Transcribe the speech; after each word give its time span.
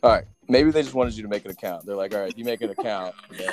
All 0.00 0.12
right. 0.12 0.24
Maybe 0.48 0.70
they 0.70 0.82
just 0.82 0.94
wanted 0.94 1.16
you 1.16 1.24
to 1.24 1.28
make 1.28 1.44
an 1.44 1.50
account. 1.50 1.84
They're 1.84 1.96
like, 1.96 2.14
all 2.14 2.20
right, 2.20 2.36
you 2.38 2.44
make 2.44 2.62
an 2.62 2.70
account, 2.70 3.16
then. 3.32 3.52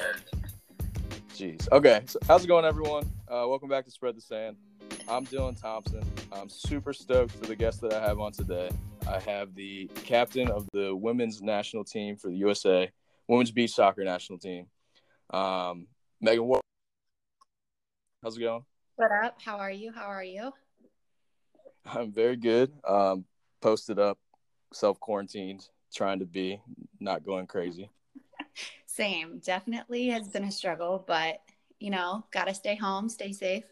Jeez. 1.33 1.67
Okay. 1.71 2.03
So 2.05 2.19
how's 2.27 2.43
it 2.43 2.47
going, 2.47 2.65
everyone? 2.65 3.11
Uh, 3.27 3.45
welcome 3.47 3.67
back 3.67 3.83
to 3.85 3.91
Spread 3.91 4.15
the 4.15 4.21
Sand. 4.21 4.55
I'm 5.07 5.25
Dylan 5.25 5.59
Thompson. 5.59 6.03
I'm 6.31 6.47
super 6.47 6.93
stoked 6.93 7.31
for 7.31 7.47
the 7.47 7.55
guest 7.55 7.81
that 7.81 7.93
I 7.93 8.01
have 8.07 8.19
on 8.19 8.31
today. 8.31 8.69
I 9.09 9.19
have 9.21 9.55
the 9.55 9.87
captain 9.95 10.51
of 10.51 10.67
the 10.71 10.95
women's 10.95 11.41
national 11.41 11.83
team 11.83 12.15
for 12.15 12.29
the 12.29 12.37
USA, 12.37 12.91
women's 13.27 13.51
beach 13.51 13.73
soccer 13.73 14.03
national 14.03 14.37
team, 14.37 14.67
um, 15.31 15.87
Megan 16.21 16.45
Ward. 16.45 16.61
How's 18.21 18.37
it 18.37 18.41
going? 18.41 18.63
What 18.97 19.09
up? 19.23 19.41
How 19.43 19.57
are 19.57 19.71
you? 19.71 19.91
How 19.91 20.05
are 20.05 20.23
you? 20.23 20.51
I'm 21.85 22.11
very 22.11 22.35
good. 22.35 22.71
Um, 22.87 23.25
posted 23.61 23.97
up, 23.97 24.19
self 24.73 24.99
quarantined, 24.99 25.67
trying 25.95 26.19
to 26.19 26.25
be, 26.25 26.61
not 26.99 27.25
going 27.25 27.47
crazy. 27.47 27.89
Same. 28.85 29.39
Definitely 29.39 30.07
has 30.09 30.27
been 30.27 30.43
a 30.43 30.51
struggle, 30.51 31.03
but 31.07 31.41
you 31.79 31.89
know, 31.89 32.25
got 32.31 32.45
to 32.45 32.53
stay 32.53 32.75
home, 32.75 33.09
stay 33.09 33.31
safe. 33.31 33.63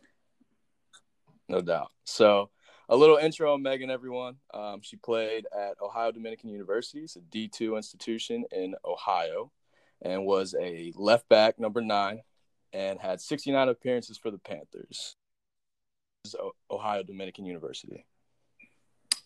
No 1.48 1.62
doubt. 1.62 1.92
So, 2.04 2.50
a 2.90 2.96
little 2.96 3.18
intro 3.18 3.54
on 3.54 3.62
Megan, 3.62 3.90
everyone. 3.90 4.36
Um, 4.54 4.82
she 4.82 4.98
played 4.98 5.46
at 5.58 5.82
Ohio 5.82 6.12
Dominican 6.12 6.50
University, 6.50 7.02
it's 7.04 7.16
a 7.16 7.22
D2 7.22 7.78
institution 7.78 8.44
in 8.52 8.76
Ohio, 8.86 9.52
and 10.02 10.26
was 10.26 10.54
a 10.60 10.92
left 10.96 11.30
back, 11.30 11.60
number 11.60 11.82
nine, 11.82 12.22
and 12.74 13.00
had 13.00 13.22
69 13.22 13.70
appearances 13.70 14.18
for 14.18 14.32
the 14.32 14.38
Panthers. 14.38 15.16
Ohio 16.72 17.04
Dominican 17.04 17.46
University. 17.46 18.06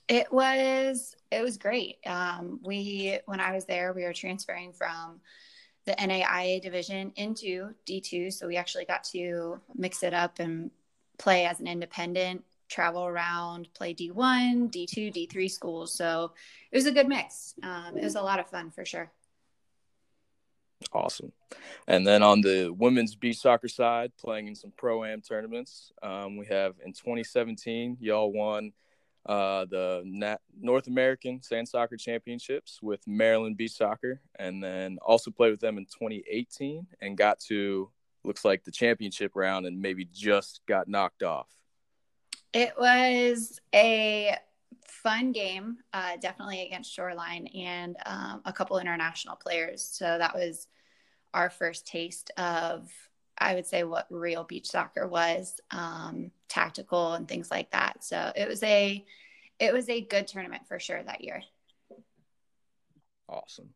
It 0.08 0.32
was 0.32 1.16
it 1.32 1.42
was 1.42 1.58
great. 1.58 1.98
Um, 2.06 2.60
we 2.64 3.20
when 3.26 3.40
I 3.40 3.54
was 3.54 3.66
there, 3.66 3.94
we 3.94 4.04
were 4.04 4.14
transferring 4.14 4.74
from 4.74 5.20
the 5.86 5.94
NAIA 5.94 6.62
division 6.62 7.12
into 7.16 7.74
D2, 7.86 8.32
so 8.34 8.48
we 8.48 8.58
actually 8.58 8.86
got 8.86 9.04
to 9.06 9.60
mix 9.76 10.04
it 10.04 10.14
up 10.14 10.40
and 10.40 10.70
play 11.18 11.46
as 11.46 11.60
an 11.60 11.68
independent, 11.68 12.44
travel 12.68 13.06
around, 13.06 13.70
play 13.74 13.94
D1, 13.94 14.72
D2, 14.72 15.14
D3 15.14 15.50
schools. 15.50 15.94
So 15.94 16.34
it 16.72 16.78
was 16.78 16.86
a 16.86 16.92
good 16.92 17.08
mix. 17.08 17.56
Um, 17.64 17.98
it 17.98 18.04
was 18.04 18.16
a 18.16 18.22
lot 18.22 18.40
of 18.40 18.50
fun 18.50 18.72
for 18.72 18.86
sure. 18.86 19.12
Awesome. 20.94 21.32
And 21.88 22.06
then 22.06 22.22
on 22.22 22.42
the 22.42 22.70
women's 22.70 23.16
beach 23.16 23.38
soccer 23.38 23.68
side, 23.68 24.12
playing 24.18 24.48
in 24.48 24.56
some 24.56 24.72
pro 24.78 25.04
am 25.04 25.22
tournaments, 25.22 25.92
um, 26.04 26.38
we 26.38 26.46
have 26.48 26.76
in 26.86 26.94
2017, 26.94 27.98
y'all 28.00 28.32
won 28.32 28.74
uh, 29.28 29.66
the 29.66 30.38
North 30.60 30.88
American 30.88 31.44
Sand 31.44 31.68
Soccer 31.68 31.98
Championships 31.98 32.80
with 32.82 33.06
Maryland 33.06 33.58
Beach 33.58 33.74
Soccer, 33.74 34.22
and 34.40 34.64
then 34.64 34.98
also 35.02 35.32
played 35.32 35.52
with 35.52 35.60
them 35.60 35.78
in 35.78 35.86
2018 35.86 36.88
and 37.02 37.18
got 37.18 37.40
to 37.42 37.90
looks 38.24 38.46
like 38.46 38.64
the 38.64 38.72
championship 38.72 39.32
round 39.36 39.66
and 39.66 39.82
maybe 39.82 40.06
just 40.06 40.62
got 40.68 40.88
knocked 40.88 41.24
off. 41.24 41.48
It 42.54 42.74
was 42.78 43.60
a 43.74 44.36
fun 44.86 45.32
game, 45.32 45.78
uh, 45.94 46.18
definitely 46.20 46.64
against 46.64 46.94
Shoreline 46.94 47.48
and 47.48 47.96
um, 48.06 48.42
a 48.46 48.54
couple 48.54 48.78
international 48.80 49.36
players. 49.36 49.84
So 49.84 50.18
that 50.18 50.36
was 50.36 50.68
our 51.34 51.50
first 51.50 51.88
taste 51.88 52.32
of, 52.38 52.90
I 53.40 53.56
would 53.56 53.66
say, 53.66 53.84
what 53.84 54.08
real 54.10 54.44
beach 54.44 54.68
soccer 54.68 55.08
was, 55.08 55.60
um, 55.72 56.32
tactical 56.48 57.14
and 57.14 57.28
things 57.28 57.52
like 57.52 57.72
that. 57.72 58.04
So 58.04 58.32
it 58.36 58.48
was 58.48 58.64
a, 58.64 59.04
it 59.60 59.74
was 59.74 59.90
a 59.90 60.02
good 60.02 60.28
tournament 60.28 60.64
for 60.68 60.80
sure 60.80 61.02
that 61.04 61.24
year. 61.24 61.44
Awesome. 63.30 63.70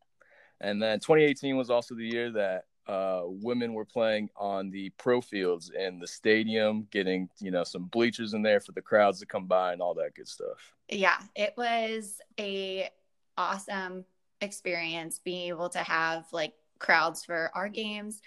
And 0.60 0.82
then 0.82 1.00
2018 1.00 1.58
was 1.58 1.70
also 1.70 1.96
the 1.96 2.06
year 2.06 2.32
that 2.32 2.66
uh, 2.88 3.22
women 3.26 3.74
were 3.74 3.86
playing 3.86 4.30
on 4.36 4.70
the 4.70 4.90
pro 4.98 5.22
fields 5.22 5.72
in 5.78 6.00
the 6.00 6.08
stadium, 6.08 6.88
getting 6.92 7.30
you 7.40 7.52
know 7.52 7.64
some 7.64 7.86
bleachers 7.86 8.34
in 8.34 8.42
there 8.42 8.60
for 8.60 8.72
the 8.72 8.82
crowds 8.82 9.20
to 9.20 9.26
come 9.26 9.46
by 9.46 9.74
and 9.74 9.82
all 9.82 9.94
that 9.94 10.16
good 10.16 10.28
stuff. 10.28 10.74
Yeah, 10.90 11.18
it 11.36 11.54
was 11.58 12.20
a 12.40 12.90
awesome 13.38 14.06
experience 14.42 15.20
being 15.20 15.50
able 15.50 15.70
to 15.70 15.80
have 15.80 16.26
like 16.32 16.54
crowds 16.80 17.24
for 17.24 17.52
our 17.54 17.70
games, 17.70 18.22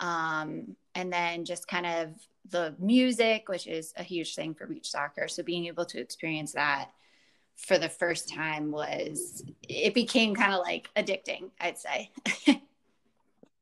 um, 0.00 0.76
and 0.94 1.12
then 1.12 1.44
just 1.44 1.68
kind 1.68 1.86
of 1.86 2.08
the 2.50 2.74
music, 2.78 3.48
which 3.48 3.66
is 3.66 3.92
a 3.96 4.02
huge 4.02 4.34
thing 4.34 4.54
for 4.54 4.66
beach 4.66 4.90
soccer. 4.90 5.28
So 5.28 5.42
being 5.42 5.66
able 5.66 5.84
to 5.86 6.00
experience 6.00 6.52
that 6.52 6.90
for 7.56 7.78
the 7.78 7.88
first 7.88 8.28
time 8.28 8.70
was 8.70 9.44
it 9.68 9.94
became 9.94 10.34
kind 10.34 10.54
of 10.54 10.60
like 10.60 10.88
addicting, 10.96 11.50
I'd 11.60 11.78
say. 11.78 12.10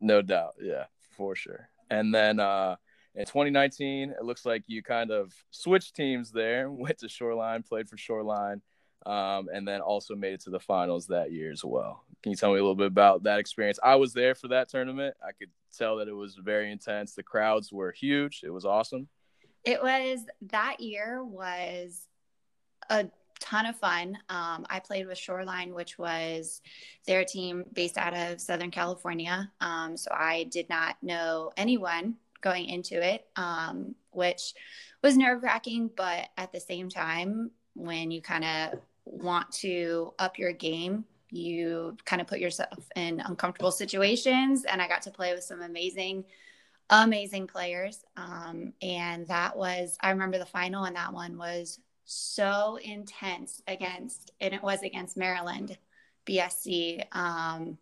No 0.00 0.22
doubt. 0.22 0.54
Yeah, 0.60 0.84
for 1.16 1.34
sure. 1.34 1.69
And 1.91 2.15
then 2.15 2.38
uh, 2.41 2.77
in 3.15 3.25
2019, 3.25 4.10
it 4.10 4.25
looks 4.25 4.47
like 4.47 4.65
you 4.66 4.82
kind 4.82 5.10
of 5.10 5.32
switched 5.50 5.97
teams 5.97 6.31
there, 6.31 6.71
went 6.71 6.98
to 6.98 7.09
Shoreline, 7.09 7.62
played 7.62 7.88
for 7.88 7.97
Shoreline, 7.97 8.62
um, 9.06 9.48
and 9.53 9.66
then 9.66 9.81
also 9.81 10.14
made 10.14 10.34
it 10.34 10.41
to 10.42 10.50
the 10.50 10.60
finals 10.60 11.06
that 11.06 11.32
year 11.32 11.50
as 11.50 11.64
well. 11.64 12.04
Can 12.22 12.31
you 12.31 12.36
tell 12.36 12.53
me 12.53 12.59
a 12.59 12.62
little 12.62 12.75
bit 12.75 12.88
about 12.88 13.22
that 13.25 13.38
experience? 13.38 13.78
I 13.82 13.97
was 13.97 14.12
there 14.12 14.34
for 14.34 14.48
that 14.48 14.69
tournament. 14.69 15.14
I 15.22 15.32
could 15.32 15.50
tell 15.76 15.97
that 15.97 16.09
it 16.09 16.12
was 16.12 16.34
very 16.34 16.70
intense. 16.72 17.14
The 17.14 17.22
crowds 17.22 17.72
were 17.72 17.92
huge. 17.92 18.42
It 18.44 18.50
was 18.50 18.64
awesome. 18.64 19.09
It 19.64 19.82
was 19.82 20.20
that 20.50 20.81
year 20.81 21.25
was 21.25 22.06
a 22.91 23.09
ton 23.41 23.66
of 23.66 23.76
fun. 23.76 24.19
Um, 24.28 24.66
I 24.69 24.81
played 24.81 25.06
with 25.06 25.19
Shoreline, 25.19 25.75
which 25.75 25.98
was 25.98 26.60
their 27.06 27.25
team 27.25 27.65
based 27.72 27.98
out 27.98 28.16
of 28.16 28.41
Southern 28.41 28.70
California. 28.70 29.50
Um, 29.60 29.97
so 29.97 30.10
I 30.12 30.44
did 30.50 30.69
not 30.69 30.97
know 31.03 31.53
anyone 31.56 32.16
going 32.41 32.66
into 32.66 33.03
it, 33.03 33.26
um, 33.36 33.94
which 34.10 34.54
was 35.03 35.16
nerve 35.16 35.42
wracking. 35.42 35.91
But 35.97 36.28
at 36.36 36.53
the 36.53 36.60
same 36.60 36.88
time, 36.88 37.50
when 37.75 38.10
you 38.10 38.20
kind 38.20 38.44
of 38.44 38.80
want 39.10 39.50
to 39.52 40.12
up 40.19 40.38
your 40.38 40.52
game, 40.52 41.04
you 41.30 41.96
kind 42.04 42.20
of 42.22 42.26
put 42.26 42.38
yourself 42.38 42.88
in 42.96 43.20
uncomfortable 43.20 43.70
situations. 43.70 44.64
And 44.64 44.80
I 44.80 44.88
got 44.88 45.02
to 45.02 45.10
play 45.10 45.34
with 45.34 45.44
some 45.44 45.62
amazing 45.62 46.24
amazing 46.91 47.47
players. 47.47 48.04
Um, 48.16 48.72
and 48.82 49.26
that 49.28 49.56
was, 49.56 49.98
I 50.00 50.10
remember 50.10 50.38
the 50.38 50.47
final, 50.47 50.84
and 50.84 50.97
that 50.97 51.12
one 51.12 51.36
was 51.36 51.80
so 52.04 52.78
intense 52.82 53.62
against, 53.66 54.32
and 54.41 54.54
it 54.54 54.62
was 54.62 54.82
against 54.82 55.16
Maryland 55.16 55.76
BSC. 56.26 57.04
Um, 57.12 57.78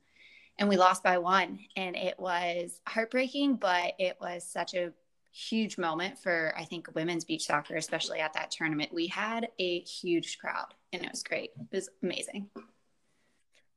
and 0.58 0.68
we 0.68 0.76
lost 0.76 1.02
by 1.02 1.18
one. 1.18 1.60
And 1.76 1.96
it 1.96 2.18
was 2.18 2.80
heartbreaking, 2.86 3.56
but 3.56 3.92
it 3.98 4.16
was 4.20 4.44
such 4.44 4.74
a 4.74 4.92
huge 5.32 5.76
moment 5.76 6.18
for, 6.18 6.54
I 6.56 6.64
think, 6.64 6.88
women's 6.94 7.24
beach 7.24 7.46
soccer, 7.46 7.76
especially 7.76 8.20
at 8.20 8.32
that 8.32 8.50
tournament. 8.50 8.92
We 8.92 9.06
had 9.06 9.48
a 9.58 9.80
huge 9.80 10.38
crowd, 10.38 10.74
and 10.92 11.04
it 11.04 11.10
was 11.10 11.22
great. 11.22 11.50
It 11.58 11.74
was 11.74 11.88
amazing. 12.02 12.48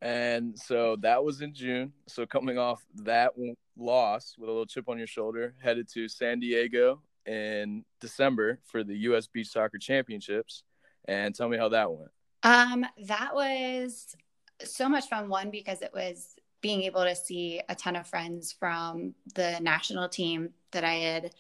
And 0.02 0.58
so 0.58 0.96
that 1.02 1.24
was 1.24 1.42
in 1.42 1.54
June. 1.54 1.92
So 2.08 2.26
coming 2.26 2.58
off 2.58 2.86
that 3.04 3.34
loss 3.78 4.36
with 4.38 4.48
a 4.48 4.52
little 4.52 4.66
chip 4.66 4.88
on 4.88 4.98
your 4.98 5.08
shoulder, 5.08 5.56
headed 5.62 5.90
to 5.94 6.08
San 6.08 6.40
Diego 6.40 7.02
in 7.26 7.84
December 8.00 8.60
for 8.66 8.84
the 8.84 8.96
U.S. 9.00 9.28
Beach 9.28 9.50
Soccer 9.50 9.78
Championships, 9.78 10.64
and 11.06 11.36
tell 11.36 11.50
me 11.50 11.58
how 11.58 11.70
that 11.70 11.92
went. 11.92 12.12
Um, 12.44 12.86
that 13.08 13.36
was 13.36 14.16
so 14.64 14.88
much 14.88 15.08
fun. 15.08 15.28
One 15.28 15.52
because 15.52 15.82
it 15.82 15.92
was 15.94 16.36
being 16.62 16.84
able 16.84 17.04
to 17.04 17.16
see 17.16 17.62
a 17.70 17.76
ton 17.76 17.96
of 17.96 18.08
friends 18.08 18.54
from 18.54 19.14
the 19.36 19.60
national 19.60 20.10
team 20.10 20.50
that 20.72 20.84
I 20.84 20.94
had 20.94 21.32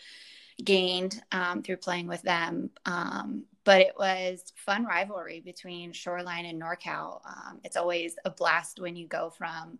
gained 0.64 1.22
um, 1.32 1.62
through 1.64 1.78
playing 1.78 2.08
with 2.08 2.22
them. 2.22 2.70
Um, 2.86 3.46
but 3.70 3.82
it 3.82 3.94
was 4.00 4.52
fun 4.56 4.84
rivalry 4.84 5.42
between 5.42 5.92
Shoreline 5.92 6.46
and 6.46 6.60
NorCal. 6.60 7.22
Um, 7.24 7.60
it's 7.64 7.78
always 7.78 8.16
a 8.26 8.32
blast 8.32 8.80
when 8.80 8.96
you 8.96 9.08
go 9.08 9.30
from 9.30 9.78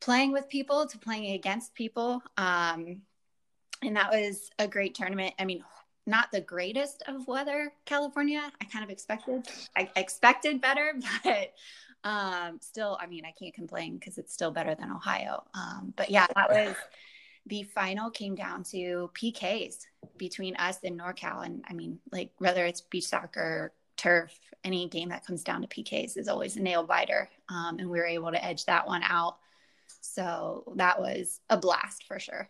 playing 0.00 0.32
with 0.32 0.48
people 0.48 0.84
to 0.88 0.98
playing 0.98 1.32
against 1.34 1.76
people. 1.76 2.20
Um, 2.36 3.02
and 3.82 3.94
that 3.94 4.10
was 4.10 4.50
a 4.58 4.66
great 4.66 4.96
tournament. 4.96 5.32
I 5.38 5.44
mean, 5.44 5.62
not 6.08 6.32
the 6.32 6.40
greatest 6.40 7.04
of 7.06 7.28
weather, 7.28 7.72
California. 7.84 8.50
I 8.60 8.64
kind 8.64 8.84
of 8.84 8.90
expected, 8.90 9.46
I 9.76 9.88
expected 9.94 10.60
better, 10.60 10.94
but 11.22 11.52
um, 12.02 12.58
still, 12.60 12.98
I 13.00 13.06
mean, 13.06 13.24
I 13.24 13.30
can't 13.30 13.54
complain 13.54 13.96
because 13.96 14.18
it's 14.18 14.34
still 14.34 14.50
better 14.50 14.74
than 14.74 14.90
Ohio. 14.90 15.44
Um, 15.54 15.94
but 15.94 16.10
yeah, 16.10 16.26
that 16.34 16.50
was 16.50 16.74
the 17.46 17.62
final 17.62 18.10
came 18.10 18.34
down 18.34 18.62
to 18.64 19.10
PKs 19.14 19.86
between 20.16 20.56
us 20.56 20.78
and 20.82 20.98
NorCal. 20.98 21.44
And 21.44 21.64
I 21.68 21.74
mean, 21.74 21.98
like 22.10 22.30
whether 22.38 22.64
it's 22.64 22.80
beach 22.80 23.06
soccer, 23.06 23.72
turf, 23.96 24.38
any 24.64 24.88
game 24.88 25.10
that 25.10 25.26
comes 25.26 25.44
down 25.44 25.62
to 25.62 25.68
PKs 25.68 26.16
is 26.16 26.28
always 26.28 26.56
a 26.56 26.62
nail 26.62 26.82
biter. 26.82 27.28
Um, 27.48 27.78
and 27.78 27.90
we 27.90 27.98
were 27.98 28.06
able 28.06 28.30
to 28.32 28.42
edge 28.42 28.64
that 28.64 28.86
one 28.86 29.02
out. 29.02 29.36
So 30.00 30.72
that 30.76 30.98
was 30.98 31.40
a 31.50 31.56
blast 31.56 32.04
for 32.04 32.18
sure. 32.18 32.48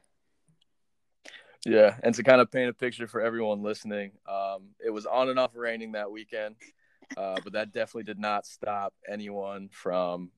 Yeah, 1.67 1.97
and 2.03 2.15
to 2.15 2.23
kind 2.23 2.41
of 2.41 2.51
paint 2.51 2.69
a 2.69 2.75
picture 2.75 3.07
for 3.07 3.23
everyone 3.23 3.63
listening, 3.63 4.13
um, 4.29 4.69
it 4.85 4.91
was 4.91 5.07
on 5.07 5.31
and 5.31 5.39
off 5.39 5.53
raining 5.55 5.93
that 5.93 6.11
weekend, 6.11 6.57
uh, 7.17 7.37
but 7.43 7.55
that 7.55 7.73
definitely 7.73 8.03
did 8.03 8.19
not 8.19 8.45
stop 8.45 8.93
anyone 9.09 9.71
from 9.73 10.31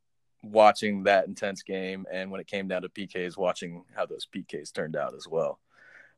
watching 0.51 1.05
that 1.05 1.27
intense 1.27 1.63
game, 1.63 2.07
and 2.11 2.31
when 2.31 2.41
it 2.41 2.47
came 2.47 2.69
down 2.69 2.83
to 2.83 2.89
PKs, 2.89 3.37
watching 3.37 3.85
how 3.95 4.07
those 4.07 4.27
PKs 4.27 4.73
turned 4.73 4.97
out 4.97 5.15
as 5.15 5.27
well. 5.29 5.59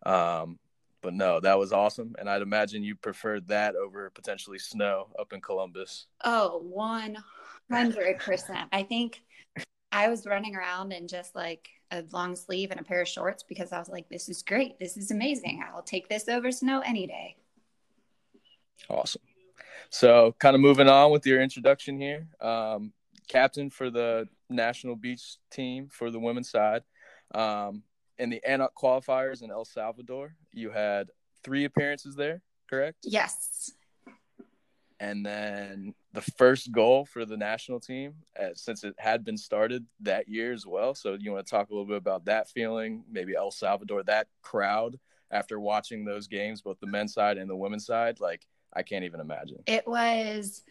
Um, 0.04 0.58
but 1.00 1.14
no, 1.14 1.40
that 1.40 1.58
was 1.58 1.72
awesome, 1.72 2.14
and 2.18 2.28
I'd 2.28 2.42
imagine 2.42 2.82
you 2.82 2.96
preferred 2.96 3.48
that 3.48 3.76
over 3.76 4.10
potentially 4.10 4.58
snow 4.58 5.08
up 5.18 5.32
in 5.32 5.40
Columbus. 5.40 6.06
Oh, 6.24 6.58
one 6.58 7.16
hundred 7.70 8.18
percent. 8.18 8.68
I 8.72 8.82
think 8.82 9.22
I 9.92 10.08
was 10.08 10.26
running 10.26 10.56
around 10.56 10.92
in 10.92 11.08
just 11.08 11.34
like 11.34 11.68
a 11.90 12.04
long 12.12 12.36
sleeve 12.36 12.70
and 12.70 12.80
a 12.80 12.84
pair 12.84 13.00
of 13.00 13.08
shorts 13.08 13.42
because 13.42 13.72
I 13.72 13.78
was 13.78 13.88
like, 13.88 14.08
"This 14.08 14.28
is 14.28 14.42
great. 14.42 14.78
This 14.78 14.96
is 14.96 15.10
amazing. 15.10 15.62
I'll 15.72 15.82
take 15.82 16.08
this 16.08 16.28
over 16.28 16.50
snow 16.50 16.80
any 16.80 17.06
day." 17.06 17.36
Awesome. 18.90 19.22
So, 19.90 20.34
kind 20.38 20.54
of 20.54 20.60
moving 20.60 20.88
on 20.88 21.10
with 21.10 21.26
your 21.26 21.40
introduction 21.40 21.98
here. 21.98 22.26
Um, 22.40 22.92
captain 23.28 23.70
for 23.70 23.90
the 23.90 24.28
national 24.48 24.96
beach 24.96 25.36
team 25.50 25.88
for 25.90 26.10
the 26.10 26.18
women's 26.18 26.50
side. 26.50 26.82
Um, 27.34 27.82
in 28.18 28.30
the 28.30 28.42
ANOC 28.48 28.70
qualifiers 28.76 29.42
in 29.42 29.50
El 29.50 29.64
Salvador, 29.64 30.34
you 30.52 30.70
had 30.70 31.10
three 31.44 31.64
appearances 31.64 32.16
there, 32.16 32.42
correct? 32.68 32.98
Yes. 33.04 33.70
And 35.00 35.24
then 35.24 35.94
the 36.12 36.22
first 36.22 36.72
goal 36.72 37.04
for 37.04 37.24
the 37.24 37.36
national 37.36 37.78
team, 37.78 38.14
uh, 38.40 38.48
since 38.54 38.82
it 38.82 38.94
had 38.98 39.24
been 39.24 39.36
started 39.36 39.86
that 40.00 40.28
year 40.28 40.52
as 40.52 40.66
well. 40.66 40.94
So, 40.94 41.16
you 41.20 41.32
want 41.32 41.46
to 41.46 41.50
talk 41.50 41.70
a 41.70 41.72
little 41.72 41.86
bit 41.86 41.98
about 41.98 42.24
that 42.24 42.48
feeling, 42.48 43.04
maybe 43.08 43.36
El 43.36 43.52
Salvador, 43.52 44.02
that 44.04 44.26
crowd 44.42 44.98
after 45.30 45.60
watching 45.60 46.04
those 46.04 46.26
games, 46.26 46.62
both 46.62 46.80
the 46.80 46.88
men's 46.88 47.12
side 47.14 47.38
and 47.38 47.48
the 47.48 47.54
women's 47.54 47.86
side? 47.86 48.18
Like, 48.18 48.44
I 48.74 48.82
can't 48.82 49.04
even 49.04 49.20
imagine. 49.20 49.62
It 49.66 49.86
was 49.86 50.64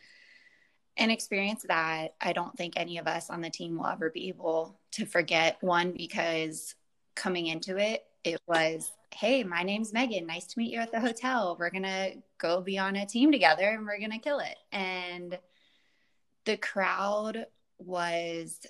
an 0.98 1.12
experience 1.12 1.64
that 1.68 2.16
I 2.20 2.34
don't 2.34 2.56
think 2.58 2.74
any 2.76 2.98
of 2.98 3.08
us 3.08 3.30
on 3.30 3.42
the 3.42 3.50
team 3.50 3.78
will 3.78 3.88
ever 3.88 4.10
be 4.10 4.30
able 4.30 4.80
to 4.94 5.06
forget. 5.06 5.58
One, 5.62 5.92
because 5.92 6.76
coming 7.16 7.48
into 7.48 7.78
it, 7.78 8.04
it 8.24 8.42
was, 8.48 8.92
hey, 9.14 9.44
my 9.44 9.64
name's 9.64 9.94
Megan. 9.94 10.28
Nice 10.28 10.48
to 10.48 10.60
meet 10.60 10.74
you 10.74 10.80
at 10.80 10.92
the 10.92 11.00
hotel. 11.00 11.56
We're 11.60 11.70
going 11.70 11.84
to 11.84 12.16
go 12.38 12.62
be 12.62 12.78
on 12.78 12.96
a 12.96 13.06
team 13.06 13.32
together 13.32 13.70
and 13.70 13.86
we're 13.86 14.00
going 14.00 14.12
to 14.12 14.18
kill 14.18 14.40
it. 14.40 14.58
And 14.72 15.38
the 16.46 16.58
crowd 16.58 17.46
was 17.80 18.66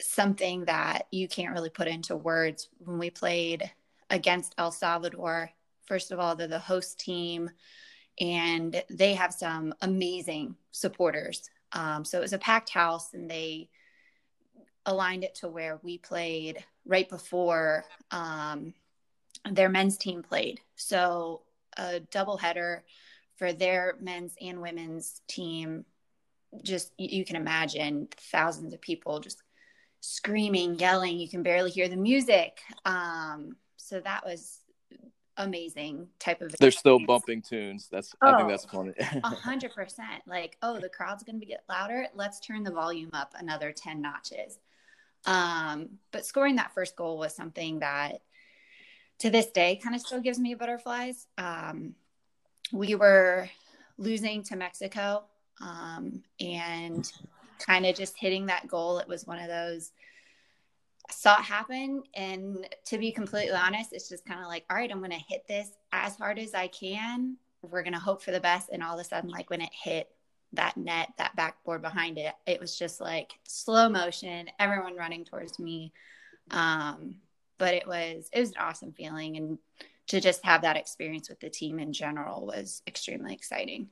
something 0.00 0.66
that 0.66 1.06
you 1.10 1.28
can't 1.28 1.54
really 1.54 1.70
put 1.70 1.88
into 1.88 2.16
words 2.16 2.68
when 2.78 2.98
we 2.98 3.10
played 3.10 3.70
against 4.10 4.54
El 4.58 4.72
Salvador. 4.72 5.50
First 5.86 6.12
of 6.12 6.18
all, 6.18 6.36
they're 6.36 6.46
the 6.46 6.58
host 6.58 7.00
team 7.00 7.50
and 8.18 8.82
they 8.90 9.14
have 9.14 9.32
some 9.32 9.74
amazing 9.80 10.56
supporters. 10.72 11.48
Um, 11.72 12.04
so 12.04 12.18
it 12.18 12.22
was 12.22 12.32
a 12.32 12.38
packed 12.38 12.70
house, 12.70 13.14
and 13.14 13.30
they 13.30 13.70
aligned 14.86 15.24
it 15.24 15.34
to 15.36 15.48
where 15.48 15.78
we 15.82 15.98
played 15.98 16.64
right 16.84 17.08
before 17.08 17.84
um, 18.10 18.74
their 19.50 19.68
men's 19.68 19.96
team 19.96 20.22
played. 20.22 20.60
So 20.76 21.42
a 21.76 22.00
double 22.00 22.36
header 22.36 22.84
for 23.36 23.52
their 23.52 23.96
men's 24.00 24.34
and 24.40 24.60
women's 24.60 25.22
team. 25.28 25.84
Just 26.62 26.92
you 26.98 27.24
can 27.24 27.36
imagine 27.36 28.08
thousands 28.16 28.74
of 28.74 28.80
people 28.80 29.20
just 29.20 29.42
screaming, 30.00 30.78
yelling. 30.78 31.18
You 31.18 31.28
can 31.28 31.42
barely 31.42 31.70
hear 31.70 31.88
the 31.88 31.96
music. 31.96 32.60
Um, 32.84 33.56
so 33.76 34.00
that 34.00 34.24
was 34.24 34.59
amazing 35.44 36.08
type 36.18 36.40
of. 36.42 36.52
They're 36.58 36.70
still 36.70 36.98
bumping 36.98 37.42
tunes. 37.42 37.88
That's 37.90 38.14
oh, 38.22 38.32
I 38.32 38.36
think 38.36 38.48
that's 38.48 38.64
funny. 38.64 38.92
A 39.24 39.28
hundred 39.28 39.74
percent. 39.74 40.22
Like, 40.26 40.56
oh, 40.62 40.78
the 40.78 40.88
crowd's 40.88 41.22
going 41.22 41.40
to 41.40 41.46
get 41.46 41.64
louder. 41.68 42.06
Let's 42.14 42.40
turn 42.40 42.62
the 42.62 42.70
volume 42.70 43.10
up 43.12 43.34
another 43.38 43.72
ten 43.72 44.00
notches. 44.00 44.58
Um, 45.26 45.98
but 46.12 46.24
scoring 46.24 46.56
that 46.56 46.72
first 46.74 46.96
goal 46.96 47.18
was 47.18 47.34
something 47.34 47.80
that, 47.80 48.22
to 49.18 49.30
this 49.30 49.46
day, 49.46 49.76
kind 49.82 49.94
of 49.94 50.00
still 50.00 50.20
gives 50.20 50.38
me 50.38 50.54
butterflies. 50.54 51.26
Um, 51.36 51.94
we 52.72 52.94
were 52.94 53.48
losing 53.98 54.42
to 54.44 54.56
Mexico, 54.56 55.24
um, 55.60 56.22
and 56.38 57.10
kind 57.58 57.84
of 57.84 57.94
just 57.94 58.16
hitting 58.18 58.46
that 58.46 58.68
goal. 58.68 58.98
It 58.98 59.08
was 59.08 59.26
one 59.26 59.38
of 59.38 59.48
those 59.48 59.92
saw 61.10 61.38
it 61.38 61.44
happen. 61.44 62.02
And 62.14 62.66
to 62.86 62.98
be 62.98 63.12
completely 63.12 63.56
honest, 63.56 63.92
it's 63.92 64.08
just 64.08 64.24
kind 64.24 64.40
of 64.40 64.46
like, 64.46 64.64
all 64.70 64.76
right, 64.76 64.90
I'm 64.90 64.98
going 64.98 65.10
to 65.10 65.16
hit 65.16 65.46
this 65.46 65.70
as 65.92 66.16
hard 66.16 66.38
as 66.38 66.54
I 66.54 66.68
can. 66.68 67.36
We're 67.62 67.82
going 67.82 67.94
to 67.94 67.98
hope 67.98 68.22
for 68.22 68.30
the 68.30 68.40
best. 68.40 68.70
And 68.72 68.82
all 68.82 68.94
of 68.94 69.00
a 69.00 69.08
sudden, 69.08 69.30
like 69.30 69.50
when 69.50 69.60
it 69.60 69.70
hit 69.72 70.10
that 70.52 70.76
net, 70.76 71.12
that 71.18 71.36
backboard 71.36 71.82
behind 71.82 72.18
it, 72.18 72.34
it 72.46 72.60
was 72.60 72.78
just 72.78 73.00
like 73.00 73.32
slow 73.46 73.88
motion, 73.88 74.50
everyone 74.58 74.96
running 74.96 75.24
towards 75.24 75.58
me. 75.58 75.92
Um, 76.50 77.16
but 77.58 77.74
it 77.74 77.86
was, 77.86 78.28
it 78.32 78.40
was 78.40 78.50
an 78.50 78.56
awesome 78.58 78.92
feeling. 78.92 79.36
And 79.36 79.58
to 80.08 80.20
just 80.20 80.44
have 80.44 80.62
that 80.62 80.76
experience 80.76 81.28
with 81.28 81.40
the 81.40 81.50
team 81.50 81.78
in 81.78 81.92
general 81.92 82.46
was 82.46 82.82
extremely 82.86 83.34
exciting. 83.34 83.88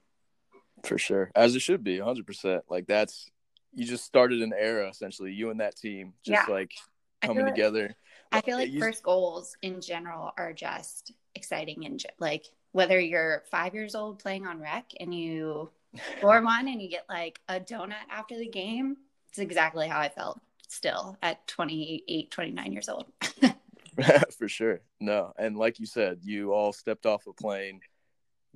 For 0.84 0.98
sure. 0.98 1.30
As 1.34 1.54
it 1.54 1.60
should 1.60 1.84
be, 1.84 1.98
100%. 1.98 2.62
Like 2.68 2.86
that's, 2.86 3.30
you 3.74 3.84
just 3.84 4.04
started 4.04 4.42
an 4.42 4.52
era 4.56 4.88
essentially, 4.88 5.32
you 5.32 5.50
and 5.50 5.60
that 5.60 5.76
team, 5.76 6.14
just 6.24 6.48
yeah. 6.48 6.52
like 6.52 6.72
coming 7.20 7.44
I 7.44 7.50
together. 7.50 7.94
I 8.30 8.40
feel 8.40 8.56
like 8.56 8.78
first 8.78 9.02
goals 9.02 9.56
in 9.62 9.80
general 9.80 10.32
are 10.36 10.52
just 10.52 11.12
exciting 11.34 11.86
and 11.86 12.02
like 12.18 12.46
whether 12.72 13.00
you're 13.00 13.44
five 13.50 13.74
years 13.74 13.94
old 13.94 14.18
playing 14.18 14.46
on 14.46 14.60
rec 14.60 14.92
and 15.00 15.14
you 15.14 15.70
score 16.18 16.42
one 16.42 16.68
and 16.68 16.82
you 16.82 16.88
get 16.88 17.06
like 17.08 17.40
a 17.48 17.58
donut 17.58 17.94
after 18.10 18.36
the 18.38 18.48
game. 18.48 18.96
It's 19.30 19.38
exactly 19.38 19.88
how 19.88 20.00
I 20.00 20.08
felt 20.08 20.40
still 20.68 21.16
at 21.22 21.46
28, 21.46 22.30
29 22.30 22.72
years 22.72 22.88
old. 22.88 23.06
For 24.38 24.48
sure. 24.48 24.80
No. 25.00 25.32
And 25.38 25.56
like 25.56 25.80
you 25.80 25.86
said, 25.86 26.20
you 26.22 26.52
all 26.52 26.72
stepped 26.72 27.06
off 27.06 27.26
a 27.26 27.32
plane 27.32 27.80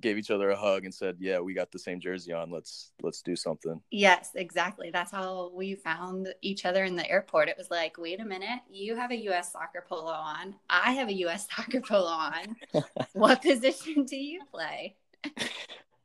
gave 0.03 0.19
each 0.19 0.31
other 0.31 0.51
a 0.51 0.57
hug 0.57 0.85
and 0.85 0.95
said, 0.95 1.17
"Yeah, 1.19 1.39
we 1.39 1.55
got 1.55 1.71
the 1.71 1.79
same 1.79 2.01
jersey 2.01 2.33
on. 2.33 2.51
Let's 2.51 2.93
let's 3.03 3.23
do 3.23 3.37
something." 3.37 3.81
Yes, 3.91 4.31
exactly. 4.35 4.91
That's 4.91 5.11
how 5.11 5.51
we 5.55 5.75
found 5.77 6.35
each 6.43 6.67
other 6.67 6.85
in 6.85 6.97
the 6.97 7.09
airport. 7.09 7.49
It 7.49 7.57
was 7.57 7.71
like, 7.71 7.97
"Wait 7.99 8.21
a 8.21 8.25
minute, 8.25 8.61
you 8.71 8.97
have 8.97 9.11
a 9.11 9.17
US 9.29 9.53
soccer 9.53 9.85
polo 9.89 10.13
on. 10.13 10.57
I 10.69 10.93
have 10.93 11.09
a 11.09 11.15
US 11.27 11.47
soccer 11.57 11.81
polo 11.81 12.11
on. 12.11 12.57
what 13.15 13.43
position 13.43 14.05
do 14.05 14.17
you 14.17 14.43
play?" 14.51 14.97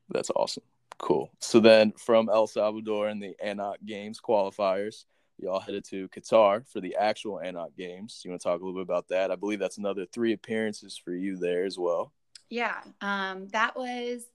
That's 0.09 0.29
awesome. 0.35 0.63
Cool. 0.99 1.29
So 1.39 1.59
then 1.59 1.91
from 1.93 2.29
El 2.29 2.47
Salvador 2.47 3.09
in 3.09 3.19
the 3.19 3.35
ANOC 3.43 3.75
Games 3.85 4.19
qualifiers, 4.19 5.05
y'all 5.37 5.59
headed 5.59 5.85
to 5.85 6.07
Qatar 6.09 6.67
for 6.67 6.81
the 6.81 6.95
actual 6.95 7.39
ANOC 7.43 7.75
Games. 7.77 8.21
You 8.23 8.31
want 8.31 8.41
to 8.41 8.47
talk 8.47 8.61
a 8.61 8.65
little 8.65 8.79
bit 8.79 8.89
about 8.89 9.07
that? 9.09 9.31
I 9.31 9.35
believe 9.35 9.59
that's 9.59 9.77
another 9.77 10.05
three 10.05 10.33
appearances 10.33 10.97
for 10.97 11.11
you 11.11 11.37
there 11.37 11.65
as 11.65 11.77
well. 11.77 12.13
Yeah, 12.49 12.77
um, 13.01 13.47
that 13.49 13.75
was 13.75 14.25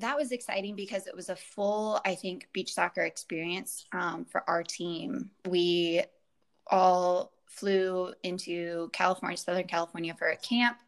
that 0.00 0.16
was 0.16 0.32
exciting 0.32 0.76
because 0.76 1.06
it 1.06 1.14
was 1.14 1.28
a 1.28 1.36
full, 1.36 2.00
I 2.04 2.14
think, 2.14 2.48
beach 2.52 2.72
soccer 2.72 3.02
experience 3.02 3.84
um, 3.92 4.24
for 4.24 4.48
our 4.48 4.62
team. 4.62 5.30
We 5.46 6.02
all 6.66 7.32
flew 7.46 8.14
into 8.22 8.88
California, 8.92 9.36
Southern 9.36 9.66
California, 9.66 10.14
for 10.18 10.28
a 10.28 10.36
camp 10.36 10.78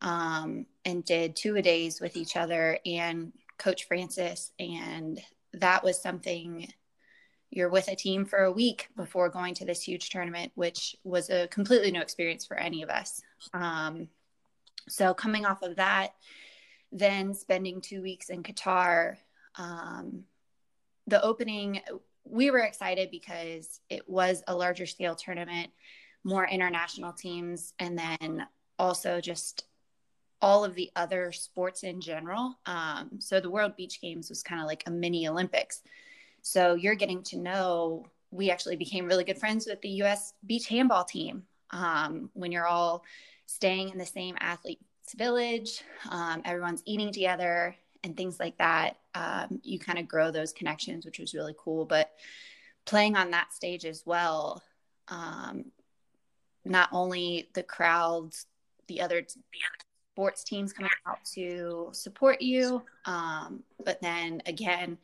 um, 0.00 0.66
and 0.84 1.04
did 1.04 1.36
two 1.36 1.56
a 1.56 1.62
days 1.62 2.00
with 2.00 2.16
each 2.16 2.36
other 2.36 2.78
and 2.86 3.32
Coach 3.58 3.86
Francis, 3.86 4.52
and 4.58 5.20
that 5.54 5.84
was 5.84 6.00
something. 6.00 6.68
You're 7.50 7.70
with 7.70 7.88
a 7.88 7.94
team 7.94 8.24
for 8.24 8.40
a 8.40 8.52
week 8.52 8.88
before 8.96 9.28
going 9.28 9.54
to 9.54 9.64
this 9.64 9.80
huge 9.80 10.10
tournament, 10.10 10.50
which 10.56 10.96
was 11.04 11.30
a 11.30 11.46
completely 11.48 11.90
new 11.90 12.00
experience 12.00 12.44
for 12.44 12.56
any 12.56 12.82
of 12.82 12.90
us. 12.90 13.22
Um, 13.54 14.08
so 14.88 15.14
coming 15.14 15.44
off 15.44 15.62
of 15.62 15.76
that, 15.76 16.14
then 16.92 17.34
spending 17.34 17.80
two 17.80 18.02
weeks 18.02 18.30
in 18.30 18.42
Qatar, 18.42 19.16
um, 19.56 20.24
the 21.06 21.22
opening, 21.22 21.80
we 22.24 22.50
were 22.50 22.60
excited 22.60 23.10
because 23.10 23.80
it 23.88 24.08
was 24.08 24.42
a 24.46 24.54
larger 24.54 24.86
scale 24.86 25.14
tournament, 25.14 25.70
more 26.24 26.46
international 26.46 27.12
teams, 27.12 27.72
and 27.78 27.98
then 27.98 28.46
also 28.78 29.20
just 29.20 29.64
all 30.42 30.64
of 30.64 30.74
the 30.74 30.90
other 30.96 31.32
sports 31.32 31.82
in 31.82 32.00
general. 32.00 32.58
Um, 32.66 33.10
so 33.18 33.40
the 33.40 33.50
World 33.50 33.76
Beach 33.76 34.00
Games 34.00 34.28
was 34.28 34.42
kind 34.42 34.60
of 34.60 34.66
like 34.66 34.82
a 34.86 34.90
mini 34.90 35.28
Olympics. 35.28 35.82
So 36.42 36.74
you're 36.74 36.94
getting 36.94 37.22
to 37.24 37.38
know. 37.38 38.06
We 38.30 38.50
actually 38.50 38.76
became 38.76 39.06
really 39.06 39.24
good 39.24 39.38
friends 39.38 39.66
with 39.66 39.80
the 39.80 39.88
U.S. 39.88 40.34
beach 40.46 40.68
handball 40.68 41.04
team 41.04 41.44
um, 41.70 42.30
when 42.34 42.52
you're 42.52 42.66
all 42.66 43.04
staying 43.46 43.90
in 43.90 43.98
the 43.98 44.06
same 44.06 44.36
athlete's 44.40 44.82
village, 45.16 45.82
um, 46.10 46.42
everyone's 46.44 46.82
eating 46.84 47.12
together, 47.12 47.76
and 48.04 48.16
things 48.16 48.38
like 48.38 48.58
that. 48.58 48.98
Um, 49.14 49.60
you 49.62 49.78
kind 49.78 49.98
of 49.98 50.08
grow 50.08 50.30
those 50.30 50.52
connections, 50.52 51.04
which 51.04 51.18
was 51.18 51.34
really 51.34 51.54
cool. 51.58 51.84
But 51.84 52.10
playing 52.84 53.16
on 53.16 53.30
that 53.32 53.52
stage 53.52 53.84
as 53.84 54.04
well, 54.06 54.62
um, 55.08 55.66
not 56.64 56.88
only 56.92 57.48
the 57.54 57.62
crowds, 57.62 58.46
the 58.88 59.00
other 59.00 59.26
sports 60.12 60.44
teams 60.44 60.72
coming 60.72 60.90
out 61.06 61.18
to 61.34 61.88
support 61.92 62.40
you, 62.40 62.82
um, 63.04 63.62
but 63.84 64.00
then 64.00 64.42
again, 64.46 64.98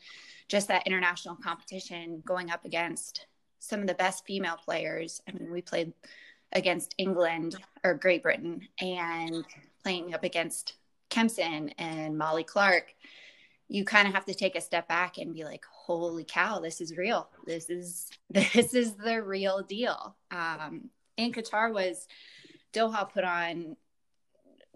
just 0.48 0.68
that 0.68 0.86
international 0.86 1.36
competition 1.36 2.22
going 2.24 2.50
up 2.50 2.64
against 2.64 3.26
some 3.58 3.80
of 3.80 3.86
the 3.86 3.94
best 3.94 4.24
female 4.26 4.56
players. 4.64 5.20
I 5.28 5.32
mean, 5.32 5.52
we 5.52 5.62
played 5.62 5.92
against 6.52 6.94
England 6.98 7.56
or 7.84 7.94
Great 7.94 8.22
Britain 8.22 8.68
and 8.80 9.44
playing 9.82 10.14
up 10.14 10.24
against 10.24 10.74
Kempson 11.10 11.70
and 11.78 12.16
Molly 12.16 12.44
Clark. 12.44 12.94
You 13.68 13.84
kind 13.84 14.06
of 14.06 14.14
have 14.14 14.26
to 14.26 14.34
take 14.34 14.54
a 14.54 14.60
step 14.60 14.86
back 14.88 15.18
and 15.18 15.34
be 15.34 15.44
like, 15.44 15.64
"Holy 15.64 16.24
cow, 16.24 16.58
this 16.58 16.80
is 16.80 16.96
real! 16.96 17.28
This 17.46 17.70
is 17.70 18.10
this 18.30 18.74
is 18.74 18.94
the 18.94 19.22
real 19.22 19.62
deal." 19.62 20.16
Um, 20.30 20.90
in 21.16 21.32
Qatar 21.32 21.72
was 21.72 22.06
Doha 22.72 23.10
put 23.10 23.24
on 23.24 23.76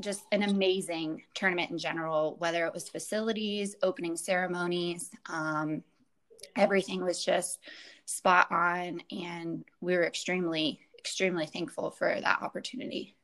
just 0.01 0.25
an 0.33 0.43
amazing 0.43 1.23
tournament 1.35 1.71
in 1.71 1.79
general, 1.79 2.37
whether 2.39 2.67
it 2.67 2.75
was 2.75 2.89
facilities, 2.89 3.77
opening 3.83 4.17
ceremonies, 4.17 5.11
um, 5.29 5.83
everything 6.55 7.03
was 7.03 7.25
just 7.25 7.61
spot 8.05 8.51
on. 8.51 9.01
And 9.11 9.65
we 9.81 9.97
were 9.97 10.05
extremely, 10.05 10.81
extremely 11.07 11.47
thankful 11.47 11.93
for 11.93 12.21
that 12.21 12.43
opportunity. 12.43 13.15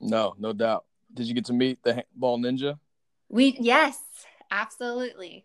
No, 0.00 0.34
no 0.38 0.54
doubt. 0.54 0.86
Did 1.12 1.26
you 1.26 1.34
get 1.34 1.44
to 1.46 1.52
meet 1.52 1.82
the 1.82 1.92
handball 1.94 2.38
ninja? 2.38 2.78
We, 3.28 3.58
yes, 3.60 3.98
absolutely. 4.50 5.44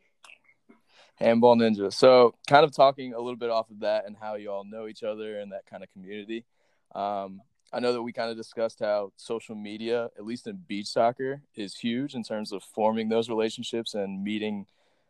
Handball 1.15 1.57
ninja. 1.57 1.91
So, 1.91 2.33
kind 2.47 2.63
of 2.63 2.73
talking 2.73 3.13
a 3.13 3.19
little 3.19 3.35
bit 3.35 3.49
off 3.49 3.69
of 3.69 3.81
that 3.81 4.05
and 4.05 4.15
how 4.15 4.35
you 4.35 4.49
all 4.49 4.63
know 4.63 4.87
each 4.87 5.03
other 5.03 5.39
and 5.39 5.51
that 5.51 5.65
kind 5.65 5.83
of 5.83 5.91
community. 5.91 6.45
Um, 6.93 7.41
I 7.73 7.81
know 7.81 7.91
that 7.91 8.01
we 8.01 8.13
kind 8.13 8.31
of 8.31 8.37
discussed 8.37 8.79
how 8.79 9.11
social 9.17 9.55
media, 9.55 10.05
at 10.17 10.25
least 10.25 10.47
in 10.47 10.63
beach 10.67 10.87
soccer, 10.87 11.41
is 11.55 11.75
huge 11.75 12.15
in 12.15 12.23
terms 12.23 12.53
of 12.53 12.63
forming 12.63 13.09
those 13.09 13.27
relationships 13.27 13.95
and 13.95 14.23
meeting, 14.23 14.65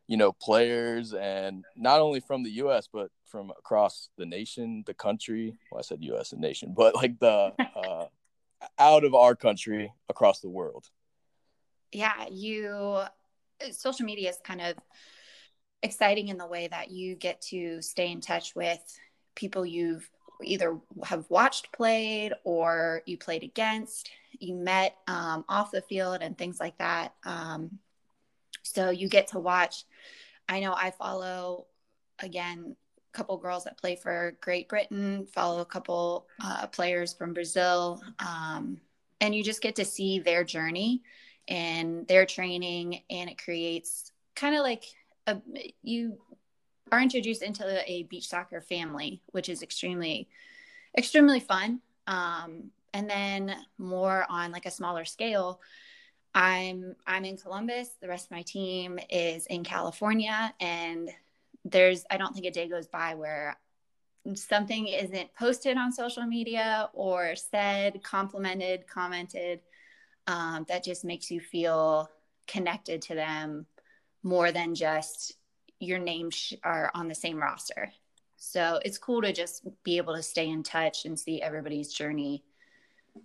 you 0.08 0.18
know, 0.18 0.32
players 0.32 1.14
and 1.14 1.64
not 1.76 2.00
only 2.00 2.20
from 2.20 2.44
the 2.44 2.52
US 2.52 2.88
but 2.92 3.10
from 3.26 3.52
across 3.52 4.10
the 4.18 4.26
nation, 4.26 4.84
the 4.86 4.94
country. 4.94 5.58
Well, 5.72 5.80
I 5.80 5.82
said 5.82 6.04
US 6.04 6.32
and 6.32 6.42
nation, 6.42 6.74
but 6.76 6.96
like 6.96 7.20
the 7.20 7.54
uh, 7.76 8.06
out 8.78 9.04
of 9.04 9.14
our 9.14 9.36
country 9.36 9.92
across 10.10 10.40
the 10.40 10.50
world. 10.50 10.90
Yeah, 11.92 12.28
you 12.30 13.02
social 13.72 14.06
media 14.06 14.30
is 14.30 14.38
kind 14.44 14.62
of 14.62 14.76
exciting 15.82 16.30
in 16.30 16.38
the 16.38 16.48
way 16.48 16.68
that 16.68 16.90
you 16.92 17.16
get 17.16 17.42
to 17.42 17.82
stay 17.82 18.12
in 18.12 18.22
touch 18.22 18.56
with 18.56 18.80
people 19.36 19.66
you've 19.66 20.10
either 20.44 20.78
have 21.04 21.26
watched 21.30 21.72
played 21.72 22.34
or 22.44 23.02
you 23.06 23.18
played 23.18 23.44
against, 23.44 24.10
you 24.40 24.56
met 24.56 24.96
um, 25.08 25.46
off 25.48 25.72
the 25.72 25.82
field 25.84 26.20
and 26.22 26.38
things 26.38 26.60
like 26.60 26.78
that. 26.78 27.14
Um, 27.24 27.80
so 28.66 28.90
you 28.90 29.08
get 29.08 29.28
to 29.30 29.40
watch. 29.40 29.86
I 30.50 30.60
know 30.60 30.74
I 30.74 30.92
follow 30.92 31.68
again 32.20 32.76
a 33.14 33.18
couple 33.18 33.38
girls 33.38 33.64
that 33.64 33.78
play 33.78 33.96
for 33.96 34.38
Great 34.42 34.68
Britain, 34.68 35.28
follow 35.34 35.62
a 35.62 35.66
couple 35.66 36.28
uh, 36.44 36.68
players 36.68 37.14
from 37.14 37.34
Brazil, 37.34 38.02
um, 38.20 38.80
and 39.22 39.34
you 39.34 39.44
just 39.44 39.62
get 39.62 39.76
to 39.78 39.86
see 39.86 40.20
their 40.20 40.44
journey 40.44 41.02
and 41.48 42.08
their 42.08 42.26
training, 42.26 43.02
and 43.10 43.30
it 43.30 43.42
creates 43.42 44.12
kind 44.36 44.56
of 44.56 44.62
like 44.62 44.84
a 45.28 45.38
you 45.82 46.18
are 46.92 47.02
introduced 47.02 47.42
into 47.42 47.84
a 47.90 48.04
beach 48.04 48.28
soccer 48.28 48.62
family, 48.62 49.22
which 49.28 49.50
is 49.50 49.64
extremely, 49.64 50.28
extremely 50.98 51.40
fun. 51.40 51.82
Um, 52.08 52.72
and 52.94 53.10
then 53.10 53.56
more 53.78 54.26
on 54.30 54.52
like 54.52 54.66
a 54.66 54.72
smaller 54.72 55.04
scale, 55.04 55.60
I'm 56.36 56.98
I'm 57.08 57.24
in 57.24 57.38
Columbus. 57.38 57.92
The 58.02 58.10
rest 58.10 58.26
of 58.26 58.32
my 58.32 58.42
team 58.42 59.00
is 59.10 59.46
in 59.48 59.64
California, 59.64 60.54
and 60.60 61.10
there's 61.64 62.06
I 62.12 62.18
don't 62.18 62.34
think 62.34 62.46
a 62.46 62.52
day 62.52 62.68
goes 62.68 62.88
by 62.88 63.16
where 63.16 63.58
something 64.34 64.88
isn't 64.88 65.34
posted 65.36 65.78
on 65.78 65.94
social 65.94 66.24
media 66.24 66.90
or 66.94 67.36
said, 67.36 68.04
complimented, 68.04 68.86
commented. 68.88 69.62
Um, 70.28 70.66
that 70.68 70.84
just 70.84 71.06
makes 71.06 71.32
you 71.32 71.40
feel 71.40 72.10
connected 72.48 73.02
to 73.04 73.16
them 73.16 73.68
more 74.24 74.52
than 74.52 74.76
just 74.76 75.34
your 75.80 76.00
names 76.00 76.54
are 76.64 76.92
on 76.96 77.08
the 77.08 77.16
same 77.16 77.38
roster. 77.38 77.94
So 78.36 78.80
it's 78.84 78.98
cool 78.98 79.22
to 79.22 79.32
just 79.32 79.68
be 79.84 79.98
able 79.98 80.16
to 80.16 80.24
stay 80.24 80.50
in 80.50 80.64
touch 80.64 81.06
and 81.06 81.18
see 81.18 81.42
everybody's 81.42 81.94
journey 81.94 82.44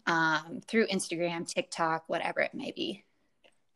um, 0.06 0.60
through 0.66 0.86
Instagram, 0.86 1.46
TikTok, 1.46 2.04
whatever 2.08 2.40
it 2.40 2.54
may 2.54 2.72
be. 2.72 3.04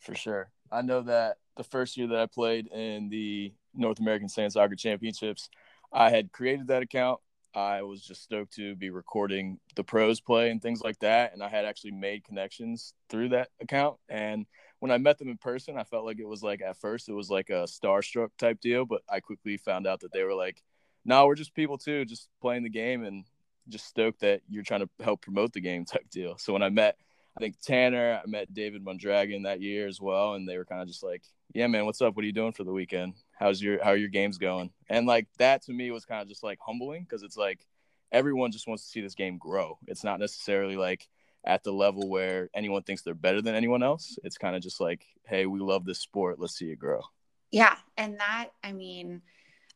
For 0.01 0.15
sure. 0.15 0.51
I 0.71 0.83
know 0.83 1.03
that 1.03 1.39
the 1.57 1.65
first 1.65 1.97
year 1.97 2.09
that 2.09 2.19
I 2.19 2.27
played 2.27 2.67
in 2.67 3.09
the 3.09 3.53
North 3.75 4.01
American 4.01 4.29
Sand 4.29 4.53
Soccer 4.53 4.75
Championships, 4.75 5.49
I 5.93 6.11
had 6.11 6.33
created 6.33 6.69
that 6.69 6.83
account. 6.83 7.21
I 7.55 7.83
was 7.83 8.03
just 8.03 8.23
stoked 8.23 8.55
to 8.55 8.75
be 8.75 8.91
recording 8.91 9.61
the 9.77 9.85
pros 9.85 10.21
play 10.21 10.51
and 10.51 10.61
things 10.61 10.83
like 10.83 10.99
that. 11.01 11.33
And 11.33 11.43
I 11.43 11.49
had 11.49 11.65
actually 11.65 11.93
made 11.93 12.25
connections 12.25 12.95
through 13.09 13.29
that 13.31 13.51
account. 13.61 13.97
And 14.09 14.47
when 14.81 14.91
I 14.91 14.99
met 14.99 15.19
them 15.19 15.29
in 15.29 15.39
person, 15.39 15.79
I 15.79 15.85
felt 15.85 16.05
like 16.05 16.19
it 16.19 16.27
was 16.27 16.43
like 16.43 16.61
at 16.61 16.77
first 16.77 17.09
it 17.09 17.13
was 17.13 17.31
like 17.31 17.51
a 17.51 17.65
starstruck 17.65 18.31
type 18.39 18.61
deal, 18.61 18.85
but 18.85 19.03
I 19.09 19.21
quickly 19.21 19.57
found 19.57 19.87
out 19.87 20.01
that 20.01 20.13
they 20.13 20.25
were 20.25 20.35
like, 20.35 20.63
"No, 21.05 21.27
we're 21.27 21.37
just 21.37 21.55
people 21.55 21.79
too, 21.79 22.05
just 22.05 22.29
playing 22.41 22.65
the 22.65 22.71
game 22.71 23.05
and 23.05 23.25
just 23.69 23.87
stoked 23.87 24.21
that 24.21 24.43
you're 24.49 24.63
trying 24.63 24.81
to 24.81 24.89
help 25.03 25.23
promote 25.23 25.53
the 25.53 25.61
game 25.61 25.85
type 25.85 26.09
deal." 26.11 26.39
So 26.39 26.53
when 26.53 26.63
I 26.63 26.71
met, 26.71 26.97
I 27.37 27.41
think 27.41 27.61
Tanner, 27.61 28.21
I 28.23 28.29
met 28.29 28.53
David 28.55 28.85
Mondragon 28.85 29.43
that 29.43 29.61
year 29.61 29.87
as 29.87 30.01
well, 30.01 30.35
and 30.35 30.49
they 30.49 30.57
were 30.57 30.65
kind 30.65 30.83
of 30.83 30.89
just 30.89 31.03
like, 31.03 31.23
"Yeah, 31.55 31.67
man, 31.67 31.87
what's 31.87 32.03
up? 32.03 32.17
What 32.17 32.23
are 32.23 32.27
you 32.27 32.33
doing 32.33 32.53
for 32.53 32.65
the 32.65 32.73
weekend? 32.73 33.15
How's 33.39 33.63
your 33.63 33.83
how 33.83 33.91
are 33.91 33.97
your 33.97 34.09
games 34.09 34.39
going?" 34.39 34.71
And 34.89 35.07
like 35.07 35.29
that 35.39 35.63
to 35.63 35.73
me 35.73 35.91
was 35.91 36.05
kind 36.05 36.23
of 36.23 36.29
just 36.29 36.43
like 36.43 36.59
humbling 36.61 37.03
because 37.03 37.23
it's 37.23 37.37
like 37.37 37.67
everyone 38.13 38.53
just 38.53 38.69
wants 38.69 38.85
to 38.85 38.91
see 38.91 39.01
this 39.01 39.15
game 39.15 39.39
grow. 39.39 39.79
It's 39.89 40.05
not 40.05 40.21
necessarily 40.21 40.77
like 40.77 41.09
at 41.45 41.63
the 41.63 41.73
level 41.73 42.09
where 42.09 42.49
anyone 42.55 42.83
thinks 42.83 43.03
they're 43.03 43.15
better 43.15 43.43
than 43.43 43.55
anyone 43.55 43.83
else. 43.83 44.19
It's 44.25 44.39
kind 44.39 44.57
of 44.57 44.63
just 44.63 44.81
like, 44.81 45.05
hey, 45.25 45.47
we 45.47 45.61
love 45.61 45.85
this 45.85 45.99
sport. 45.99 46.39
Let's 46.39 46.57
see 46.57 46.71
it 46.71 46.79
grow. 46.79 47.03
Yeah. 47.51 47.77
And 47.97 48.19
that, 48.21 48.51
I 48.63 48.73
mean, 48.73 49.23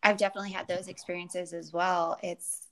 I've 0.03 0.17
definitely 0.17 0.53
had 0.53 0.69
those 0.69 0.89
experiences 0.89 1.53
as 1.53 1.73
well. 1.73 2.19
It's, 2.23 2.68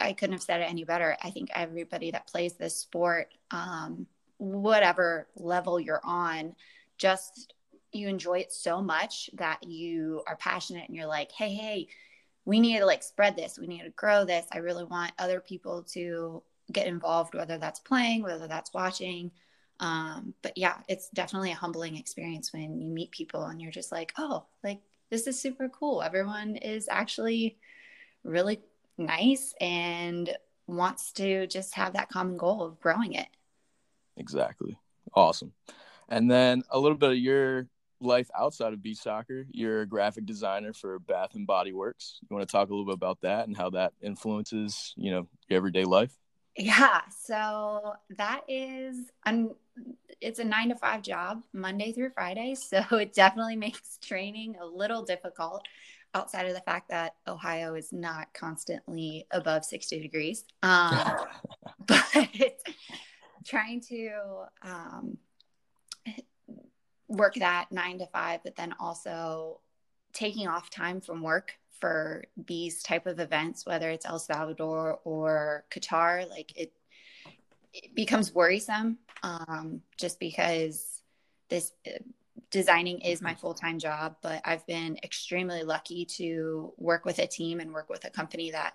I 0.00 0.12
couldn't 0.12 0.34
have 0.34 0.42
said 0.42 0.60
it 0.60 0.70
any 0.70 0.84
better. 0.84 1.16
I 1.22 1.30
think 1.30 1.50
everybody 1.54 2.10
that 2.12 2.26
plays 2.28 2.54
this 2.54 2.76
sport, 2.76 3.34
um, 3.50 4.06
whatever 4.38 5.28
level 5.36 5.80
you're 5.80 6.00
on, 6.04 6.54
just 6.98 7.54
you 7.92 8.08
enjoy 8.08 8.38
it 8.38 8.52
so 8.52 8.82
much 8.82 9.30
that 9.34 9.62
you 9.64 10.22
are 10.26 10.36
passionate 10.36 10.88
and 10.88 10.96
you're 10.96 11.06
like, 11.06 11.32
hey, 11.32 11.54
hey, 11.54 11.88
we 12.44 12.60
need 12.60 12.78
to 12.78 12.86
like 12.86 13.02
spread 13.02 13.36
this. 13.36 13.58
We 13.58 13.66
need 13.66 13.82
to 13.82 13.90
grow 13.90 14.24
this. 14.24 14.46
I 14.52 14.58
really 14.58 14.84
want 14.84 15.12
other 15.18 15.40
people 15.40 15.82
to 15.94 16.42
get 16.70 16.86
involved, 16.86 17.34
whether 17.34 17.58
that's 17.58 17.80
playing, 17.80 18.22
whether 18.22 18.46
that's 18.46 18.72
watching. 18.72 19.30
Um, 19.80 20.34
but 20.42 20.56
yeah, 20.56 20.76
it's 20.88 21.08
definitely 21.10 21.52
a 21.52 21.56
humbling 21.56 21.96
experience 21.96 22.52
when 22.52 22.80
you 22.80 22.90
meet 22.90 23.10
people 23.10 23.44
and 23.44 23.60
you're 23.60 23.70
just 23.70 23.92
like, 23.92 24.12
oh, 24.18 24.46
like 24.64 24.80
this 25.10 25.26
is 25.26 25.40
super 25.40 25.68
cool. 25.68 26.02
Everyone 26.02 26.56
is 26.56 26.88
actually 26.90 27.58
really 28.24 28.60
nice 28.98 29.54
and 29.60 30.36
wants 30.66 31.12
to 31.12 31.46
just 31.46 31.74
have 31.74 31.94
that 31.94 32.08
common 32.10 32.36
goal 32.36 32.62
of 32.62 32.80
growing 32.80 33.14
it. 33.14 33.28
Exactly. 34.16 34.78
Awesome. 35.14 35.52
And 36.08 36.30
then 36.30 36.62
a 36.70 36.78
little 36.78 36.98
bit 36.98 37.10
of 37.10 37.18
your 37.18 37.68
life 38.00 38.30
outside 38.38 38.72
of 38.72 38.82
beach 38.82 38.98
soccer. 38.98 39.46
You're 39.50 39.82
a 39.82 39.86
graphic 39.86 40.26
designer 40.26 40.72
for 40.72 40.98
Bath 40.98 41.34
and 41.34 41.46
Body 41.46 41.72
Works. 41.72 42.18
You 42.22 42.36
want 42.36 42.48
to 42.48 42.52
talk 42.52 42.68
a 42.68 42.72
little 42.72 42.86
bit 42.86 42.94
about 42.94 43.20
that 43.22 43.46
and 43.48 43.56
how 43.56 43.70
that 43.70 43.92
influences, 44.02 44.94
you 44.96 45.10
know, 45.10 45.28
your 45.48 45.56
everyday 45.56 45.84
life? 45.84 46.12
Yeah, 46.56 47.02
so 47.24 47.94
that 48.16 48.42
is 48.48 48.96
un- 49.24 49.54
it's 50.20 50.40
a 50.40 50.44
9 50.44 50.70
to 50.70 50.74
5 50.74 51.02
job 51.02 51.44
Monday 51.52 51.92
through 51.92 52.10
Friday, 52.10 52.54
so 52.56 52.82
it 52.92 53.12
definitely 53.12 53.56
makes 53.56 53.98
training 53.98 54.56
a 54.60 54.66
little 54.66 55.02
difficult 55.02 55.66
outside 56.14 56.46
of 56.46 56.54
the 56.54 56.60
fact 56.60 56.88
that 56.90 57.14
Ohio 57.26 57.74
is 57.74 57.92
not 57.92 58.32
constantly 58.34 59.26
above 59.30 59.64
60 59.64 60.00
degrees. 60.00 60.44
Um, 60.62 61.16
but 61.86 62.60
trying 63.46 63.80
to 63.80 64.10
um, 64.62 65.18
work 67.08 67.34
that 67.36 67.68
9 67.70 67.98
to 67.98 68.06
5 68.06 68.40
but 68.44 68.56
then 68.56 68.74
also 68.78 69.60
taking 70.12 70.48
off 70.48 70.68
time 70.68 71.00
from 71.00 71.22
work 71.22 71.54
for 71.80 72.24
these 72.46 72.82
type 72.82 73.06
of 73.06 73.20
events, 73.20 73.64
whether 73.64 73.88
it's 73.90 74.04
El 74.04 74.18
Salvador 74.18 74.98
or 75.04 75.64
Qatar, 75.70 76.28
like 76.28 76.52
it, 76.56 76.72
it 77.72 77.94
becomes 77.94 78.34
worrisome 78.34 78.98
um, 79.22 79.82
just 79.96 80.18
because 80.18 81.02
this 81.48 81.72
designing 82.50 83.00
is 83.00 83.22
my 83.22 83.34
full-time 83.34 83.78
job 83.78 84.16
but 84.22 84.40
i've 84.44 84.66
been 84.66 84.96
extremely 85.02 85.62
lucky 85.62 86.04
to 86.04 86.72
work 86.76 87.04
with 87.04 87.18
a 87.18 87.26
team 87.26 87.60
and 87.60 87.72
work 87.72 87.88
with 87.88 88.04
a 88.04 88.10
company 88.10 88.50
that 88.50 88.74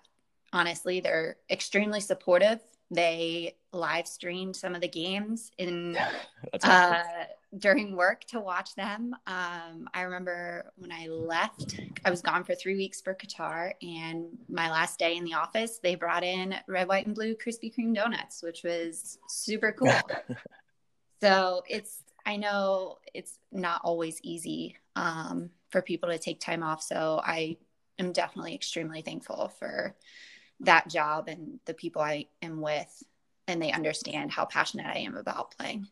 honestly 0.52 1.00
they're 1.00 1.38
extremely 1.50 2.00
supportive 2.00 2.60
they 2.94 3.56
live 3.72 4.08
streamed 4.08 4.56
some 4.56 4.76
of 4.76 4.82
the 4.82 4.88
games 4.88 5.52
in 5.58 5.98
uh, 6.64 7.04
during 7.58 7.96
work 7.96 8.24
to 8.26 8.40
watch 8.40 8.76
them. 8.76 9.16
Um, 9.28 9.88
I 9.94 10.02
remember 10.02 10.72
when 10.76 10.92
I 10.92 11.08
left, 11.08 11.80
I 12.06 12.10
was 12.10 12.22
gone 12.22 12.44
for 12.44 12.56
three 12.56 12.76
weeks 12.76 13.02
for 13.02 13.16
Qatar, 13.16 13.74
and 13.82 14.38
my 14.50 14.70
last 14.70 15.00
day 15.00 15.16
in 15.16 15.24
the 15.24 15.34
office, 15.34 15.80
they 15.82 15.96
brought 15.96 16.24
in 16.24 16.56
red, 16.68 16.88
white, 16.88 17.06
and 17.06 17.16
blue 17.16 17.36
Krispy 17.36 17.74
Kreme 17.74 17.96
donuts, 17.96 18.44
which 18.44 18.64
was 18.64 19.18
super 19.28 19.72
cool. 19.72 19.92
so 21.22 21.64
it's, 21.68 22.00
I 22.26 22.38
know 22.38 22.98
it's 23.14 23.38
not 23.52 23.82
always 23.84 24.20
easy 24.24 24.78
um, 24.96 25.50
for 25.70 25.82
people 25.82 26.10
to 26.10 26.18
take 26.18 26.40
time 26.40 26.64
off. 26.64 26.82
So 26.82 27.22
I 27.24 27.58
am 28.00 28.12
definitely 28.12 28.56
extremely 28.56 29.02
thankful 29.02 29.50
for 29.60 29.96
that 30.62 30.88
job 30.90 31.28
and 31.28 31.60
the 31.66 31.74
people 31.74 32.02
I 32.02 32.28
am 32.42 32.62
with, 32.62 33.04
and 33.48 33.62
they 33.62 33.72
understand 33.72 34.32
how 34.32 34.46
passionate 34.46 34.86
I 34.86 35.00
am 35.00 35.16
about 35.16 35.56
playing. 35.58 35.88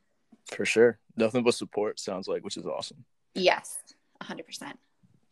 For 0.46 0.66
sure. 0.66 1.00
Nothing 1.18 1.44
but 1.44 1.54
support 1.54 2.00
sounds 2.00 2.28
like, 2.28 2.44
which 2.44 2.58
is 2.58 2.66
awesome. 2.66 3.04
Yes, 3.34 3.78
100%. 4.22 4.74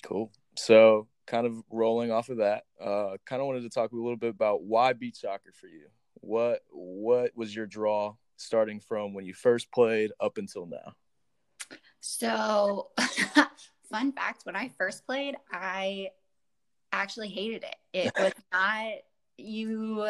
Cool. 0.03 0.32
So, 0.56 1.08
kind 1.27 1.46
of 1.46 1.62
rolling 1.70 2.12
off 2.12 2.29
of 2.29 2.38
that, 2.38 2.63
uh, 2.82 3.18
kind 3.25 3.41
of 3.41 3.48
wanted 3.48 3.62
to 3.62 3.70
talk 3.70 3.91
a 3.91 3.96
little 3.96 4.18
bit 4.18 4.29
about 4.29 4.63
why 4.63 4.94
beach 4.94 5.18
soccer 5.22 5.51
for 5.53 5.68
you. 5.68 5.88
What 6.22 6.62
what 6.70 7.32
was 7.36 7.56
your 7.56 7.65
draw 7.65 8.15
starting 8.39 8.79
from 8.79 9.13
when 9.13 9.25
you 9.25 9.34
first 9.34 9.72
played 9.72 10.12
up 10.19 10.38
until 10.38 10.65
now? 10.65 10.96
So, 12.00 12.89
fun 13.91 14.12
fact: 14.13 14.46
when 14.46 14.55
I 14.55 14.72
first 14.77 15.05
played, 15.05 15.36
I 15.51 16.10
actually 16.91 17.29
hated 17.29 17.63
it. 17.63 17.75
It 17.93 18.13
was 18.19 18.34
not 18.51 18.93
you 19.39 20.10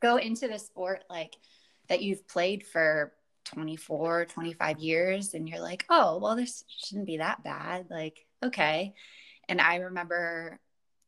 go 0.00 0.16
into 0.16 0.48
the 0.48 0.58
sport 0.58 1.04
like 1.08 1.36
that 1.88 2.02
you've 2.02 2.26
played 2.26 2.64
for 2.66 3.12
24 3.44 4.26
25 4.26 4.78
years 4.78 5.34
and 5.34 5.48
you're 5.48 5.60
like 5.60 5.84
oh 5.90 6.18
well 6.18 6.36
this 6.36 6.64
shouldn't 6.68 7.06
be 7.06 7.18
that 7.18 7.42
bad 7.42 7.86
like 7.90 8.24
okay 8.42 8.94
and 9.48 9.60
i 9.60 9.76
remember 9.76 10.58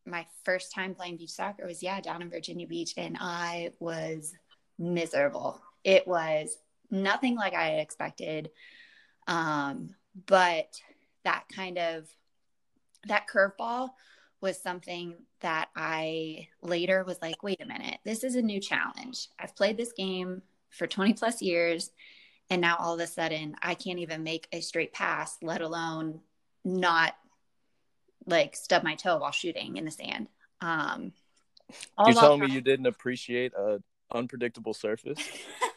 my 0.05 0.27
first 0.45 0.75
time 0.75 0.95
playing 0.95 1.17
beach 1.17 1.31
soccer 1.31 1.65
was 1.65 1.83
yeah 1.83 2.01
down 2.01 2.23
in 2.23 2.29
virginia 2.29 2.67
beach 2.67 2.95
and 2.97 3.17
i 3.21 3.71
was 3.79 4.35
miserable 4.79 5.63
it 5.85 6.07
was 6.07 6.57
nothing 6.91 7.37
like 7.37 7.55
i 7.55 7.67
had 7.67 7.81
expected 7.81 8.51
um, 9.27 9.95
but 10.27 10.81
that 11.25 11.45
kind 11.55 11.79
of 11.79 12.07
that 13.07 13.27
curveball 13.29 13.91
was 14.41 14.61
something 14.61 15.15
that 15.41 15.69
I 15.75 16.49
later 16.63 17.03
was 17.05 17.19
like, 17.23 17.43
wait 17.43 17.63
a 17.63 17.67
minute, 17.67 17.99
this 18.05 18.25
is 18.25 18.37
a 18.37 18.43
new 18.43 18.61
challenge. 18.61 19.29
I've 19.39 19.57
played 19.57 19.77
this 19.77 19.93
game 19.93 20.43
for 20.71 20.87
20 20.87 21.15
plus 21.15 21.41
years. 21.41 21.91
And 22.51 22.61
now 22.61 22.77
all 22.79 22.95
of 22.95 23.01
a 23.01 23.07
sudden, 23.07 23.57
I 23.63 23.75
can't 23.75 24.01
even 24.01 24.23
make 24.23 24.47
a 24.53 24.61
straight 24.61 24.93
pass, 24.93 25.39
let 25.41 25.63
alone 25.63 26.21
not 26.63 27.15
like 28.27 28.55
stub 28.55 28.83
my 28.83 28.95
toe 28.97 29.19
while 29.19 29.33
shooting 29.33 29.79
in 29.79 29.87
the 29.87 29.91
sand. 29.91 30.29
Um, 30.61 31.13
You're 32.05 32.15
telling 32.15 32.41
me 32.41 32.53
you 32.53 32.61
didn't 32.61 32.87
appreciate 32.87 33.55
a 33.55 33.83
unpredictable 34.13 34.75
surface? 34.75 35.19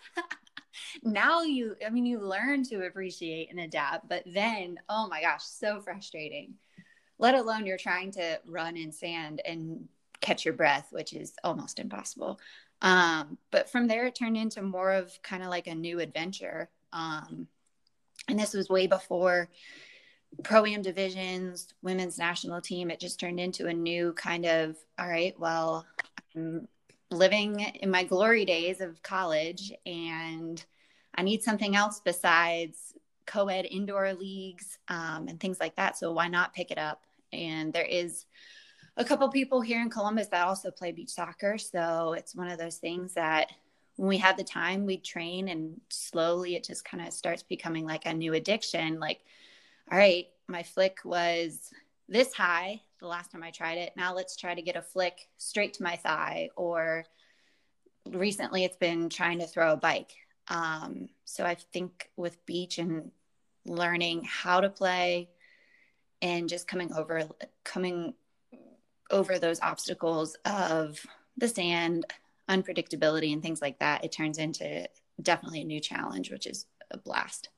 now 1.04 1.42
you, 1.42 1.76
I 1.86 1.90
mean, 1.90 2.06
you 2.06 2.20
learn 2.20 2.64
to 2.66 2.86
appreciate 2.86 3.50
and 3.52 3.60
adapt, 3.60 4.10
but 4.10 4.24
then, 4.26 4.78
oh 4.90 5.08
my 5.08 5.22
gosh, 5.22 5.44
so 5.44 5.82
frustrating 5.82 6.56
let 7.20 7.36
alone 7.36 7.66
you're 7.66 7.78
trying 7.78 8.12
to 8.12 8.40
run 8.46 8.78
in 8.78 8.92
sand 8.92 9.42
and 9.46 9.88
catch 10.22 10.46
your 10.46 10.54
breath, 10.54 10.88
which 10.92 11.14
is 11.14 11.34
almost 11.44 11.80
impossible. 11.80 12.40
Um, 12.82 13.38
but 13.52 13.70
from 13.70 13.88
there, 13.88 14.06
it 14.06 14.16
turned 14.16 14.38
into 14.38 14.62
more 14.62 14.92
of 14.92 15.20
kind 15.24 15.44
of 15.44 15.50
like 15.50 15.68
a 15.68 15.76
new 15.76 16.00
adventure. 16.00 16.70
Um, 16.94 17.48
and 18.28 18.38
this 18.38 18.54
was 18.54 18.70
way 18.70 18.88
before 18.88 19.50
pro 20.44 20.66
am 20.66 20.82
divisions, 20.82 21.74
women's 21.82 22.18
national 22.18 22.62
team. 22.62 22.92
It 22.92 23.00
just 23.00 23.20
turned 23.20 23.40
into 23.40 23.68
a 23.68 23.74
new 23.74 24.14
kind 24.14 24.46
of, 24.46 24.76
all 25.00 25.08
right, 25.08 25.38
well, 25.40 25.86
I'm 26.36 26.68
living 27.10 27.62
in 27.62 27.90
my 27.90 28.04
glory 28.04 28.46
days 28.46 28.82
of 28.82 29.02
college 29.02 29.72
and 29.86 30.64
I 31.18 31.24
need 31.24 31.44
something 31.44 31.76
else 31.76 32.00
besides 32.04 32.94
co 33.26 33.48
ed 33.48 33.68
indoor 33.70 34.14
leagues 34.14 34.78
um, 34.88 35.28
and 35.28 35.40
things 35.40 35.60
like 35.60 35.76
that. 35.76 35.98
So 35.98 36.12
why 36.12 36.28
not 36.28 36.54
pick 36.54 36.72
it 36.72 36.78
up? 36.78 37.04
And 37.34 37.74
there 37.74 37.86
is 37.86 38.26
a 38.96 39.06
couple 39.06 39.30
people 39.30 39.62
here 39.62 39.82
in 39.82 39.90
Columbus 39.90 40.28
that 40.28 40.48
also 40.48 40.72
play 40.72 40.92
beach 40.92 41.10
soccer. 41.10 41.58
So 41.58 42.14
it's 42.14 42.36
one 42.36 42.48
of 42.48 42.58
those 42.58 42.78
things 42.78 43.14
that 43.14 43.52
when 43.96 44.10
we 44.10 44.18
had 44.18 44.38
the 44.38 44.44
time, 44.44 44.86
we'd 44.86 45.04
train 45.04 45.50
and 45.50 45.80
slowly 45.90 46.56
it 46.56 46.64
just 46.64 46.86
kind 46.86 47.06
of 47.06 47.14
starts 47.14 47.44
becoming 47.44 47.86
like 47.86 48.06
a 48.06 48.14
new 48.14 48.34
addiction. 48.34 49.00
Like, 49.00 49.22
all 49.92 49.98
right, 49.98 50.28
my 50.48 50.64
flick 50.64 51.00
was 51.04 51.72
this 52.08 52.34
high 52.34 52.82
the 53.00 53.08
last 53.08 53.32
time 53.32 53.44
I 53.44 53.52
tried 53.52 53.78
it. 53.78 53.94
Now 53.96 54.14
let's 54.16 54.36
try 54.36 54.56
to 54.56 54.62
get 54.62 54.76
a 54.76 54.82
flick 54.82 55.28
straight 55.38 55.74
to 55.74 55.84
my 55.84 55.96
thigh. 55.96 56.50
Or 56.56 57.06
recently 58.12 58.64
it's 58.64 58.78
been 58.78 59.10
trying 59.10 59.40
to 59.40 59.48
throw 59.48 59.74
a 59.74 59.78
bike. 59.78 60.14
Um, 60.50 61.10
so 61.26 61.44
I 61.44 61.56
think 61.56 62.10
with 62.16 62.46
beach 62.46 62.78
and 62.78 63.12
learning 63.66 64.24
how 64.24 64.62
to 64.62 64.70
play, 64.70 65.30
and 66.22 66.50
just 66.50 66.68
coming 66.68 66.92
over 66.94 67.28
coming 67.64 68.14
over 69.12 69.40
those 69.40 69.62
obstacles 69.62 70.36
of 70.46 71.00
the 71.38 71.48
sand 71.48 72.06
unpredictability 72.50 73.34
and 73.34 73.42
things 73.42 73.62
like 73.62 73.80
that 73.80 74.04
it 74.04 74.12
turns 74.12 74.38
into 74.38 74.88
definitely 75.22 75.62
a 75.62 75.66
new 75.66 75.80
challenge 75.80 76.32
which 76.32 76.48
is 76.48 76.66
a 76.92 76.98
blast. 76.98 77.50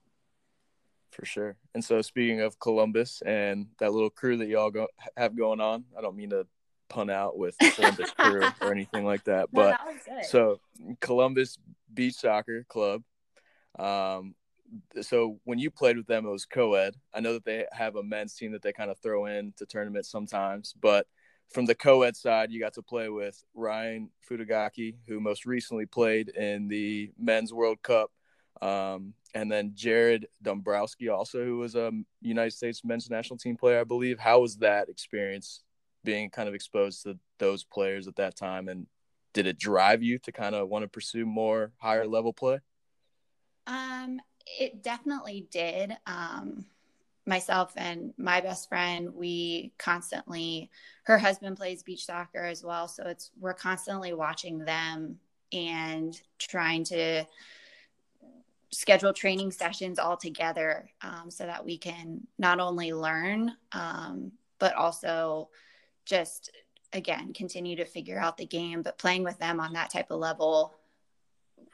For 1.11 1.25
sure. 1.25 1.57
And 1.73 1.83
so 1.83 2.01
speaking 2.01 2.41
of 2.41 2.59
columbus 2.59 3.21
and 3.25 3.67
that 3.79 3.91
little 3.91 4.09
crew 4.09 4.37
that 4.37 4.47
y'all 4.47 4.71
go, 4.71 4.87
have 5.17 5.35
going 5.35 5.59
on 5.59 5.85
i 5.97 6.01
don't 6.01 6.15
mean 6.15 6.31
to 6.31 6.45
pun 6.89 7.09
out 7.09 7.37
with 7.37 7.55
columbus 7.75 8.11
crew 8.11 8.41
or 8.61 8.71
anything 8.71 9.05
like 9.05 9.23
that 9.25 9.49
but 9.51 9.79
no, 9.85 10.15
that 10.15 10.25
so 10.25 10.59
columbus 10.99 11.57
beach 11.93 12.15
soccer 12.15 12.65
club 12.67 13.03
um, 13.77 14.35
so 15.01 15.39
when 15.43 15.59
you 15.59 15.71
played 15.71 15.97
with 15.97 16.07
them, 16.07 16.25
it 16.25 16.29
was 16.29 16.45
co-ed. 16.45 16.95
I 17.13 17.19
know 17.21 17.33
that 17.33 17.45
they 17.45 17.65
have 17.71 17.95
a 17.95 18.03
men's 18.03 18.35
team 18.35 18.51
that 18.51 18.61
they 18.61 18.73
kind 18.73 18.91
of 18.91 18.99
throw 18.99 19.25
in 19.25 19.53
to 19.57 19.65
tournaments 19.65 20.09
sometimes, 20.09 20.73
but 20.79 21.07
from 21.49 21.65
the 21.65 21.75
co-ed 21.75 22.15
side, 22.15 22.51
you 22.51 22.59
got 22.59 22.73
to 22.75 22.83
play 22.83 23.09
with 23.09 23.43
Ryan 23.55 24.11
Futagaki, 24.29 24.95
who 25.07 25.19
most 25.19 25.45
recently 25.45 25.85
played 25.85 26.29
in 26.29 26.67
the 26.67 27.11
Men's 27.17 27.51
World 27.51 27.81
Cup, 27.81 28.11
um, 28.61 29.13
and 29.33 29.51
then 29.51 29.71
Jared 29.73 30.27
Dombrowski, 30.43 31.09
also 31.09 31.43
who 31.43 31.57
was 31.57 31.75
a 31.75 31.91
United 32.21 32.51
States 32.51 32.83
men's 32.83 33.09
national 33.09 33.37
team 33.37 33.57
player, 33.57 33.79
I 33.79 33.83
believe. 33.83 34.19
How 34.19 34.41
was 34.41 34.57
that 34.57 34.89
experience 34.89 35.63
being 36.03 36.29
kind 36.29 36.47
of 36.47 36.55
exposed 36.55 37.03
to 37.03 37.17
those 37.39 37.63
players 37.63 38.07
at 38.07 38.17
that 38.17 38.35
time, 38.35 38.67
and 38.67 38.85
did 39.33 39.47
it 39.47 39.59
drive 39.59 40.03
you 40.03 40.17
to 40.19 40.31
kind 40.31 40.55
of 40.55 40.69
want 40.69 40.83
to 40.83 40.87
pursue 40.89 41.25
more 41.25 41.71
higher 41.77 42.07
level 42.07 42.33
play? 42.33 42.59
Um, 43.67 44.19
it 44.59 44.81
definitely 44.81 45.47
did. 45.51 45.95
Um, 46.07 46.65
myself 47.25 47.71
and 47.75 48.13
my 48.17 48.41
best 48.41 48.67
friend, 48.69 49.13
we 49.13 49.71
constantly, 49.77 50.71
her 51.03 51.17
husband 51.17 51.57
plays 51.57 51.83
beach 51.83 52.05
soccer 52.05 52.43
as 52.43 52.63
well. 52.63 52.87
So 52.87 53.03
it's, 53.05 53.29
we're 53.39 53.53
constantly 53.53 54.13
watching 54.13 54.65
them 54.65 55.19
and 55.53 56.19
trying 56.39 56.83
to 56.85 57.25
schedule 58.71 59.13
training 59.13 59.51
sessions 59.51 59.99
all 59.99 60.17
together 60.17 60.89
um, 61.01 61.29
so 61.29 61.45
that 61.45 61.63
we 61.63 61.77
can 61.77 62.25
not 62.37 62.59
only 62.59 62.93
learn, 62.93 63.51
um, 63.71 64.31
but 64.57 64.75
also 64.75 65.49
just, 66.05 66.51
again, 66.93 67.33
continue 67.33 67.75
to 67.77 67.85
figure 67.85 68.19
out 68.19 68.37
the 68.37 68.45
game. 68.45 68.81
But 68.81 68.97
playing 68.97 69.23
with 69.23 69.37
them 69.39 69.59
on 69.59 69.73
that 69.73 69.91
type 69.91 70.11
of 70.11 70.19
level 70.19 70.75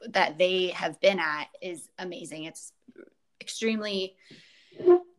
that 0.09 0.37
they 0.37 0.67
have 0.67 0.99
been 0.99 1.19
at 1.19 1.47
is 1.61 1.89
amazing. 1.99 2.45
It's 2.45 2.73
extremely, 3.41 4.15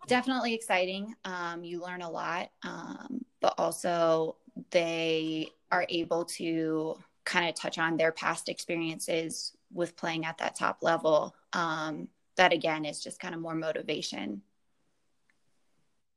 definitely 0.06 0.54
exciting. 0.54 1.14
Um, 1.24 1.64
you 1.64 1.80
learn 1.80 2.02
a 2.02 2.10
lot, 2.10 2.50
um, 2.62 3.24
but 3.40 3.54
also 3.58 4.36
they 4.70 5.48
are 5.70 5.86
able 5.88 6.24
to 6.24 6.96
kind 7.24 7.48
of 7.48 7.54
touch 7.54 7.78
on 7.78 7.96
their 7.96 8.12
past 8.12 8.48
experiences 8.48 9.52
with 9.72 9.96
playing 9.96 10.24
at 10.24 10.38
that 10.38 10.56
top 10.56 10.78
level. 10.82 11.34
Um, 11.52 12.08
that 12.36 12.52
again 12.52 12.84
is 12.84 13.02
just 13.02 13.18
kind 13.18 13.34
of 13.34 13.40
more 13.40 13.54
motivation. 13.54 14.42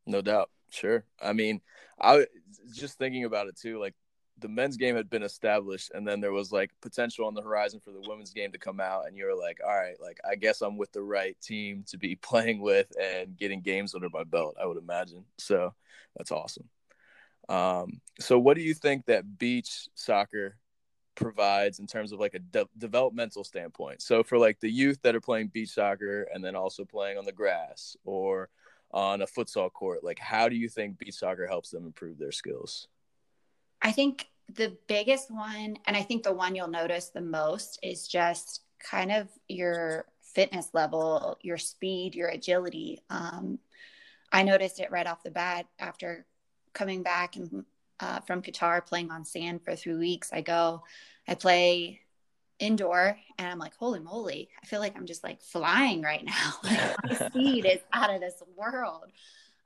No 0.06 0.22
doubt. 0.22 0.50
Sure. 0.70 1.06
I 1.22 1.34
mean, 1.34 1.62
I 2.00 2.26
just 2.74 2.98
thinking 2.98 3.26
about 3.26 3.48
it 3.48 3.58
too. 3.58 3.80
Like 3.80 3.96
the 4.40 4.48
men's 4.48 4.78
game 4.78 4.96
had 4.96 5.10
been 5.10 5.24
established 5.24 5.92
and 5.94 6.08
then 6.08 6.22
there 6.22 6.32
was 6.32 6.52
like 6.52 6.72
potential 6.82 7.26
on 7.26 7.34
the 7.34 7.42
horizon 7.42 7.82
for 7.84 7.92
the 7.92 8.02
women's 8.08 8.32
game 8.32 8.52
to 8.52 8.58
come 8.58 8.80
out 8.80 9.06
and 9.06 9.18
you're 9.18 9.38
like 9.38 9.60
all 9.62 9.76
right 9.76 10.00
like 10.00 10.18
i 10.30 10.36
guess 10.36 10.62
i'm 10.62 10.78
with 10.78 10.92
the 10.94 11.02
right 11.02 11.36
team 11.42 11.84
to 11.88 11.98
be 11.98 12.16
playing 12.22 12.62
with 12.62 12.88
and 13.02 13.38
getting 13.38 13.62
games 13.62 13.94
under 13.94 14.10
my 14.10 14.24
belt 14.24 14.56
i 14.62 14.66
would 14.66 14.78
imagine 14.78 15.26
so 15.38 15.74
that's 16.16 16.32
awesome 16.32 16.70
um, 17.50 18.00
so 18.20 18.38
what 18.38 18.56
do 18.56 18.62
you 18.62 18.76
think 18.76 19.06
that 19.06 19.40
beach 19.40 19.90
soccer 19.96 20.56
provides 21.20 21.80
in 21.80 21.86
terms 21.86 22.12
of 22.12 22.20
like 22.20 22.34
a 22.34 22.40
de- 22.40 22.70
developmental 22.78 23.44
standpoint. 23.44 24.02
So 24.02 24.24
for 24.24 24.38
like 24.38 24.60
the 24.62 24.70
youth 24.72 25.00
that 25.04 25.16
are 25.16 25.22
playing 25.22 25.50
beach 25.50 25.72
soccer 25.72 26.28
and 26.34 26.44
then 26.44 26.56
also 26.56 26.86
playing 26.86 27.18
on 27.18 27.26
the 27.26 27.34
grass 27.34 27.98
or 28.06 28.50
on 28.92 29.22
a 29.22 29.28
futsal 29.28 29.72
court, 29.72 30.04
like 30.04 30.20
how 30.20 30.50
do 30.50 30.56
you 30.56 30.70
think 30.70 30.98
beach 30.98 31.16
soccer 31.16 31.48
helps 31.48 31.70
them 31.70 31.86
improve 31.86 32.18
their 32.18 32.32
skills? 32.32 32.88
I 33.82 33.92
think 33.92 34.28
the 34.54 34.76
biggest 34.88 35.32
one, 35.32 35.78
and 35.86 35.96
I 35.96 36.02
think 36.02 36.24
the 36.24 36.34
one 36.34 36.56
you'll 36.56 36.68
notice 36.68 37.10
the 37.10 37.22
most, 37.22 37.80
is 37.84 38.08
just 38.08 38.62
kind 38.80 39.12
of 39.12 39.28
your 39.48 40.06
fitness 40.22 40.70
level, 40.74 41.38
your 41.42 41.58
speed, 41.58 42.16
your 42.16 42.30
agility. 42.30 43.02
Um, 43.10 43.60
I 44.32 44.44
noticed 44.44 44.80
it 44.80 44.92
right 44.92 45.08
off 45.08 45.24
the 45.24 45.32
bat 45.32 45.68
after 45.80 46.26
coming 46.74 47.04
back 47.04 47.36
and 47.36 47.66
uh, 48.00 48.20
from 48.22 48.42
Qatar 48.42 48.86
playing 48.86 49.12
on 49.12 49.26
sand 49.26 49.62
for 49.64 49.76
three 49.76 49.96
weeks. 49.96 50.32
I 50.32 50.42
go, 50.42 50.84
I 51.28 51.36
play 51.36 52.02
indoor 52.60 53.18
and 53.38 53.48
I'm 53.48 53.60
like, 53.60 53.76
holy 53.76 54.00
moly, 54.00 54.50
I 54.62 54.66
feel 54.66 54.80
like 54.80 54.96
I'm 54.96 55.06
just 55.06 55.24
like 55.24 55.42
flying 55.42 56.02
right 56.02 56.24
now. 56.24 56.54
like 56.64 56.96
my 57.04 57.28
speed 57.30 57.66
is 57.66 57.80
out 57.94 58.14
of 58.14 58.22
this 58.22 58.42
world. 58.56 59.12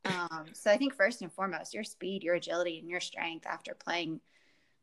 Um, 0.06 0.46
so 0.54 0.70
I 0.72 0.78
think 0.78 0.96
first 0.96 1.22
and 1.22 1.32
foremost, 1.32 1.74
your 1.74 1.84
speed, 1.84 2.24
your 2.24 2.36
agility, 2.36 2.80
and 2.80 2.90
your 2.90 3.00
strength 3.00 3.46
after 3.46 3.74
playing 3.74 4.20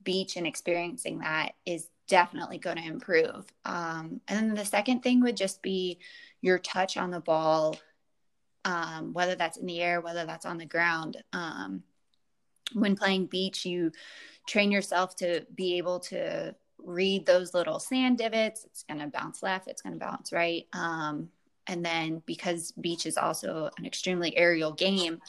beach 0.02 0.36
and 0.36 0.46
experiencing 0.46 1.18
that 1.18 1.52
is 1.66 1.88
definitely 2.08 2.58
going 2.58 2.76
to 2.76 2.86
improve. 2.86 3.46
Um, 3.64 4.20
and 4.28 4.38
then 4.38 4.54
the 4.54 4.64
second 4.64 5.02
thing 5.02 5.20
would 5.20 5.36
just 5.36 5.62
be 5.62 5.98
your 6.40 6.58
touch 6.58 6.96
on 6.96 7.10
the 7.10 7.20
ball, 7.20 7.76
um, 8.64 9.12
whether 9.12 9.34
that's 9.34 9.58
in 9.58 9.66
the 9.66 9.80
air, 9.80 10.00
whether 10.00 10.24
that's 10.24 10.46
on 10.46 10.58
the 10.58 10.66
ground. 10.66 11.22
Um, 11.32 11.82
when 12.72 12.96
playing 12.96 13.26
beach, 13.26 13.64
you 13.64 13.92
train 14.46 14.70
yourself 14.70 15.16
to 15.16 15.44
be 15.54 15.78
able 15.78 16.00
to 16.00 16.54
read 16.84 17.26
those 17.26 17.54
little 17.54 17.78
sand 17.78 18.18
divots. 18.18 18.64
It's 18.64 18.82
going 18.84 19.00
to 19.00 19.06
bounce 19.06 19.42
left, 19.42 19.68
it's 19.68 19.82
going 19.82 19.98
to 19.98 20.04
bounce 20.04 20.32
right. 20.32 20.66
Um, 20.72 21.28
and 21.66 21.84
then 21.84 22.22
because 22.26 22.72
beach 22.72 23.06
is 23.06 23.16
also 23.16 23.70
an 23.78 23.86
extremely 23.86 24.36
aerial 24.36 24.72
game, 24.72 25.20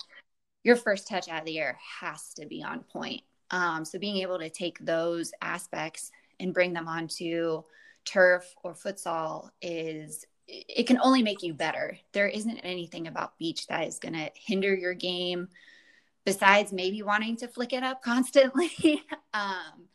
your 0.63 0.75
first 0.75 1.07
touch 1.07 1.29
out 1.29 1.41
of 1.41 1.45
the 1.45 1.59
air 1.59 1.77
has 1.99 2.33
to 2.35 2.45
be 2.45 2.63
on 2.63 2.83
point. 2.83 3.21
Um, 3.51 3.83
so 3.85 3.99
being 3.99 4.17
able 4.17 4.39
to 4.39 4.49
take 4.49 4.79
those 4.79 5.31
aspects 5.41 6.11
and 6.39 6.53
bring 6.53 6.73
them 6.73 6.87
onto 6.87 7.63
turf 8.05 8.45
or 8.63 8.73
futsal 8.73 9.49
is 9.61 10.25
it 10.47 10.87
can 10.87 10.99
only 11.01 11.21
make 11.21 11.43
you 11.43 11.53
better. 11.53 11.97
There 12.13 12.27
isn't 12.27 12.57
anything 12.59 13.07
about 13.07 13.37
beach 13.37 13.67
that 13.67 13.87
is 13.87 13.99
going 13.99 14.13
to 14.13 14.29
hinder 14.35 14.73
your 14.73 14.93
game 14.93 15.47
besides 16.25 16.73
maybe 16.73 17.01
wanting 17.03 17.37
to 17.37 17.47
flick 17.47 17.73
it 17.73 17.83
up 17.83 18.01
constantly. 18.01 19.03
um, 19.33 19.87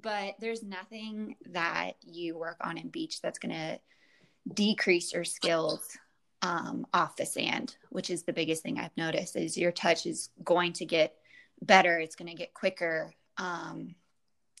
but 0.00 0.34
there's 0.40 0.62
nothing 0.62 1.36
that 1.50 1.92
you 2.02 2.36
work 2.36 2.56
on 2.60 2.78
in 2.78 2.88
beach 2.88 3.20
that's 3.20 3.38
going 3.38 3.54
to 3.54 3.80
decrease 4.52 5.12
your 5.12 5.24
skills 5.24 5.96
um, 6.42 6.86
off 6.94 7.16
the 7.16 7.26
sand, 7.26 7.76
which 7.90 8.10
is 8.10 8.22
the 8.22 8.32
biggest 8.32 8.62
thing 8.62 8.78
I've 8.78 8.96
noticed 8.96 9.36
is 9.36 9.58
your 9.58 9.72
touch 9.72 10.06
is 10.06 10.30
going 10.44 10.72
to 10.74 10.84
get 10.84 11.14
better. 11.60 11.98
It's 11.98 12.16
going 12.16 12.30
to 12.30 12.36
get 12.36 12.54
quicker. 12.54 13.14
Um, 13.36 13.94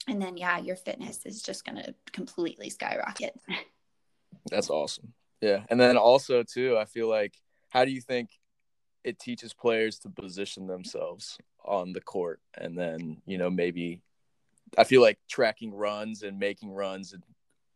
and 0.08 0.20
then, 0.20 0.36
yeah, 0.36 0.58
your 0.58 0.76
fitness 0.76 1.24
is 1.24 1.42
just 1.42 1.64
going 1.64 1.76
to 1.76 1.94
completely 2.12 2.70
skyrocket. 2.70 3.38
That's 4.50 4.70
awesome. 4.70 5.12
Yeah. 5.40 5.64
And 5.68 5.78
then 5.78 5.96
also, 5.96 6.42
too, 6.42 6.76
I 6.76 6.84
feel 6.84 7.08
like, 7.08 7.34
how 7.68 7.84
do 7.84 7.92
you 7.92 8.00
think 8.00 8.30
it 9.04 9.18
teaches 9.18 9.54
players 9.54 9.98
to 10.00 10.08
position 10.08 10.66
themselves 10.66 11.38
on 11.64 11.92
the 11.92 12.00
court 12.00 12.40
and 12.56 12.76
then, 12.76 13.22
you 13.26 13.38
know, 13.38 13.50
maybe 13.50 14.02
I 14.76 14.84
feel 14.84 15.02
like 15.02 15.18
tracking 15.28 15.74
runs 15.74 16.22
and 16.22 16.38
making 16.38 16.70
runs 16.70 17.12
and 17.12 17.22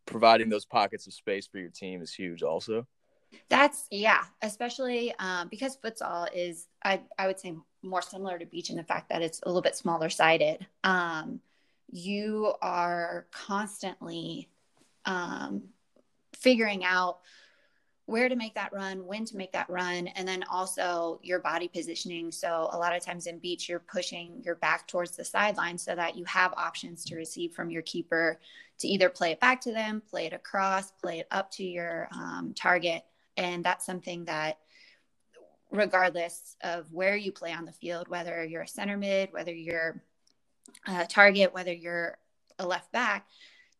providing 0.05 0.49
those 0.49 0.65
pockets 0.65 1.07
of 1.07 1.13
space 1.13 1.47
for 1.47 1.57
your 1.57 1.69
team 1.69 2.01
is 2.01 2.13
huge 2.13 2.43
also. 2.43 2.85
That's 3.49 3.87
yeah, 3.89 4.23
especially 4.41 5.13
um, 5.17 5.47
because 5.47 5.77
futsal 5.77 6.27
is 6.33 6.67
I 6.83 7.01
I 7.17 7.27
would 7.27 7.39
say 7.39 7.55
more 7.81 8.01
similar 8.01 8.37
to 8.37 8.45
beach 8.45 8.69
in 8.69 8.77
the 8.77 8.83
fact 8.83 9.09
that 9.09 9.21
it's 9.21 9.41
a 9.43 9.47
little 9.47 9.61
bit 9.61 9.75
smaller 9.75 10.09
sided. 10.09 10.65
Um, 10.83 11.41
you 11.91 12.53
are 12.61 13.27
constantly 13.31 14.49
um, 15.05 15.63
figuring 16.33 16.83
out 16.85 17.19
where 18.05 18.27
to 18.27 18.35
make 18.35 18.53
that 18.55 18.73
run, 18.73 19.05
when 19.05 19.23
to 19.25 19.37
make 19.37 19.53
that 19.53 19.69
run, 19.69 20.07
and 20.07 20.27
then 20.27 20.43
also 20.49 21.19
your 21.23 21.39
body 21.39 21.67
positioning. 21.67 22.31
So, 22.31 22.69
a 22.71 22.77
lot 22.77 22.95
of 22.95 23.03
times 23.03 23.27
in 23.27 23.39
beach, 23.39 23.69
you're 23.69 23.79
pushing 23.79 24.41
your 24.43 24.55
back 24.55 24.87
towards 24.87 25.15
the 25.15 25.23
sideline 25.23 25.77
so 25.77 25.95
that 25.95 26.17
you 26.17 26.25
have 26.25 26.53
options 26.53 27.05
to 27.05 27.15
receive 27.15 27.53
from 27.53 27.69
your 27.69 27.81
keeper 27.83 28.39
to 28.79 28.87
either 28.87 29.09
play 29.09 29.31
it 29.31 29.39
back 29.39 29.61
to 29.61 29.71
them, 29.71 30.01
play 30.09 30.25
it 30.25 30.33
across, 30.33 30.91
play 30.91 31.19
it 31.19 31.27
up 31.31 31.49
to 31.51 31.63
your 31.63 32.09
um, 32.11 32.53
target. 32.55 33.03
And 33.37 33.63
that's 33.63 33.85
something 33.85 34.25
that, 34.25 34.59
regardless 35.71 36.57
of 36.61 36.91
where 36.91 37.15
you 37.15 37.31
play 37.31 37.53
on 37.53 37.65
the 37.65 37.71
field, 37.71 38.09
whether 38.09 38.43
you're 38.43 38.63
a 38.63 38.67
center 38.67 38.97
mid, 38.97 39.31
whether 39.31 39.53
you're 39.53 40.01
a 40.87 41.05
target, 41.05 41.53
whether 41.53 41.71
you're 41.71 42.17
a 42.59 42.67
left 42.67 42.91
back, 42.91 43.27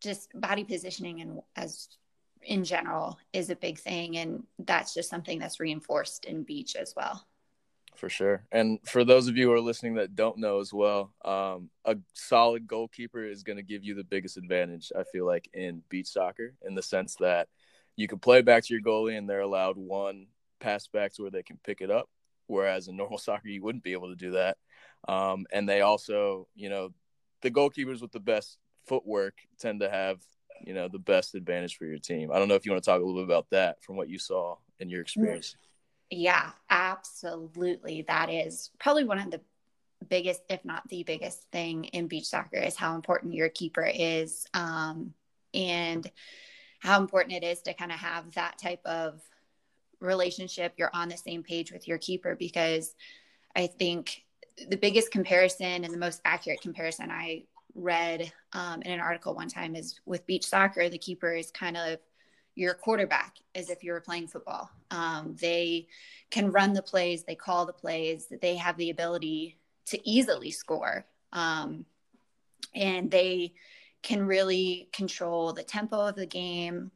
just 0.00 0.28
body 0.38 0.64
positioning 0.64 1.20
and 1.20 1.40
as 1.56 1.88
in 2.44 2.64
general 2.64 3.18
is 3.32 3.50
a 3.50 3.56
big 3.56 3.78
thing 3.78 4.16
and 4.16 4.44
that's 4.60 4.94
just 4.94 5.10
something 5.10 5.38
that's 5.38 5.60
reinforced 5.60 6.24
in 6.24 6.42
beach 6.42 6.76
as 6.76 6.94
well. 6.96 7.26
For 7.96 8.08
sure. 8.08 8.44
And 8.50 8.80
for 8.84 9.04
those 9.04 9.28
of 9.28 9.36
you 9.36 9.46
who 9.46 9.52
are 9.52 9.60
listening 9.60 9.94
that 9.94 10.16
don't 10.16 10.38
know 10.38 10.60
as 10.60 10.72
well 10.72 11.12
um, 11.24 11.70
a 11.84 11.96
solid 12.12 12.66
goalkeeper 12.66 13.24
is 13.24 13.42
going 13.42 13.56
to 13.56 13.62
give 13.62 13.84
you 13.84 13.94
the 13.94 14.04
biggest 14.04 14.36
advantage 14.36 14.90
i 14.98 15.04
feel 15.04 15.26
like 15.26 15.48
in 15.54 15.82
beach 15.88 16.08
soccer 16.08 16.54
in 16.62 16.74
the 16.74 16.82
sense 16.82 17.16
that 17.20 17.48
you 17.96 18.08
can 18.08 18.18
play 18.18 18.42
back 18.42 18.64
to 18.64 18.74
your 18.74 18.82
goalie 18.82 19.16
and 19.16 19.28
they're 19.28 19.40
allowed 19.40 19.76
one 19.76 20.26
pass 20.58 20.88
back 20.88 21.12
to 21.12 21.22
where 21.22 21.30
they 21.30 21.42
can 21.42 21.58
pick 21.64 21.80
it 21.80 21.90
up 21.90 22.08
whereas 22.46 22.88
in 22.88 22.96
normal 22.96 23.18
soccer 23.18 23.48
you 23.48 23.62
wouldn't 23.62 23.84
be 23.84 23.92
able 23.92 24.08
to 24.08 24.16
do 24.16 24.32
that. 24.32 24.56
Um, 25.06 25.46
and 25.52 25.68
they 25.68 25.80
also 25.82 26.48
you 26.54 26.68
know 26.68 26.90
the 27.42 27.50
goalkeepers 27.50 28.00
with 28.00 28.12
the 28.12 28.20
best 28.20 28.58
footwork 28.86 29.34
tend 29.58 29.80
to 29.80 29.90
have 29.90 30.18
you 30.66 30.74
know 30.74 30.88
the 30.88 30.98
best 30.98 31.34
advantage 31.34 31.76
for 31.76 31.86
your 31.86 31.98
team. 31.98 32.30
I 32.32 32.38
don't 32.38 32.48
know 32.48 32.54
if 32.54 32.64
you 32.64 32.72
want 32.72 32.82
to 32.82 32.90
talk 32.90 33.00
a 33.00 33.04
little 33.04 33.20
bit 33.20 33.24
about 33.24 33.50
that 33.50 33.82
from 33.82 33.96
what 33.96 34.08
you 34.08 34.18
saw 34.18 34.56
in 34.78 34.88
your 34.88 35.00
experience. 35.00 35.56
Yeah, 36.10 36.50
absolutely. 36.70 38.04
That 38.06 38.30
is 38.30 38.70
probably 38.78 39.04
one 39.04 39.18
of 39.18 39.30
the 39.30 39.40
biggest, 40.08 40.42
if 40.48 40.64
not 40.64 40.88
the 40.88 41.02
biggest 41.02 41.50
thing 41.50 41.84
in 41.84 42.08
beach 42.08 42.26
soccer 42.26 42.58
is 42.58 42.76
how 42.76 42.94
important 42.94 43.34
your 43.34 43.48
keeper 43.48 43.90
is, 43.92 44.46
um, 44.54 45.14
and 45.52 46.10
how 46.80 47.00
important 47.00 47.34
it 47.34 47.44
is 47.44 47.62
to 47.62 47.74
kind 47.74 47.90
of 47.90 47.98
have 47.98 48.32
that 48.32 48.58
type 48.58 48.84
of 48.84 49.22
relationship. 50.00 50.74
You're 50.76 50.90
on 50.92 51.08
the 51.08 51.16
same 51.16 51.42
page 51.42 51.72
with 51.72 51.88
your 51.88 51.98
keeper 51.98 52.36
because 52.36 52.94
I 53.56 53.66
think 53.66 54.24
the 54.68 54.76
biggest 54.76 55.10
comparison 55.10 55.84
and 55.84 55.92
the 55.92 55.98
most 55.98 56.20
accurate 56.24 56.60
comparison 56.60 57.10
I 57.10 57.44
read 57.74 58.32
um, 58.52 58.82
in 58.82 58.92
an 58.92 59.00
article 59.00 59.34
one 59.34 59.48
time 59.48 59.74
is 59.74 60.00
with 60.06 60.26
beach 60.26 60.46
soccer, 60.46 60.88
the 60.88 60.98
keeper 60.98 61.32
is 61.32 61.50
kind 61.50 61.76
of 61.76 61.98
your 62.54 62.74
quarterback 62.74 63.36
as 63.54 63.68
if 63.68 63.82
you 63.82 63.92
were 63.92 64.00
playing 64.00 64.28
football. 64.28 64.70
Um, 64.90 65.36
they 65.40 65.88
can 66.30 66.52
run 66.52 66.72
the 66.72 66.82
plays, 66.82 67.24
they 67.24 67.34
call 67.34 67.66
the 67.66 67.72
plays, 67.72 68.32
they 68.40 68.56
have 68.56 68.76
the 68.76 68.90
ability 68.90 69.58
to 69.86 70.08
easily 70.08 70.50
score. 70.50 71.04
Um, 71.32 71.84
and 72.74 73.10
they 73.10 73.54
can 74.02 74.24
really 74.26 74.88
control 74.92 75.52
the 75.52 75.62
tempo 75.62 75.96
of 75.96 76.14
the 76.14 76.26
game 76.26 76.90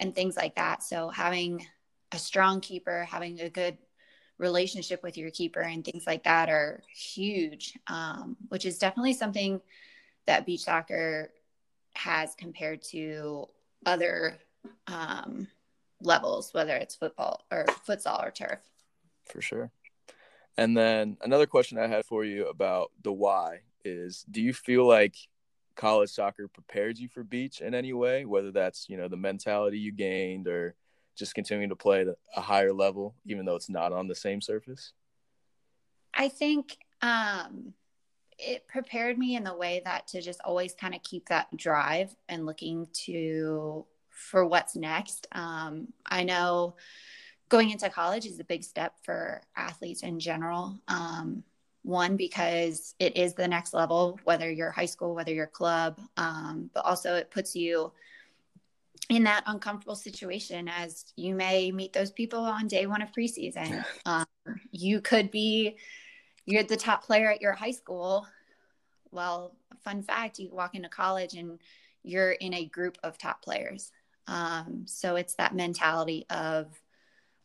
and 0.00 0.14
things 0.14 0.36
like 0.36 0.56
that. 0.56 0.82
So 0.82 1.08
having 1.08 1.66
a 2.12 2.18
strong 2.18 2.60
keeper, 2.60 3.04
having 3.10 3.40
a 3.40 3.50
good 3.50 3.76
relationship 4.38 5.02
with 5.02 5.16
your 5.16 5.30
keeper 5.30 5.60
and 5.60 5.84
things 5.84 6.06
like 6.06 6.24
that 6.24 6.48
are 6.48 6.82
huge, 6.94 7.78
um, 7.86 8.36
which 8.48 8.64
is 8.64 8.78
definitely 8.78 9.14
something 9.14 9.60
that 10.26 10.46
beach 10.46 10.64
soccer 10.64 11.32
has 11.94 12.34
compared 12.34 12.82
to 12.82 13.48
other 13.84 14.38
um, 14.86 15.46
levels, 16.02 16.52
whether 16.52 16.76
it's 16.76 16.94
football 16.94 17.44
or 17.50 17.64
futsal 17.86 18.24
or 18.24 18.30
turf. 18.30 18.60
For 19.24 19.40
sure. 19.40 19.70
And 20.58 20.76
then 20.76 21.16
another 21.22 21.46
question 21.46 21.78
I 21.78 21.86
had 21.86 22.04
for 22.06 22.24
you 22.24 22.48
about 22.48 22.90
the 23.02 23.12
why 23.12 23.60
is 23.84 24.24
do 24.30 24.40
you 24.40 24.52
feel 24.52 24.86
like 24.86 25.14
college 25.76 26.10
soccer 26.10 26.48
prepared 26.48 26.98
you 26.98 27.08
for 27.08 27.22
beach 27.22 27.60
in 27.60 27.74
any 27.74 27.92
way, 27.92 28.24
whether 28.24 28.50
that's, 28.50 28.88
you 28.88 28.96
know, 28.96 29.08
the 29.08 29.16
mentality 29.16 29.78
you 29.78 29.92
gained 29.92 30.48
or 30.48 30.74
just 31.14 31.34
continuing 31.34 31.68
to 31.68 31.76
play 31.76 32.02
at 32.02 32.08
a 32.36 32.40
higher 32.40 32.72
level, 32.72 33.14
even 33.26 33.44
though 33.44 33.56
it's 33.56 33.68
not 33.70 33.92
on 33.92 34.08
the 34.08 34.14
same 34.14 34.40
surface? 34.40 34.92
I 36.12 36.28
think 36.28 36.78
um, 37.02 37.74
it 38.38 38.68
prepared 38.68 39.18
me 39.18 39.36
in 39.36 39.44
the 39.44 39.56
way 39.56 39.82
that 39.84 40.08
to 40.08 40.20
just 40.20 40.40
always 40.44 40.74
kind 40.74 40.94
of 40.94 41.02
keep 41.02 41.28
that 41.28 41.54
drive 41.56 42.14
and 42.28 42.46
looking 42.46 42.88
to 43.04 43.84
for 44.10 44.46
what's 44.46 44.76
next. 44.76 45.26
Um, 45.32 45.88
I 46.04 46.24
know 46.24 46.76
going 47.48 47.70
into 47.70 47.88
college 47.90 48.26
is 48.26 48.40
a 48.40 48.44
big 48.44 48.64
step 48.64 48.94
for 49.02 49.42
athletes 49.56 50.02
in 50.02 50.18
general. 50.20 50.78
Um, 50.88 51.44
One, 51.82 52.16
because 52.16 52.94
it 52.98 53.16
is 53.16 53.34
the 53.34 53.46
next 53.46 53.72
level, 53.72 54.18
whether 54.24 54.50
you're 54.50 54.72
high 54.72 54.86
school, 54.86 55.14
whether 55.14 55.32
you're 55.32 55.46
club, 55.46 56.00
um, 56.16 56.68
but 56.74 56.84
also 56.84 57.14
it 57.14 57.30
puts 57.30 57.54
you 57.54 57.92
in 59.08 59.22
that 59.22 59.44
uncomfortable 59.46 59.94
situation 59.94 60.68
as 60.68 61.12
you 61.14 61.36
may 61.36 61.70
meet 61.70 61.92
those 61.92 62.10
people 62.10 62.40
on 62.40 62.66
day 62.66 62.86
one 62.86 63.02
of 63.02 63.12
preseason. 63.12 63.84
Um, 64.04 64.26
you 64.72 65.00
could 65.00 65.30
be, 65.30 65.76
you're 66.46 66.62
the 66.62 66.76
top 66.76 67.04
player 67.04 67.30
at 67.30 67.42
your 67.42 67.52
high 67.52 67.72
school. 67.72 68.26
Well, 69.10 69.52
fun 69.84 70.02
fact, 70.02 70.38
you 70.38 70.48
walk 70.50 70.74
into 70.74 70.88
college 70.88 71.34
and 71.34 71.58
you're 72.02 72.32
in 72.32 72.54
a 72.54 72.64
group 72.64 72.96
of 73.02 73.18
top 73.18 73.42
players. 73.42 73.92
Um, 74.28 74.84
so 74.86 75.16
it's 75.16 75.34
that 75.34 75.54
mentality 75.54 76.24
of 76.30 76.68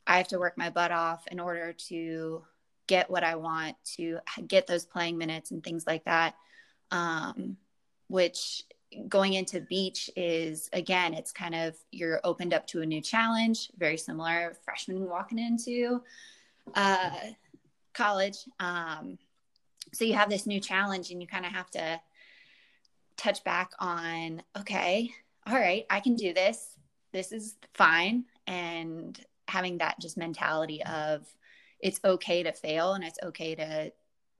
I 0.07 0.17
have 0.17 0.27
to 0.29 0.39
work 0.39 0.57
my 0.57 0.69
butt 0.69 0.91
off 0.91 1.27
in 1.27 1.39
order 1.39 1.73
to 1.89 2.43
get 2.87 3.09
what 3.09 3.23
I 3.23 3.35
want, 3.35 3.75
to 3.95 4.19
get 4.47 4.67
those 4.67 4.85
playing 4.85 5.17
minutes 5.17 5.51
and 5.51 5.63
things 5.63 5.85
like 5.87 6.05
that. 6.05 6.35
Um, 6.91 7.57
which 8.07 8.63
going 9.07 9.33
into 9.33 9.61
beach 9.61 10.09
is 10.15 10.69
again, 10.73 11.13
it's 11.13 11.31
kind 11.31 11.55
of 11.55 11.75
you're 11.91 12.19
opened 12.23 12.53
up 12.53 12.67
to 12.67 12.81
a 12.81 12.85
new 12.85 13.01
challenge, 13.01 13.69
very 13.77 13.97
similar 13.97 14.57
freshman 14.65 15.07
walking 15.07 15.39
into 15.39 16.01
uh, 16.75 17.11
college. 17.93 18.37
Um, 18.59 19.17
so 19.93 20.05
you 20.05 20.13
have 20.13 20.29
this 20.29 20.45
new 20.45 20.59
challenge 20.59 21.11
and 21.11 21.21
you 21.21 21.27
kind 21.27 21.45
of 21.45 21.51
have 21.51 21.69
to 21.71 21.99
touch 23.17 23.43
back 23.43 23.71
on 23.79 24.41
okay 24.57 25.11
all 25.45 25.53
right 25.53 25.85
i 25.89 25.99
can 25.99 26.15
do 26.15 26.33
this 26.33 26.77
this 27.11 27.31
is 27.31 27.55
fine 27.73 28.25
and 28.47 29.23
having 29.47 29.77
that 29.77 29.99
just 29.99 30.17
mentality 30.17 30.83
of 30.85 31.27
it's 31.79 31.99
okay 32.03 32.41
to 32.41 32.51
fail 32.51 32.93
and 32.93 33.03
it's 33.03 33.19
okay 33.23 33.53
to 33.53 33.91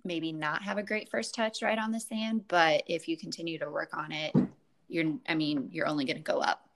maybe 0.04 0.32
not 0.32 0.64
have 0.64 0.78
a 0.78 0.84
great 0.84 1.10
first 1.10 1.36
touch 1.36 1.62
right 1.62 1.78
on 1.78 1.92
the 1.92 2.00
sand 2.00 2.44
but 2.48 2.82
if 2.88 3.08
you 3.08 3.16
continue 3.18 3.60
to 3.60 3.70
work 3.70 3.96
on 3.96 4.12
it 4.12 4.34
you're 4.88 5.14
i 5.28 5.36
mean 5.36 5.70
you're 5.72 5.88
only 5.88 6.06
going 6.06 6.18
to 6.18 6.24
go 6.24 6.40
up 6.40 6.68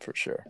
for 0.00 0.14
sure 0.14 0.46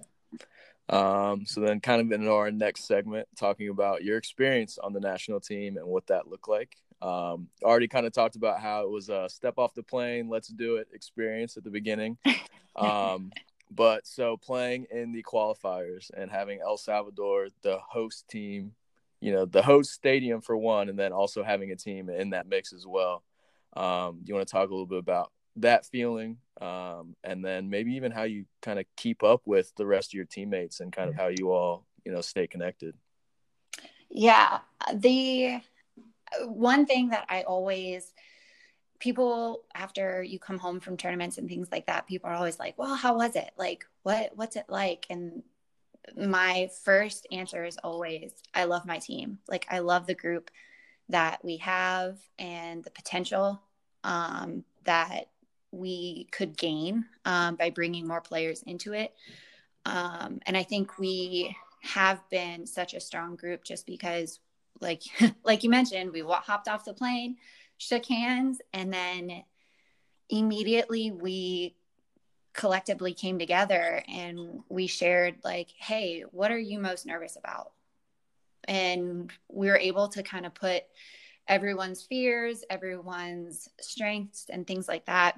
um, 0.88 1.44
so 1.46 1.60
then 1.60 1.80
kind 1.80 2.00
of 2.00 2.12
in 2.12 2.28
our 2.28 2.50
next 2.50 2.86
segment 2.86 3.28
talking 3.36 3.68
about 3.68 4.04
your 4.04 4.18
experience 4.18 4.78
on 4.78 4.92
the 4.92 5.00
national 5.00 5.40
team 5.40 5.76
and 5.76 5.86
what 5.86 6.06
that 6.08 6.28
looked 6.28 6.48
like 6.48 6.76
um, 7.02 7.48
already 7.64 7.88
kind 7.88 8.06
of 8.06 8.12
talked 8.12 8.36
about 8.36 8.60
how 8.60 8.84
it 8.84 8.90
was 8.90 9.08
a 9.08 9.28
step 9.28 9.54
off 9.58 9.74
the 9.74 9.82
plane, 9.82 10.28
let's 10.28 10.48
do 10.48 10.76
it 10.76 10.86
experience 10.94 11.56
at 11.56 11.64
the 11.64 11.70
beginning. 11.70 12.16
Um, 12.74 13.32
but 13.70 14.06
so 14.06 14.38
playing 14.38 14.86
in 14.90 15.12
the 15.12 15.22
qualifiers 15.22 16.10
and 16.16 16.30
having 16.30 16.60
El 16.62 16.78
Salvador, 16.78 17.48
the 17.60 17.76
host 17.86 18.26
team, 18.30 18.72
you 19.20 19.30
know, 19.30 19.44
the 19.44 19.60
host 19.60 19.92
stadium 19.92 20.40
for 20.40 20.56
one, 20.56 20.88
and 20.88 20.98
then 20.98 21.12
also 21.12 21.42
having 21.42 21.70
a 21.70 21.76
team 21.76 22.08
in 22.08 22.30
that 22.30 22.48
mix 22.48 22.72
as 22.72 22.86
well. 22.86 23.22
Um, 23.76 24.22
you 24.24 24.32
want 24.32 24.48
to 24.48 24.50
talk 24.50 24.70
a 24.70 24.72
little 24.72 24.86
bit 24.86 25.00
about 25.00 25.32
that 25.56 25.86
feeling, 25.86 26.38
um, 26.60 27.14
and 27.24 27.44
then 27.44 27.68
maybe 27.68 27.94
even 27.94 28.12
how 28.12 28.22
you 28.22 28.46
kind 28.62 28.78
of 28.78 28.86
keep 28.96 29.22
up 29.22 29.42
with 29.44 29.72
the 29.76 29.86
rest 29.86 30.10
of 30.10 30.14
your 30.14 30.24
teammates 30.24 30.80
and 30.80 30.92
kind 30.92 31.08
of 31.08 31.14
how 31.14 31.28
you 31.28 31.50
all, 31.52 31.86
you 32.04 32.12
know, 32.12 32.20
stay 32.20 32.46
connected. 32.46 32.94
Yeah, 34.08 34.58
the 34.94 35.60
one 36.44 36.86
thing 36.86 37.10
that 37.10 37.26
I 37.28 37.42
always 37.42 38.12
people 38.98 39.64
after 39.74 40.22
you 40.22 40.38
come 40.38 40.58
home 40.58 40.78
from 40.78 40.96
tournaments 40.96 41.36
and 41.36 41.48
things 41.48 41.66
like 41.72 41.86
that 41.86 42.06
people 42.06 42.30
are 42.30 42.34
always 42.34 42.60
like 42.60 42.78
well 42.78 42.94
how 42.94 43.16
was 43.16 43.36
it? 43.36 43.50
Like 43.56 43.84
what 44.02 44.30
what's 44.34 44.56
it 44.56 44.66
like? 44.68 45.06
And 45.10 45.42
my 46.16 46.68
first 46.84 47.26
answer 47.30 47.64
is 47.64 47.78
always 47.78 48.32
i 48.54 48.64
love 48.64 48.86
my 48.86 48.98
team. 48.98 49.38
Like 49.48 49.66
i 49.70 49.80
love 49.80 50.06
the 50.06 50.14
group 50.14 50.50
that 51.08 51.44
we 51.44 51.58
have 51.58 52.18
and 52.38 52.82
the 52.84 52.90
potential 52.90 53.60
um, 54.04 54.64
that 54.84 55.28
we 55.72 56.28
could 56.30 56.56
gain 56.56 57.04
um, 57.24 57.56
by 57.56 57.70
bringing 57.70 58.06
more 58.06 58.20
players 58.20 58.62
into 58.62 58.92
it 58.92 59.12
um, 59.86 60.38
and 60.46 60.56
i 60.56 60.62
think 60.62 60.98
we 60.98 61.56
have 61.82 62.22
been 62.30 62.66
such 62.66 62.94
a 62.94 63.00
strong 63.00 63.34
group 63.34 63.64
just 63.64 63.86
because 63.86 64.38
like 64.80 65.02
like 65.44 65.64
you 65.64 65.70
mentioned, 65.70 66.12
we 66.12 66.20
hopped 66.20 66.68
off 66.68 66.84
the 66.84 66.92
plane, 66.94 67.36
shook 67.78 68.04
hands, 68.06 68.60
and 68.72 68.92
then 68.92 69.44
immediately 70.28 71.10
we 71.10 71.76
collectively 72.52 73.14
came 73.14 73.38
together 73.38 74.02
and 74.08 74.60
we 74.68 74.86
shared 74.86 75.36
like, 75.42 75.70
hey, 75.76 76.24
what 76.32 76.50
are 76.50 76.58
you 76.58 76.78
most 76.78 77.06
nervous 77.06 77.36
about? 77.36 77.72
And 78.68 79.30
we 79.48 79.68
were 79.68 79.78
able 79.78 80.08
to 80.08 80.22
kind 80.22 80.46
of 80.46 80.54
put 80.54 80.84
everyone's 81.48 82.02
fears, 82.02 82.62
everyone's 82.70 83.68
strengths, 83.80 84.46
and 84.50 84.66
things 84.66 84.86
like 84.86 85.06
that 85.06 85.36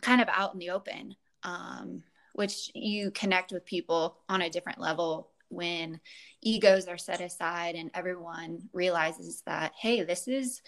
kind 0.00 0.20
of 0.20 0.28
out 0.28 0.52
in 0.52 0.58
the 0.58 0.70
open, 0.70 1.16
um, 1.42 2.02
which 2.34 2.70
you 2.74 3.10
connect 3.10 3.52
with 3.52 3.64
people 3.64 4.18
on 4.28 4.42
a 4.42 4.50
different 4.50 4.80
level 4.80 5.30
when 5.48 6.00
egos 6.42 6.88
are 6.88 6.98
set 6.98 7.20
aside 7.20 7.76
and 7.76 7.90
everyone 7.94 8.68
realizes 8.72 9.42
that 9.46 9.72
hey 9.78 10.02
this 10.02 10.26
is 10.26 10.60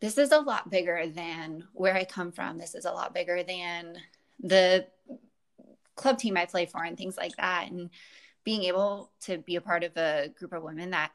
this 0.00 0.18
is 0.18 0.32
a 0.32 0.38
lot 0.38 0.70
bigger 0.70 1.06
than 1.06 1.64
where 1.72 1.94
i 1.94 2.04
come 2.04 2.32
from. 2.32 2.58
This 2.58 2.74
is 2.74 2.84
a 2.84 2.92
lot 2.92 3.14
bigger 3.14 3.42
than 3.42 3.96
the 4.40 4.86
club 5.94 6.18
team 6.18 6.36
i 6.36 6.44
play 6.44 6.66
for 6.66 6.82
and 6.84 6.96
things 6.96 7.16
like 7.16 7.36
that. 7.36 7.70
And 7.70 7.90
being 8.44 8.64
able 8.64 9.10
to 9.22 9.38
be 9.38 9.56
a 9.56 9.60
part 9.60 9.84
of 9.84 9.96
a 9.96 10.28
group 10.38 10.52
of 10.52 10.62
women 10.62 10.90
that 10.90 11.12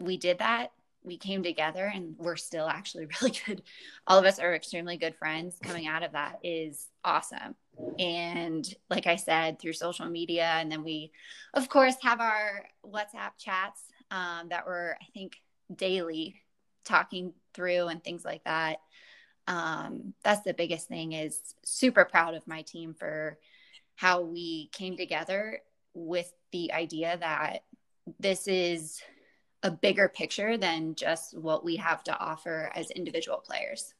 we 0.00 0.16
did 0.16 0.38
that 0.38 0.72
we 1.04 1.18
came 1.18 1.42
together 1.42 1.90
and 1.92 2.14
we're 2.18 2.36
still 2.36 2.68
actually 2.68 3.06
really 3.20 3.34
good 3.46 3.62
all 4.06 4.18
of 4.18 4.24
us 4.24 4.38
are 4.38 4.54
extremely 4.54 4.96
good 4.96 5.14
friends 5.16 5.56
coming 5.62 5.86
out 5.86 6.02
of 6.02 6.12
that 6.12 6.38
is 6.42 6.86
awesome 7.04 7.54
and 7.98 8.66
like 8.90 9.06
I 9.06 9.16
said, 9.16 9.58
through 9.58 9.72
social 9.72 10.06
media. 10.06 10.44
And 10.44 10.70
then 10.70 10.84
we, 10.84 11.12
of 11.54 11.68
course, 11.68 11.96
have 12.02 12.20
our 12.20 12.64
WhatsApp 12.84 13.32
chats 13.38 13.82
um, 14.10 14.48
that 14.50 14.66
we're, 14.66 14.92
I 14.92 15.06
think, 15.14 15.36
daily 15.74 16.42
talking 16.84 17.32
through 17.54 17.88
and 17.88 18.02
things 18.02 18.24
like 18.24 18.44
that. 18.44 18.78
Um, 19.48 20.14
that's 20.22 20.42
the 20.42 20.54
biggest 20.54 20.88
thing 20.88 21.12
is 21.12 21.40
super 21.64 22.04
proud 22.04 22.34
of 22.34 22.46
my 22.46 22.62
team 22.62 22.94
for 22.94 23.38
how 23.96 24.22
we 24.22 24.68
came 24.72 24.96
together 24.96 25.60
with 25.94 26.32
the 26.52 26.72
idea 26.72 27.16
that 27.18 27.64
this 28.18 28.48
is 28.48 29.00
a 29.62 29.70
bigger 29.70 30.08
picture 30.08 30.56
than 30.56 30.94
just 30.94 31.36
what 31.38 31.64
we 31.64 31.76
have 31.76 32.02
to 32.04 32.18
offer 32.18 32.70
as 32.74 32.90
individual 32.90 33.38
players. 33.38 33.94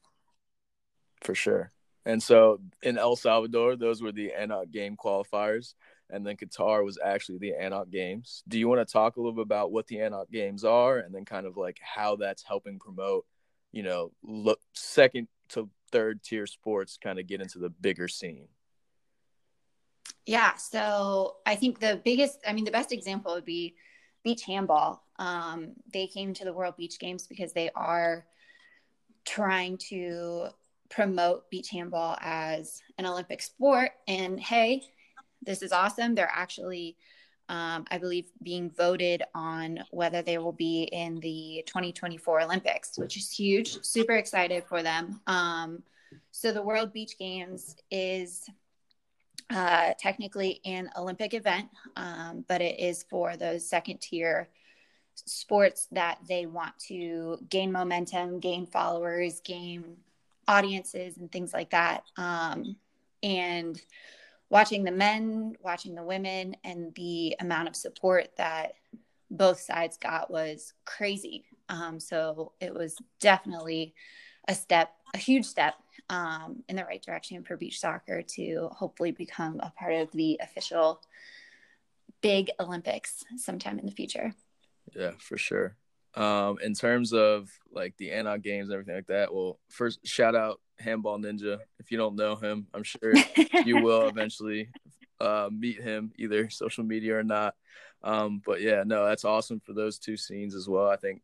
For 1.21 1.35
sure. 1.35 1.71
And 2.05 2.21
so 2.21 2.59
in 2.81 2.97
El 2.97 3.15
Salvador, 3.15 3.75
those 3.75 4.01
were 4.01 4.11
the 4.11 4.33
ANOC 4.37 4.71
game 4.71 4.97
qualifiers. 4.97 5.73
And 6.09 6.25
then 6.25 6.35
Qatar 6.35 6.83
was 6.83 6.99
actually 7.03 7.37
the 7.37 7.53
ANOC 7.59 7.89
games. 7.89 8.43
Do 8.47 8.59
you 8.59 8.67
want 8.67 8.85
to 8.85 8.91
talk 8.91 9.15
a 9.15 9.19
little 9.19 9.33
bit 9.33 9.43
about 9.43 9.71
what 9.71 9.87
the 9.87 9.95
ANOC 9.97 10.29
games 10.31 10.65
are 10.65 10.99
and 10.99 11.15
then 11.15 11.25
kind 11.25 11.45
of 11.45 11.55
like 11.55 11.79
how 11.81 12.17
that's 12.17 12.43
helping 12.43 12.77
promote, 12.77 13.25
you 13.71 13.83
know, 13.83 14.11
look 14.21 14.59
second 14.73 15.27
to 15.49 15.69
third 15.91 16.21
tier 16.21 16.45
sports 16.45 16.97
kind 17.01 17.19
of 17.19 17.27
get 17.27 17.41
into 17.41 17.57
the 17.57 17.69
bigger 17.69 18.07
scene? 18.07 18.47
Yeah. 20.25 20.55
So 20.55 21.37
I 21.45 21.55
think 21.55 21.79
the 21.79 22.01
biggest, 22.03 22.39
I 22.45 22.53
mean, 22.53 22.65
the 22.65 22.71
best 22.71 22.91
example 22.91 23.33
would 23.33 23.45
be 23.45 23.75
beach 24.23 24.43
handball. 24.43 25.02
Um, 25.19 25.73
they 25.91 26.07
came 26.07 26.33
to 26.33 26.45
the 26.45 26.53
World 26.53 26.75
Beach 26.77 26.99
Games 26.99 27.27
because 27.27 27.53
they 27.53 27.69
are 27.75 28.25
trying 29.25 29.77
to 29.89 30.47
promote 30.89 31.49
beach 31.49 31.69
handball 31.69 32.17
as 32.21 32.81
an 32.97 33.05
Olympic 33.05 33.41
sport. 33.41 33.91
And 34.07 34.39
hey, 34.39 34.83
this 35.41 35.61
is 35.61 35.71
awesome. 35.71 36.15
They're 36.15 36.31
actually, 36.31 36.97
um, 37.49 37.85
I 37.89 37.97
believe, 37.97 38.25
being 38.41 38.69
voted 38.69 39.23
on 39.33 39.79
whether 39.91 40.21
they 40.21 40.37
will 40.37 40.51
be 40.51 40.83
in 40.83 41.19
the 41.19 41.63
2024 41.65 42.41
Olympics, 42.41 42.97
which 42.97 43.17
is 43.17 43.31
huge. 43.31 43.83
Super 43.83 44.13
excited 44.13 44.63
for 44.65 44.83
them. 44.83 45.19
Um, 45.27 45.83
so 46.31 46.51
the 46.51 46.61
World 46.61 46.93
Beach 46.93 47.17
Games 47.17 47.75
is 47.89 48.47
uh, 49.49 49.93
technically 49.99 50.61
an 50.65 50.89
Olympic 50.97 51.33
event, 51.33 51.69
um, 51.95 52.45
but 52.47 52.61
it 52.61 52.79
is 52.79 53.03
for 53.09 53.35
those 53.35 53.67
second 53.67 53.99
tier 53.99 54.49
sports 55.15 55.87
that 55.91 56.19
they 56.27 56.45
want 56.45 56.77
to 56.87 57.37
gain 57.49 57.71
momentum, 57.71 58.39
gain 58.39 58.65
followers, 58.65 59.41
gain 59.41 59.97
audiences 60.47 61.17
and 61.17 61.31
things 61.31 61.53
like 61.53 61.71
that. 61.71 62.03
Um, 62.17 62.75
and 63.21 63.81
watching 64.49 64.83
the 64.83 64.91
men, 64.91 65.55
watching 65.61 65.95
the 65.95 66.03
women, 66.03 66.55
and 66.63 66.93
the 66.95 67.35
amount 67.39 67.67
of 67.69 67.75
support 67.75 68.29
that 68.37 68.73
both 69.31 69.59
sides 69.59 69.97
got 69.97 70.29
was 70.29 70.73
crazy. 70.85 71.45
Um, 71.69 71.99
so 71.99 72.51
it 72.59 72.73
was 72.73 72.95
definitely 73.19 73.95
a 74.47 74.53
step, 74.53 74.91
a 75.13 75.17
huge 75.17 75.45
step 75.45 75.75
um, 76.09 76.63
in 76.67 76.75
the 76.75 76.83
right 76.83 77.01
direction 77.01 77.43
for 77.43 77.57
beach 77.57 77.79
soccer 77.79 78.21
to 78.21 78.69
hopefully 78.71 79.11
become 79.11 79.59
a 79.61 79.71
part 79.77 79.93
of 79.93 80.11
the 80.11 80.39
official 80.43 81.01
big 82.21 82.51
Olympics 82.59 83.23
sometime 83.37 83.79
in 83.79 83.85
the 83.85 83.91
future. 83.91 84.33
Yeah, 84.95 85.11
for 85.19 85.37
sure. 85.37 85.75
Um, 86.15 86.57
in 86.63 86.73
terms 86.73 87.13
of 87.13 87.49
like 87.71 87.95
the 87.97 88.09
ANOC 88.09 88.43
games 88.43 88.69
and 88.69 88.73
everything 88.73 88.95
like 88.95 89.07
that, 89.07 89.33
well, 89.33 89.59
first 89.69 90.05
shout 90.05 90.35
out 90.35 90.59
Handball 90.79 91.17
Ninja. 91.17 91.59
If 91.79 91.91
you 91.91 91.97
don't 91.97 92.15
know 92.15 92.35
him, 92.35 92.67
I'm 92.73 92.83
sure 92.83 93.13
you 93.65 93.81
will 93.81 94.07
eventually 94.07 94.69
uh, 95.19 95.49
meet 95.51 95.81
him 95.81 96.11
either 96.17 96.49
social 96.49 96.83
media 96.83 97.17
or 97.17 97.23
not. 97.23 97.55
Um, 98.03 98.41
but 98.45 98.61
yeah, 98.61 98.83
no, 98.85 99.05
that's 99.05 99.25
awesome 99.25 99.61
for 99.65 99.73
those 99.73 99.97
two 99.97 100.17
scenes 100.17 100.55
as 100.55 100.67
well. 100.67 100.87
I 100.87 100.97
think 100.97 101.21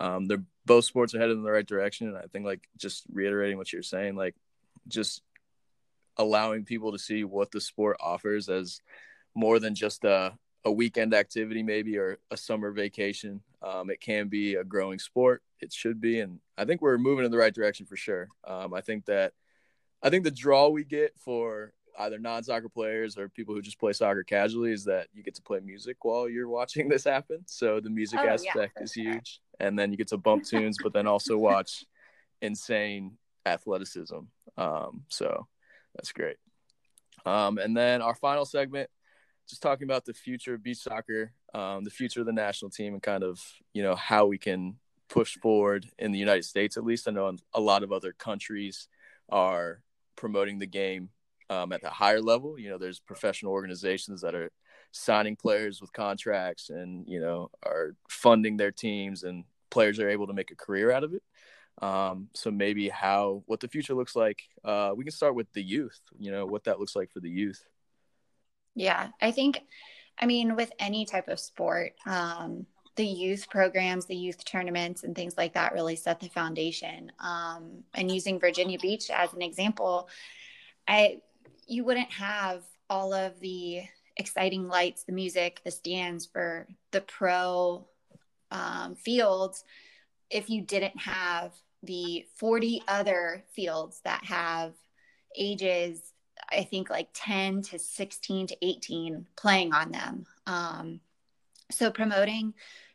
um, 0.00 0.26
they're 0.26 0.42
both 0.66 0.86
sports 0.86 1.14
are 1.14 1.18
headed 1.18 1.36
in 1.36 1.44
the 1.44 1.50
right 1.50 1.66
direction, 1.66 2.08
and 2.08 2.16
I 2.16 2.24
think 2.32 2.44
like 2.44 2.66
just 2.78 3.04
reiterating 3.12 3.58
what 3.58 3.72
you're 3.72 3.82
saying, 3.82 4.16
like 4.16 4.34
just 4.88 5.22
allowing 6.16 6.64
people 6.64 6.92
to 6.92 6.98
see 6.98 7.24
what 7.24 7.50
the 7.50 7.60
sport 7.60 7.98
offers 8.00 8.48
as 8.48 8.80
more 9.34 9.58
than 9.58 9.74
just 9.74 10.04
a, 10.04 10.32
a 10.64 10.72
weekend 10.72 11.14
activity, 11.14 11.62
maybe 11.62 11.98
or 11.98 12.18
a 12.30 12.36
summer 12.36 12.70
vacation. 12.70 13.40
Um, 13.62 13.90
it 13.90 14.00
can 14.00 14.28
be 14.28 14.54
a 14.54 14.64
growing 14.64 14.98
sport. 14.98 15.42
It 15.60 15.72
should 15.72 16.00
be, 16.00 16.20
and 16.20 16.40
I 16.56 16.64
think 16.64 16.82
we're 16.82 16.98
moving 16.98 17.24
in 17.24 17.30
the 17.30 17.38
right 17.38 17.54
direction 17.54 17.86
for 17.86 17.96
sure. 17.96 18.28
Um, 18.46 18.74
I 18.74 18.80
think 18.80 19.06
that 19.06 19.32
I 20.02 20.10
think 20.10 20.24
the 20.24 20.30
draw 20.30 20.68
we 20.68 20.84
get 20.84 21.12
for 21.18 21.72
either 21.98 22.18
non-soccer 22.18 22.68
players 22.68 23.16
or 23.16 23.28
people 23.28 23.54
who 23.54 23.62
just 23.62 23.78
play 23.78 23.92
soccer 23.92 24.24
casually 24.24 24.72
is 24.72 24.84
that 24.84 25.06
you 25.14 25.22
get 25.22 25.34
to 25.36 25.42
play 25.42 25.60
music 25.60 26.04
while 26.04 26.28
you're 26.28 26.48
watching 26.48 26.88
this 26.90 27.04
happen. 27.04 27.42
So 27.46 27.80
the 27.80 27.90
music 27.90 28.20
oh, 28.22 28.28
aspect 28.28 28.74
yeah, 28.76 28.82
is 28.82 28.92
sure. 28.92 29.04
huge, 29.04 29.40
and 29.60 29.78
then 29.78 29.90
you 29.90 29.96
get 29.96 30.08
to 30.08 30.18
bump 30.18 30.44
tunes, 30.46 30.76
but 30.82 30.92
then 30.92 31.06
also 31.06 31.36
watch 31.36 31.84
insane 32.42 33.16
athleticism. 33.46 34.18
Um, 34.56 35.04
so 35.08 35.46
that's 35.94 36.12
great. 36.12 36.36
Um, 37.26 37.58
and 37.58 37.76
then 37.76 38.02
our 38.02 38.14
final 38.14 38.44
segment, 38.44 38.90
just 39.48 39.62
talking 39.62 39.84
about 39.84 40.04
the 40.04 40.14
future 40.14 40.54
of 40.54 40.62
beach 40.62 40.78
soccer, 40.78 41.32
um, 41.52 41.84
the 41.84 41.90
future 41.90 42.20
of 42.20 42.26
the 42.26 42.32
national 42.32 42.70
team, 42.70 42.94
and 42.94 43.02
kind 43.02 43.22
of 43.22 43.40
you 43.72 43.82
know 43.82 43.94
how 43.94 44.26
we 44.26 44.38
can 44.38 44.76
push 45.08 45.36
forward 45.36 45.86
in 45.98 46.12
the 46.12 46.18
United 46.18 46.44
States. 46.44 46.76
At 46.76 46.84
least 46.84 47.08
I 47.08 47.12
know 47.12 47.36
a 47.52 47.60
lot 47.60 47.82
of 47.82 47.92
other 47.92 48.12
countries 48.12 48.88
are 49.28 49.82
promoting 50.16 50.58
the 50.58 50.66
game 50.66 51.10
um, 51.50 51.72
at 51.72 51.82
the 51.82 51.90
higher 51.90 52.20
level. 52.20 52.58
You 52.58 52.70
know, 52.70 52.78
there's 52.78 53.00
professional 53.00 53.52
organizations 53.52 54.22
that 54.22 54.34
are 54.34 54.50
signing 54.92 55.36
players 55.36 55.80
with 55.80 55.92
contracts 55.92 56.70
and 56.70 57.04
you 57.08 57.20
know 57.20 57.50
are 57.64 57.94
funding 58.08 58.56
their 58.56 58.72
teams, 58.72 59.24
and 59.24 59.44
players 59.70 59.98
are 59.98 60.08
able 60.08 60.26
to 60.26 60.34
make 60.34 60.50
a 60.50 60.56
career 60.56 60.90
out 60.90 61.04
of 61.04 61.14
it. 61.14 61.22
Um, 61.82 62.28
so 62.34 62.50
maybe 62.50 62.88
how 62.88 63.42
what 63.46 63.60
the 63.60 63.68
future 63.68 63.94
looks 63.94 64.16
like. 64.16 64.42
Uh, 64.64 64.92
we 64.96 65.04
can 65.04 65.12
start 65.12 65.34
with 65.34 65.52
the 65.52 65.62
youth. 65.62 66.00
You 66.18 66.30
know 66.30 66.46
what 66.46 66.64
that 66.64 66.78
looks 66.80 66.96
like 66.96 67.10
for 67.10 67.20
the 67.20 67.30
youth. 67.30 67.64
Yeah, 68.74 69.08
I 69.20 69.30
think, 69.30 69.62
I 70.18 70.26
mean, 70.26 70.56
with 70.56 70.72
any 70.78 71.04
type 71.04 71.28
of 71.28 71.40
sport, 71.40 71.92
um, 72.06 72.66
the 72.96 73.06
youth 73.06 73.48
programs, 73.50 74.06
the 74.06 74.16
youth 74.16 74.44
tournaments, 74.44 75.02
and 75.02 75.14
things 75.16 75.36
like 75.36 75.54
that 75.54 75.72
really 75.72 75.96
set 75.96 76.20
the 76.20 76.28
foundation. 76.28 77.10
Um, 77.18 77.82
and 77.94 78.10
using 78.10 78.38
Virginia 78.38 78.78
Beach 78.78 79.10
as 79.10 79.32
an 79.32 79.42
example, 79.42 80.08
I 80.86 81.20
you 81.66 81.84
wouldn't 81.84 82.10
have 82.12 82.62
all 82.90 83.12
of 83.12 83.40
the 83.40 83.82
exciting 84.16 84.68
lights, 84.68 85.04
the 85.04 85.12
music, 85.12 85.60
the 85.64 85.70
stands 85.70 86.26
for 86.26 86.66
the 86.92 87.00
pro 87.00 87.86
um, 88.50 88.94
fields 88.94 89.64
if 90.30 90.48
you 90.48 90.62
didn't 90.62 90.98
have 90.98 91.52
the 91.82 92.24
40 92.36 92.82
other 92.88 93.44
fields 93.52 94.00
that 94.04 94.24
have 94.24 94.72
ages 95.36 96.13
i 96.50 96.62
think 96.62 96.90
like 96.90 97.08
10 97.14 97.62
to 97.62 97.78
16 97.78 98.48
to 98.48 98.56
18 98.62 99.26
playing 99.36 99.72
on 99.72 99.92
them. 99.92 100.26
Um, 100.46 101.00
so 101.70 101.90
promoting 101.90 102.54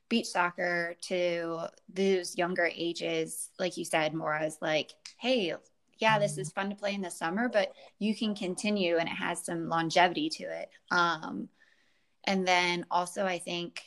beach 0.09 0.27
soccer 0.27 0.95
to 1.01 1.67
those 1.93 2.37
younger 2.37 2.69
ages 2.73 3.49
like 3.59 3.77
you 3.77 3.85
said 3.85 4.13
more 4.13 4.33
as 4.33 4.57
like 4.61 4.91
hey 5.17 5.55
yeah, 5.99 6.17
this 6.17 6.37
is 6.37 6.51
fun 6.51 6.69
to 6.69 6.75
play 6.75 6.93
in 6.93 7.01
the 7.01 7.11
summer, 7.11 7.49
but 7.49 7.73
you 7.99 8.15
can 8.15 8.33
continue 8.33 8.97
and 8.97 9.07
it 9.07 9.15
has 9.15 9.43
some 9.43 9.67
longevity 9.67 10.29
to 10.29 10.43
it. 10.43 10.69
Um, 10.91 11.49
and 12.25 12.47
then 12.47 12.85
also, 12.89 13.25
I 13.25 13.37
think 13.37 13.83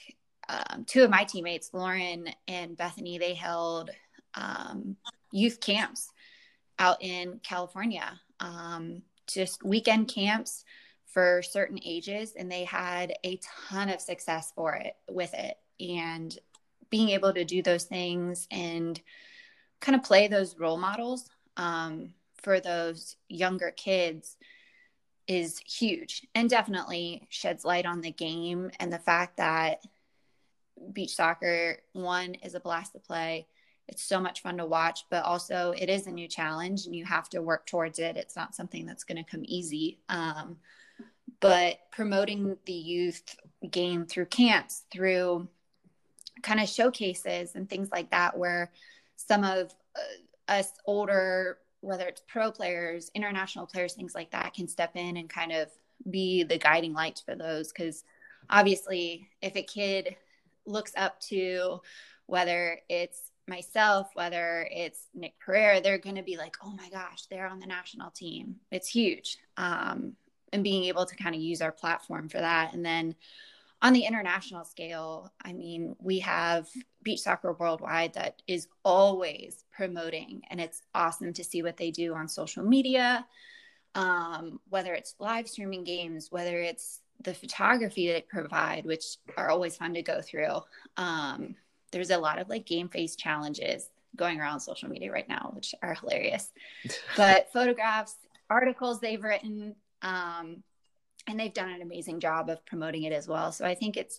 um, 0.48 0.84
two 0.84 1.02
of 1.02 1.10
my 1.10 1.24
teammates, 1.24 1.72
Lauren 1.72 2.28
and 2.46 2.76
Bethany, 2.76 3.18
they 3.18 3.34
held 3.34 3.90
um, 4.34 4.96
youth 5.30 5.60
camps 5.60 6.10
out 6.78 7.02
in 7.02 7.40
California, 7.42 8.20
um, 8.40 9.02
just 9.26 9.62
weekend 9.64 10.08
camps 10.08 10.64
for 11.06 11.42
certain 11.42 11.78
ages, 11.84 12.32
and 12.36 12.50
they 12.50 12.64
had 12.64 13.12
a 13.24 13.38
ton 13.68 13.88
of 13.88 14.00
success 14.00 14.52
for 14.54 14.74
it 14.74 14.96
with 15.10 15.34
it. 15.34 15.58
And 15.80 16.36
being 16.90 17.10
able 17.10 17.32
to 17.32 17.44
do 17.44 17.62
those 17.62 17.84
things 17.84 18.46
and 18.50 19.00
kind 19.80 19.96
of 19.96 20.04
play 20.04 20.28
those 20.28 20.58
role 20.58 20.78
models 20.78 21.28
um, 21.56 22.14
for 22.42 22.60
those 22.60 23.16
younger 23.28 23.70
kids 23.70 24.36
is 25.26 25.58
huge 25.58 26.26
and 26.34 26.50
definitely 26.50 27.26
sheds 27.30 27.64
light 27.64 27.86
on 27.86 28.00
the 28.00 28.10
game 28.10 28.70
and 28.80 28.92
the 28.92 28.98
fact 28.98 29.36
that 29.36 29.82
beach 30.92 31.14
soccer 31.14 31.78
one 31.92 32.34
is 32.34 32.54
a 32.54 32.60
blast 32.60 32.92
to 32.92 32.98
play 32.98 33.46
it's 33.88 34.02
so 34.02 34.20
much 34.20 34.42
fun 34.42 34.56
to 34.56 34.66
watch 34.66 35.04
but 35.10 35.24
also 35.24 35.74
it 35.76 35.88
is 35.88 36.06
a 36.06 36.10
new 36.10 36.28
challenge 36.28 36.86
and 36.86 36.94
you 36.94 37.04
have 37.04 37.28
to 37.28 37.42
work 37.42 37.66
towards 37.66 37.98
it. 37.98 38.16
It's 38.16 38.36
not 38.36 38.54
something 38.54 38.86
that's 38.86 39.04
going 39.04 39.22
to 39.22 39.30
come 39.30 39.42
easy 39.44 39.98
um, 40.08 40.56
but 41.40 41.78
promoting 41.90 42.56
the 42.66 42.72
youth 42.72 43.36
game 43.70 44.06
through 44.06 44.26
camps 44.26 44.84
through 44.92 45.48
kind 46.42 46.60
of 46.60 46.68
showcases 46.68 47.54
and 47.54 47.68
things 47.68 47.90
like 47.92 48.10
that 48.10 48.36
where 48.36 48.72
some 49.16 49.44
of 49.44 49.74
uh, 49.96 50.52
us 50.52 50.72
older 50.86 51.58
whether 51.80 52.06
it's 52.06 52.22
pro 52.28 52.50
players 52.50 53.10
international 53.14 53.66
players 53.66 53.92
things 53.92 54.14
like 54.14 54.30
that 54.30 54.54
can 54.54 54.68
step 54.68 54.92
in 54.94 55.16
and 55.16 55.28
kind 55.28 55.52
of 55.52 55.68
be 56.10 56.42
the 56.42 56.58
guiding 56.58 56.92
light 56.92 57.22
for 57.24 57.34
those. 57.34 57.72
Because 57.72 58.04
obviously 58.50 59.28
if 59.40 59.56
a 59.56 59.62
kid 59.62 60.16
looks 60.66 60.92
up 60.96 61.20
to 61.20 61.80
whether 62.26 62.78
it's 62.88 63.31
myself, 63.48 64.08
whether 64.14 64.68
it's 64.70 65.08
Nick 65.14 65.34
Perera, 65.44 65.82
they're 65.82 65.98
going 65.98 66.16
to 66.16 66.22
be 66.22 66.36
like, 66.36 66.56
oh 66.64 66.72
my 66.72 66.88
gosh, 66.90 67.26
they're 67.26 67.46
on 67.48 67.60
the 67.60 67.66
national 67.66 68.10
team. 68.10 68.56
It's 68.70 68.88
huge. 68.88 69.38
Um, 69.56 70.14
and 70.52 70.62
being 70.62 70.84
able 70.84 71.06
to 71.06 71.16
kind 71.16 71.34
of 71.34 71.40
use 71.40 71.62
our 71.62 71.72
platform 71.72 72.28
for 72.28 72.38
that. 72.38 72.74
And 72.74 72.84
then 72.84 73.14
on 73.80 73.92
the 73.92 74.04
international 74.04 74.64
scale, 74.64 75.32
I 75.44 75.52
mean, 75.52 75.96
we 75.98 76.20
have 76.20 76.68
Beach 77.02 77.20
Soccer 77.20 77.52
Worldwide 77.52 78.14
that 78.14 78.40
is 78.46 78.68
always 78.84 79.64
promoting, 79.72 80.42
and 80.50 80.60
it's 80.60 80.82
awesome 80.94 81.32
to 81.32 81.42
see 81.42 81.62
what 81.62 81.76
they 81.76 81.90
do 81.90 82.14
on 82.14 82.28
social 82.28 82.62
media, 82.64 83.26
um, 83.96 84.60
whether 84.68 84.94
it's 84.94 85.16
live 85.18 85.48
streaming 85.48 85.82
games, 85.82 86.28
whether 86.30 86.60
it's 86.60 87.00
the 87.24 87.34
photography 87.34 88.06
they 88.06 88.20
provide, 88.20 88.84
which 88.84 89.16
are 89.36 89.50
always 89.50 89.76
fun 89.76 89.94
to 89.94 90.02
go 90.02 90.20
through. 90.20 90.60
Um, 90.96 91.56
there's 91.92 92.10
a 92.10 92.18
lot 92.18 92.40
of 92.40 92.48
like 92.48 92.66
game 92.66 92.88
face 92.88 93.14
challenges 93.16 93.88
going 94.16 94.40
around 94.40 94.60
social 94.60 94.88
media 94.88 95.12
right 95.12 95.28
now, 95.28 95.52
which 95.54 95.74
are 95.82 95.94
hilarious. 95.94 96.50
but 97.16 97.52
photographs, 97.52 98.16
articles 98.50 99.00
they've 99.00 99.22
written, 99.22 99.74
um, 100.02 100.62
and 101.28 101.38
they've 101.38 101.54
done 101.54 101.70
an 101.70 101.82
amazing 101.82 102.18
job 102.20 102.50
of 102.50 102.64
promoting 102.66 103.04
it 103.04 103.12
as 103.12 103.28
well. 103.28 103.52
So 103.52 103.64
I 103.64 103.74
think 103.74 103.96
it's 103.96 104.18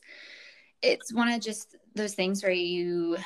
it's 0.81 1.13
one 1.13 1.29
of 1.29 1.41
just 1.41 1.75
those 1.95 2.13
things 2.13 2.43
where 2.43 2.51
you 2.51 3.17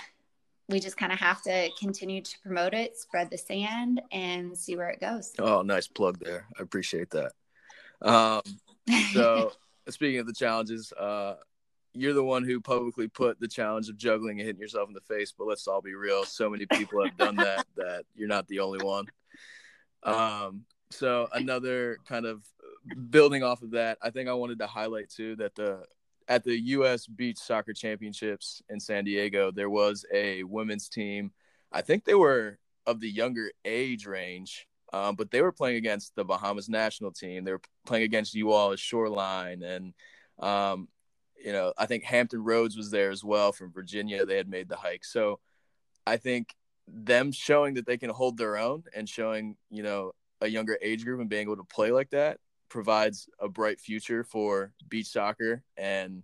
we 0.70 0.80
just 0.80 0.98
kind 0.98 1.12
of 1.14 1.20
have 1.20 1.42
to 1.44 1.70
continue 1.80 2.22
to 2.22 2.40
promote 2.42 2.74
it, 2.74 2.98
spread 2.98 3.30
the 3.30 3.38
sand, 3.38 4.02
and 4.12 4.58
see 4.58 4.76
where 4.76 4.90
it 4.90 5.00
goes. 5.00 5.32
Oh, 5.40 5.62
nice 5.62 5.88
plug 5.88 6.20
there. 6.20 6.46
I 6.60 6.64
appreciate 6.64 7.10
that. 7.12 7.32
Um, 8.02 8.42
so 9.14 9.54
speaking 9.90 10.20
of 10.20 10.28
the 10.28 10.34
challenges, 10.34 10.92
uh, 10.94 11.36
you're 11.94 12.14
the 12.14 12.24
one 12.24 12.44
who 12.44 12.62
publicly 12.62 13.08
put 13.08 13.40
the 13.40 13.48
challenge 13.48 13.90
of 13.90 13.98
juggling 13.98 14.40
and 14.40 14.46
hitting 14.46 14.62
yourself 14.62 14.88
in 14.88 14.94
the 14.94 15.02
face. 15.02 15.34
But 15.38 15.48
let's 15.48 15.68
all 15.68 15.82
be 15.82 15.96
real. 15.96 16.24
So 16.26 16.50
many 16.50 16.66
people 16.66 17.04
have 17.04 17.18
done 17.18 17.36
that 17.38 17.66
that 17.76 18.04
you're 18.16 18.28
not 18.28 18.48
the 18.48 18.60
only 18.60 18.84
one. 18.84 19.06
Um, 20.04 20.66
so 20.92 21.28
another 21.34 21.98
kind 22.08 22.26
of 22.26 22.44
building 23.10 23.44
off 23.44 23.62
of 23.62 23.72
that, 23.72 23.98
I 24.02 24.10
think 24.10 24.30
I 24.30 24.34
wanted 24.34 24.60
to 24.60 24.68
highlight 24.68 25.10
too 25.10 25.36
that 25.38 25.56
the 25.56 25.84
at 26.28 26.44
the 26.44 26.60
U.S. 26.60 27.08
Beach 27.08 27.38
Soccer 27.38 27.74
Championships 27.74 28.62
in 28.70 28.80
San 28.80 29.06
Diego, 29.06 29.52
there 29.52 29.70
was 29.70 30.06
a 30.14 30.44
women's 30.44 30.90
team. 30.90 31.32
I 31.72 31.82
think 31.82 32.04
they 32.04 32.16
were 32.16 32.60
of 32.86 33.00
the 33.00 33.10
younger 33.10 33.52
age 33.66 34.06
range, 34.06 34.68
um, 34.94 35.16
but 35.16 35.32
they 35.32 35.42
were 35.42 35.52
playing 35.52 35.78
against 35.78 36.16
the 36.16 36.26
Bahamas 36.26 36.70
national 36.70 37.12
team. 37.12 37.44
They 37.44 37.52
were 37.52 37.62
playing 37.86 38.04
against 38.04 38.34
you 38.34 38.52
all 38.52 38.72
as 38.72 38.80
Shoreline, 38.80 39.64
and 39.64 39.94
um, 40.40 40.88
you 41.44 41.52
know 41.52 41.74
I 41.78 41.86
think 41.86 42.04
Hampton 42.04 42.44
Roads 42.44 42.78
was 42.78 42.92
there 42.92 43.12
as 43.12 43.24
well 43.24 43.52
from 43.52 43.72
Virginia. 43.72 44.26
They 44.26 44.38
had 44.38 44.50
made 44.50 44.70
the 44.70 44.76
hike, 44.76 45.06
so 45.06 45.40
I 46.06 46.18
think 46.18 46.56
them 46.88 47.32
showing 47.32 47.74
that 47.76 47.86
they 47.86 47.98
can 47.98 48.10
hold 48.10 48.38
their 48.38 48.58
own 48.58 48.84
and 48.96 49.08
showing 49.08 49.58
you 49.70 49.84
know 49.84 50.12
a 50.42 50.48
younger 50.48 50.78
age 50.82 51.04
group 51.04 51.20
and 51.20 51.30
being 51.30 51.44
able 51.44 51.58
to 51.58 51.64
play 51.64 51.92
like 51.92 52.12
that 52.12 52.40
provides 52.70 53.28
a 53.40 53.48
bright 53.48 53.80
future 53.80 54.24
for 54.24 54.74
beach 54.90 55.08
soccer 55.08 55.64
and 55.78 56.24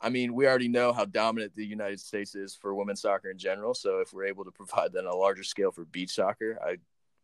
I 0.00 0.08
mean, 0.08 0.34
we 0.34 0.46
already 0.46 0.68
know 0.68 0.92
how 0.92 1.04
dominant 1.04 1.54
the 1.54 1.66
United 1.66 2.00
States 2.00 2.34
is 2.34 2.54
for 2.54 2.74
women's 2.74 3.02
soccer 3.02 3.30
in 3.30 3.36
general. 3.36 3.74
So 3.74 3.98
if 3.98 4.12
we're 4.12 4.24
able 4.24 4.44
to 4.44 4.50
provide 4.50 4.92
that 4.92 5.04
on 5.04 5.12
a 5.12 5.14
larger 5.14 5.44
scale 5.44 5.70
for 5.70 5.84
beach 5.84 6.14
soccer, 6.14 6.58
I 6.64 6.78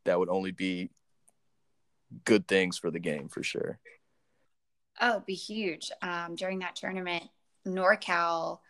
that 0.04 0.18
would 0.18 0.28
only 0.28 0.52
be 0.52 0.90
good 2.24 2.46
things 2.46 2.78
for 2.78 2.90
the 2.90 3.00
game 3.00 3.28
for 3.28 3.42
sure. 3.42 3.78
Oh, 5.00 5.22
be 5.26 5.34
huge. 5.34 5.90
Um, 6.02 6.34
during 6.34 6.60
that 6.60 6.76
tournament, 6.76 7.24
NorCal 7.66 8.60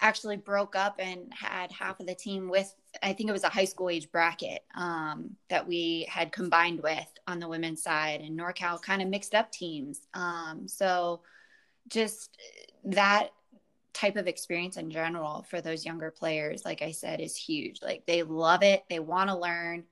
actually 0.00 0.36
broke 0.36 0.74
up 0.74 0.96
and 0.98 1.32
had 1.32 1.70
half 1.70 2.00
of 2.00 2.06
the 2.06 2.14
team 2.14 2.48
with 2.48 2.74
I 3.02 3.12
think 3.12 3.28
it 3.28 3.32
was 3.32 3.44
a 3.44 3.48
high 3.48 3.64
school 3.64 3.88
age 3.88 4.10
bracket 4.10 4.64
um, 4.74 5.36
that 5.48 5.66
we 5.66 6.06
had 6.10 6.32
combined 6.32 6.82
with 6.82 7.06
on 7.26 7.38
the 7.38 7.48
women's 7.48 7.82
side, 7.82 8.20
and 8.20 8.38
NorCal 8.38 8.82
kind 8.82 9.00
of 9.00 9.08
mixed 9.08 9.34
up 9.34 9.50
teams. 9.50 10.02
Um, 10.12 10.66
so 10.66 11.20
just 11.88 12.36
that 12.84 13.30
type 13.94 14.16
of 14.16 14.26
experience 14.26 14.76
in 14.76 14.90
general 14.90 15.44
for 15.48 15.60
those 15.60 15.84
younger 15.84 16.10
players, 16.10 16.64
like 16.64 16.82
I 16.82 16.92
said, 16.92 17.20
is 17.20 17.36
huge. 17.36 17.80
Like 17.82 18.04
they 18.06 18.22
love 18.22 18.62
it, 18.62 18.84
they 18.90 18.98
want 18.98 19.30
to 19.30 19.38
learn. 19.38 19.84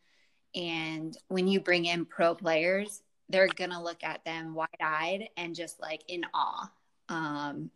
And 0.55 1.17
when 1.29 1.49
you 1.49 1.61
bring 1.61 1.87
in 1.87 2.05
pro 2.05 2.35
players, 2.35 3.03
they're 3.31 3.49
to 3.49 3.81
look 3.81 4.03
at 4.03 4.25
them 4.25 4.55
wide 4.55 4.69
eyed 4.81 5.29
and 5.37 5.55
just 5.55 5.81
like 5.81 6.03
in 6.09 6.25
awe. 6.35 6.71
Um, 7.09 7.71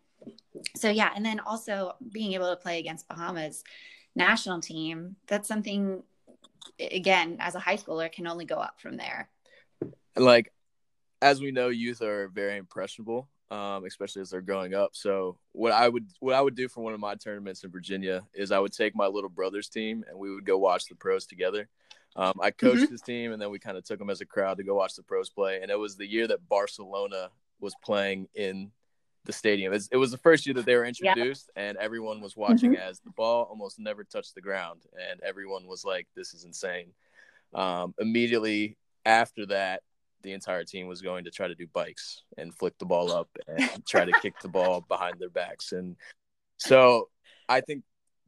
so, 0.76 0.90
yeah. 0.90 1.10
And 1.14 1.24
then 1.24 1.40
also 1.40 1.94
being 2.12 2.32
able 2.32 2.50
to 2.50 2.56
play 2.56 2.78
against 2.78 3.08
Bahamas 3.08 3.64
national 4.14 4.60
team, 4.60 5.16
that's 5.26 5.48
something, 5.48 6.02
again, 6.78 7.36
as 7.40 7.54
a 7.54 7.60
high 7.60 7.76
schooler, 7.76 8.10
can 8.10 8.26
only 8.26 8.44
go 8.44 8.56
up 8.56 8.80
from 8.80 8.96
there. 8.96 9.28
Like, 10.16 10.52
as 11.20 11.40
we 11.40 11.50
know, 11.50 11.68
youth 11.68 12.02
are 12.02 12.28
very 12.28 12.56
impressionable 12.56 13.28
um, 13.50 13.84
especially 13.84 14.22
as 14.22 14.30
they're 14.30 14.40
growing 14.40 14.74
up. 14.74 14.90
So 14.94 15.38
what 15.52 15.72
I 15.72 15.88
would 15.88 16.06
what 16.20 16.34
I 16.34 16.40
would 16.40 16.54
do 16.54 16.68
for 16.68 16.82
one 16.82 16.94
of 16.94 17.00
my 17.00 17.14
tournaments 17.14 17.64
in 17.64 17.70
Virginia 17.70 18.22
is 18.34 18.50
I 18.50 18.58
would 18.58 18.72
take 18.72 18.96
my 18.96 19.06
little 19.06 19.30
brother's 19.30 19.68
team 19.68 20.04
and 20.08 20.18
we 20.18 20.34
would 20.34 20.44
go 20.44 20.58
watch 20.58 20.86
the 20.86 20.94
pros 20.94 21.26
together. 21.26 21.68
Um, 22.16 22.34
I 22.40 22.50
coached 22.50 22.82
mm-hmm. 22.82 22.92
his 22.92 23.02
team 23.02 23.32
and 23.32 23.42
then 23.42 23.50
we 23.50 23.58
kind 23.58 23.76
of 23.76 23.84
took 23.84 23.98
them 23.98 24.10
as 24.10 24.20
a 24.20 24.26
crowd 24.26 24.58
to 24.58 24.64
go 24.64 24.74
watch 24.74 24.94
the 24.94 25.02
pros 25.02 25.30
play. 25.30 25.60
And 25.60 25.70
it 25.70 25.78
was 25.78 25.96
the 25.96 26.06
year 26.06 26.28
that 26.28 26.48
Barcelona 26.48 27.30
was 27.60 27.74
playing 27.84 28.28
in 28.34 28.70
the 29.24 29.32
stadium. 29.32 29.72
It 29.72 29.76
was, 29.76 29.88
it 29.92 29.96
was 29.96 30.10
the 30.10 30.18
first 30.18 30.46
year 30.46 30.54
that 30.54 30.66
they 30.66 30.76
were 30.76 30.84
introduced, 30.84 31.50
yeah. 31.56 31.64
and 31.64 31.78
everyone 31.78 32.20
was 32.20 32.36
watching 32.36 32.72
mm-hmm. 32.72 32.88
as 32.88 33.00
the 33.00 33.10
ball 33.10 33.44
almost 33.44 33.78
never 33.78 34.04
touched 34.04 34.34
the 34.34 34.40
ground, 34.40 34.82
and 35.10 35.20
everyone 35.22 35.66
was 35.66 35.84
like, 35.84 36.06
"This 36.14 36.34
is 36.34 36.44
insane." 36.44 36.92
Um, 37.54 37.94
immediately 37.98 38.76
after 39.06 39.46
that, 39.46 39.82
the 40.22 40.32
entire 40.32 40.64
team 40.64 40.86
was 40.88 41.02
going 41.02 41.24
to 41.24 41.30
try 41.30 41.48
to 41.48 41.54
do 41.54 41.66
bikes 41.72 42.22
and 42.36 42.54
flick 42.54 42.76
the 42.78 42.86
ball 42.86 43.12
up 43.12 43.28
and 43.46 43.86
try 43.88 44.04
to 44.04 44.12
kick 44.20 44.34
the 44.40 44.48
ball 44.48 44.84
behind 44.88 45.18
their 45.18 45.30
backs. 45.30 45.72
And 45.72 45.96
so 46.56 47.08
I 47.48 47.60
think 47.60 47.84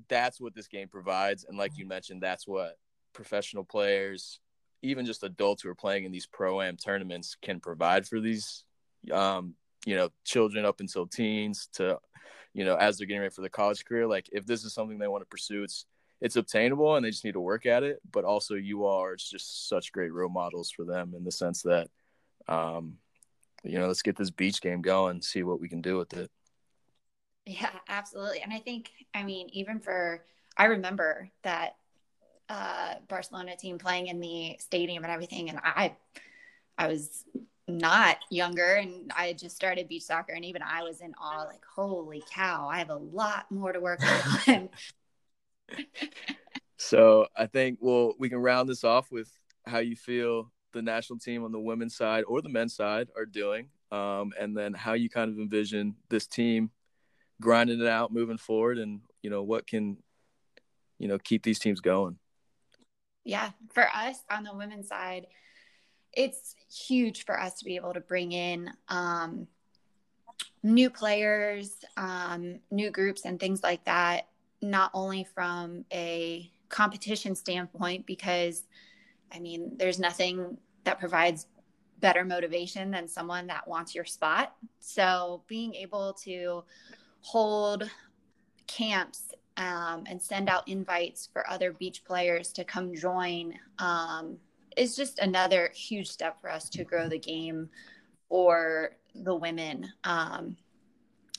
that's 0.08 0.40
what 0.40 0.54
this 0.54 0.68
game 0.68 0.88
provides. 0.88 1.44
And 1.44 1.58
like 1.58 1.72
you 1.76 1.86
mentioned, 1.86 2.22
that's 2.22 2.46
what 2.46 2.76
professional 3.16 3.64
players, 3.64 4.38
even 4.82 5.06
just 5.06 5.24
adults 5.24 5.62
who 5.62 5.70
are 5.70 5.74
playing 5.74 6.04
in 6.04 6.12
these 6.12 6.26
pro 6.26 6.60
am 6.60 6.76
tournaments, 6.76 7.36
can 7.40 7.58
provide 7.58 8.06
for 8.06 8.20
these, 8.20 8.64
um, 9.10 9.54
you 9.84 9.96
know, 9.96 10.10
children 10.24 10.64
up 10.64 10.80
until 10.80 11.06
teens 11.06 11.68
to, 11.72 11.98
you 12.52 12.64
know, 12.64 12.76
as 12.76 12.96
they're 12.96 13.06
getting 13.06 13.22
ready 13.22 13.34
for 13.34 13.40
the 13.40 13.48
college 13.48 13.84
career. 13.84 14.06
Like 14.06 14.28
if 14.32 14.46
this 14.46 14.64
is 14.64 14.74
something 14.74 14.98
they 14.98 15.08
want 15.08 15.22
to 15.22 15.28
pursue, 15.28 15.64
it's 15.64 15.86
it's 16.20 16.36
obtainable 16.36 16.96
and 16.96 17.04
they 17.04 17.10
just 17.10 17.24
need 17.24 17.32
to 17.32 17.40
work 17.40 17.66
at 17.66 17.82
it. 17.82 18.00
But 18.10 18.24
also, 18.24 18.54
you 18.54 18.86
are 18.86 19.16
just 19.16 19.68
such 19.68 19.92
great 19.92 20.12
role 20.12 20.30
models 20.30 20.70
for 20.70 20.84
them 20.84 21.14
in 21.16 21.24
the 21.24 21.32
sense 21.32 21.62
that, 21.62 21.88
um, 22.48 22.98
you 23.64 23.78
know, 23.78 23.86
let's 23.86 24.02
get 24.02 24.16
this 24.16 24.30
beach 24.30 24.60
game 24.60 24.82
going, 24.82 25.20
see 25.20 25.42
what 25.42 25.60
we 25.60 25.68
can 25.68 25.82
do 25.82 25.96
with 25.98 26.12
it. 26.14 26.30
Yeah, 27.44 27.70
absolutely. 27.88 28.40
And 28.40 28.52
I 28.52 28.58
think, 28.58 28.90
I 29.14 29.22
mean, 29.22 29.48
even 29.52 29.78
for, 29.78 30.24
I 30.56 30.64
remember 30.64 31.30
that 31.42 31.76
uh, 32.48 32.94
Barcelona 33.08 33.56
team 33.56 33.78
playing 33.78 34.08
in 34.08 34.20
the 34.20 34.56
stadium 34.58 35.04
and 35.04 35.12
everything, 35.12 35.48
and 35.50 35.58
I, 35.62 35.96
I 36.78 36.88
was 36.88 37.24
not 37.68 38.18
younger 38.30 38.74
and 38.74 39.10
I 39.16 39.26
had 39.26 39.38
just 39.38 39.56
started 39.56 39.88
beach 39.88 40.04
soccer 40.04 40.32
and 40.32 40.44
even 40.44 40.62
I 40.62 40.84
was 40.84 41.00
in 41.00 41.12
awe 41.20 41.42
like 41.42 41.64
holy 41.74 42.22
cow 42.32 42.68
I 42.70 42.78
have 42.78 42.90
a 42.90 42.94
lot 42.94 43.50
more 43.50 43.72
to 43.72 43.80
work 43.80 43.98
on 44.46 44.68
so 46.76 47.26
I 47.36 47.46
think 47.46 47.78
well 47.80 48.14
we 48.20 48.28
can 48.28 48.38
round 48.38 48.68
this 48.68 48.84
off 48.84 49.10
with 49.10 49.28
how 49.66 49.78
you 49.78 49.96
feel 49.96 50.52
the 50.76 50.82
national 50.82 51.18
team 51.18 51.44
on 51.44 51.52
the 51.52 51.58
women's 51.58 51.96
side 51.96 52.24
or 52.28 52.40
the 52.40 52.48
men's 52.48 52.74
side 52.74 53.08
are 53.16 53.26
doing, 53.26 53.68
um, 53.90 54.32
and 54.38 54.56
then 54.56 54.74
how 54.74 54.92
you 54.92 55.08
kind 55.08 55.30
of 55.30 55.38
envision 55.38 55.96
this 56.08 56.26
team 56.26 56.70
grinding 57.40 57.80
it 57.80 57.86
out 57.86 58.12
moving 58.12 58.38
forward, 58.38 58.78
and 58.78 59.00
you 59.22 59.30
know 59.30 59.42
what 59.42 59.66
can 59.66 59.96
you 60.98 61.08
know 61.08 61.18
keep 61.18 61.42
these 61.42 61.58
teams 61.58 61.80
going. 61.80 62.18
Yeah, 63.26 63.50
for 63.74 63.88
us 63.92 64.22
on 64.30 64.44
the 64.44 64.54
women's 64.54 64.86
side, 64.88 65.26
it's 66.12 66.54
huge 66.70 67.24
for 67.24 67.38
us 67.38 67.58
to 67.58 67.64
be 67.64 67.74
able 67.74 67.92
to 67.92 68.00
bring 68.00 68.30
in 68.30 68.70
um, 68.88 69.48
new 70.62 70.88
players, 70.88 71.74
um, 71.96 72.60
new 72.70 72.90
groups, 72.90 73.24
and 73.24 73.40
things 73.40 73.64
like 73.64 73.84
that 73.84 74.28
not 74.62 74.92
only 74.94 75.24
from 75.34 75.84
a 75.92 76.50
competition 76.68 77.34
standpoint, 77.34 78.06
because 78.06 78.62
I 79.34 79.40
mean, 79.40 79.72
there's 79.76 79.98
nothing 79.98 80.56
that 80.84 81.00
provides 81.00 81.48
better 81.98 82.24
motivation 82.24 82.92
than 82.92 83.08
someone 83.08 83.48
that 83.48 83.66
wants 83.66 83.92
your 83.92 84.04
spot. 84.04 84.54
So 84.78 85.42
being 85.48 85.74
able 85.74 86.12
to 86.24 86.62
hold 87.22 87.90
camps 88.68 89.25
um, 89.56 90.04
and 90.08 90.20
send 90.20 90.48
out 90.48 90.68
invites 90.68 91.28
for 91.32 91.48
other 91.48 91.72
beach 91.72 92.04
players 92.04 92.52
to 92.52 92.64
come 92.64 92.94
join 92.94 93.54
um, 93.78 94.36
is 94.76 94.96
just 94.96 95.18
another 95.18 95.70
huge 95.74 96.08
step 96.08 96.40
for 96.40 96.50
us 96.50 96.68
to 96.70 96.84
grow 96.84 97.08
the 97.08 97.18
game 97.18 97.68
for 98.28 98.96
the 99.14 99.34
women. 99.34 99.86
Um, 100.04 100.56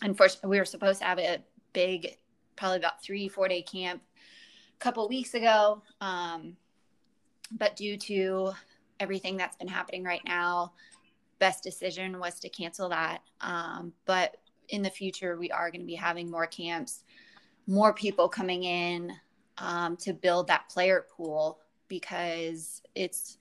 unfortunately, 0.01 0.49
we 0.49 0.59
were 0.59 0.65
supposed 0.65 0.99
to 0.99 1.05
have 1.05 1.19
a 1.19 1.43
big 1.73 2.17
probably 2.55 2.77
about 2.77 3.03
three, 3.03 3.27
four 3.27 3.47
day 3.47 3.61
camp 3.61 4.01
a 4.75 4.79
couple 4.79 5.07
weeks 5.07 5.33
ago. 5.33 5.81
Um, 6.01 6.57
but 7.51 7.75
due 7.75 7.97
to 7.97 8.51
everything 8.99 9.37
that's 9.37 9.55
been 9.55 9.67
happening 9.67 10.03
right 10.03 10.21
now, 10.25 10.73
best 11.39 11.63
decision 11.63 12.19
was 12.19 12.39
to 12.39 12.49
cancel 12.49 12.89
that. 12.89 13.21
Um, 13.41 13.93
but 14.05 14.37
in 14.69 14.81
the 14.81 14.89
future, 14.89 15.37
we 15.37 15.51
are 15.51 15.71
going 15.71 15.81
to 15.81 15.87
be 15.87 15.95
having 15.95 16.29
more 16.29 16.47
camps, 16.47 17.03
more 17.67 17.93
people 17.93 18.29
coming 18.29 18.63
in 18.63 19.11
um, 19.57 19.97
to 19.97 20.13
build 20.13 20.47
that 20.47 20.69
player 20.69 21.05
pool 21.15 21.59
because 21.87 22.81
it's 22.95 23.37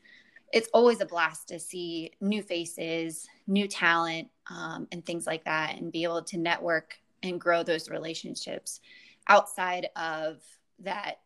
it's 0.53 0.69
always 0.73 1.01
a 1.01 1.07
blast 1.07 1.49
to 1.49 1.59
see 1.59 2.13
new 2.21 2.41
faces, 2.41 3.29
new 3.49 3.67
talent, 3.67 4.29
um, 4.49 4.87
and 4.93 5.05
things 5.05 5.27
like 5.27 5.45
that, 5.45 5.77
and 5.77 5.91
be 5.91 6.05
able 6.05 6.23
to 6.23 6.39
network 6.39 6.99
and 7.23 7.41
grow 7.41 7.63
those 7.63 7.91
relationships 7.91 8.81
outside 9.29 9.89
of 9.97 10.41
that 10.79 11.21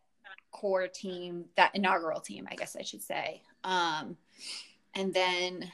core 0.52 0.88
team, 0.88 1.44
that 1.56 1.74
inaugural 1.74 2.20
team, 2.20 2.48
I 2.50 2.54
guess 2.54 2.76
I 2.76 2.82
should 2.82 3.02
say. 3.02 3.42
Um, 3.62 4.16
and 4.94 5.12
then 5.12 5.70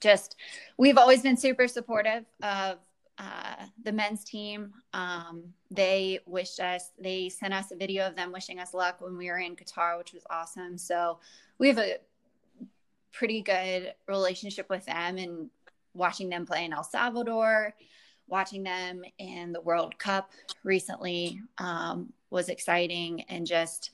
just, 0.00 0.36
we've 0.76 0.98
always 0.98 1.22
been 1.22 1.36
super 1.36 1.68
supportive 1.68 2.24
of 2.42 2.78
uh, 3.18 3.66
the 3.82 3.92
men's 3.92 4.24
team. 4.24 4.72
Um, 4.92 5.44
they 5.70 6.20
wished 6.26 6.60
us, 6.60 6.92
they 6.98 7.28
sent 7.28 7.52
us 7.52 7.70
a 7.72 7.76
video 7.76 8.06
of 8.06 8.16
them 8.16 8.32
wishing 8.32 8.60
us 8.60 8.74
luck 8.74 9.00
when 9.00 9.16
we 9.16 9.28
were 9.28 9.38
in 9.38 9.56
Qatar, 9.56 9.98
which 9.98 10.12
was 10.12 10.24
awesome. 10.30 10.78
So 10.78 11.18
we 11.58 11.68
have 11.68 11.78
a 11.78 11.96
pretty 13.12 13.42
good 13.42 13.94
relationship 14.06 14.70
with 14.70 14.86
them 14.86 15.18
and 15.18 15.50
watching 15.94 16.28
them 16.28 16.46
play 16.46 16.64
in 16.64 16.72
El 16.72 16.84
Salvador 16.84 17.74
watching 18.28 18.62
them 18.62 19.02
in 19.18 19.52
the 19.52 19.60
World 19.60 19.98
Cup 19.98 20.30
recently 20.62 21.40
um, 21.58 22.12
was 22.30 22.48
exciting. 22.48 23.22
And 23.22 23.46
just, 23.46 23.90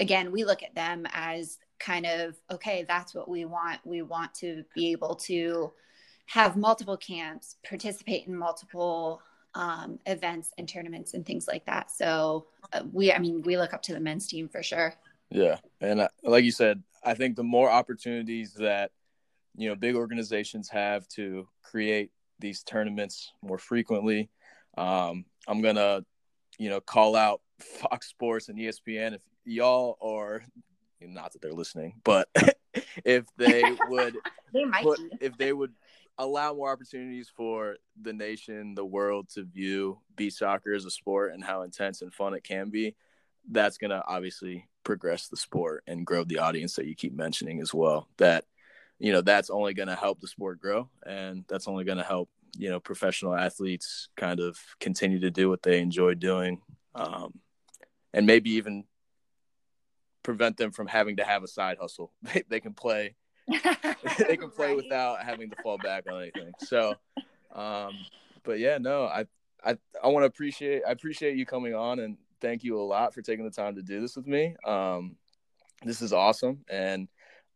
again, 0.00 0.32
we 0.32 0.44
look 0.44 0.62
at 0.62 0.74
them 0.74 1.06
as 1.12 1.58
kind 1.78 2.06
of, 2.06 2.36
okay, 2.50 2.84
that's 2.86 3.14
what 3.14 3.28
we 3.28 3.44
want. 3.44 3.80
We 3.84 4.02
want 4.02 4.34
to 4.34 4.64
be 4.74 4.92
able 4.92 5.14
to 5.16 5.72
have 6.26 6.56
multiple 6.56 6.96
camps, 6.96 7.56
participate 7.66 8.26
in 8.26 8.36
multiple 8.36 9.22
um, 9.54 9.98
events 10.06 10.50
and 10.58 10.68
tournaments 10.68 11.14
and 11.14 11.24
things 11.24 11.48
like 11.48 11.64
that. 11.66 11.90
So 11.90 12.46
uh, 12.72 12.82
we, 12.92 13.12
I 13.12 13.18
mean, 13.18 13.42
we 13.42 13.56
look 13.56 13.72
up 13.72 13.82
to 13.82 13.94
the 13.94 14.00
men's 14.00 14.26
team 14.26 14.48
for 14.48 14.62
sure. 14.62 14.94
Yeah. 15.30 15.58
And 15.80 16.00
uh, 16.00 16.08
like 16.22 16.44
you 16.44 16.52
said, 16.52 16.82
I 17.02 17.14
think 17.14 17.36
the 17.36 17.44
more 17.44 17.70
opportunities 17.70 18.54
that, 18.54 18.90
you 19.56 19.68
know, 19.68 19.74
big 19.74 19.94
organizations 19.94 20.68
have 20.68 21.08
to 21.10 21.48
create 21.62 22.10
these 22.38 22.62
tournaments 22.62 23.32
more 23.42 23.58
frequently. 23.58 24.28
Um, 24.76 25.24
I'm 25.48 25.62
gonna, 25.62 26.04
you 26.58 26.68
know, 26.68 26.80
call 26.80 27.16
out 27.16 27.40
Fox 27.58 28.08
Sports 28.08 28.48
and 28.48 28.58
ESPN 28.58 29.14
if 29.14 29.22
y'all 29.44 29.96
are 30.02 30.42
not 31.00 31.32
that 31.32 31.40
they're 31.40 31.54
listening, 31.54 31.94
but 32.04 32.28
if 33.04 33.24
they 33.36 33.62
would 33.88 34.18
they 34.52 34.64
put, 34.82 35.00
if 35.20 35.36
they 35.36 35.52
would 35.52 35.72
allow 36.18 36.54
more 36.54 36.72
opportunities 36.72 37.30
for 37.34 37.76
the 38.00 38.12
nation, 38.12 38.74
the 38.74 38.84
world 38.84 39.28
to 39.34 39.44
view 39.44 39.98
beach 40.16 40.34
soccer 40.34 40.72
as 40.72 40.84
a 40.84 40.90
sport 40.90 41.32
and 41.34 41.44
how 41.44 41.62
intense 41.62 42.02
and 42.02 42.12
fun 42.12 42.34
it 42.34 42.44
can 42.44 42.70
be, 42.70 42.94
that's 43.50 43.78
going 43.78 43.90
to 43.90 44.02
obviously 44.06 44.66
progress 44.82 45.28
the 45.28 45.36
sport 45.36 45.84
and 45.86 46.06
grow 46.06 46.24
the 46.24 46.38
audience 46.38 46.74
that 46.76 46.86
you 46.86 46.94
keep 46.94 47.14
mentioning 47.14 47.60
as 47.60 47.74
well. 47.74 48.08
That, 48.16 48.44
you 48.98 49.12
know, 49.12 49.20
that's 49.20 49.50
only 49.50 49.74
going 49.74 49.88
to 49.88 49.94
help 49.94 50.20
the 50.20 50.28
sport 50.28 50.60
grow 50.60 50.88
and 51.04 51.44
that's 51.48 51.68
only 51.68 51.84
going 51.84 51.98
to 51.98 52.04
help, 52.04 52.30
you 52.56 52.70
know, 52.70 52.80
professional 52.80 53.34
athletes 53.34 54.08
kind 54.16 54.40
of 54.40 54.58
continue 54.80 55.20
to 55.20 55.30
do 55.30 55.50
what 55.50 55.62
they 55.62 55.80
enjoy 55.80 56.14
doing. 56.14 56.62
Um, 56.94 57.40
and 58.14 58.26
maybe 58.26 58.52
even 58.52 58.84
prevent 60.22 60.56
them 60.56 60.72
from 60.72 60.86
having 60.86 61.16
to 61.16 61.24
have 61.24 61.42
a 61.42 61.48
side 61.48 61.76
hustle. 61.78 62.12
They, 62.22 62.42
they 62.48 62.60
can 62.60 62.72
play 62.72 63.14
they 64.18 64.36
can 64.36 64.50
play 64.50 64.68
right. 64.68 64.76
without 64.76 65.22
having 65.22 65.50
to 65.50 65.56
fall 65.62 65.78
back 65.78 66.04
on 66.10 66.20
anything. 66.22 66.52
So, 66.58 66.94
um, 67.54 67.92
but 68.42 68.58
yeah, 68.58 68.78
no, 68.78 69.04
I 69.04 69.26
I 69.64 69.76
I 70.02 70.08
want 70.08 70.22
to 70.22 70.28
appreciate 70.28 70.82
I 70.86 70.92
appreciate 70.92 71.36
you 71.36 71.46
coming 71.46 71.74
on 71.74 72.00
and 72.00 72.16
thank 72.40 72.64
you 72.64 72.80
a 72.80 72.82
lot 72.82 73.14
for 73.14 73.22
taking 73.22 73.44
the 73.44 73.50
time 73.50 73.76
to 73.76 73.82
do 73.82 74.00
this 74.00 74.16
with 74.16 74.26
me. 74.26 74.54
Um, 74.64 75.16
this 75.84 76.02
is 76.02 76.12
awesome, 76.12 76.64
and 76.68 77.08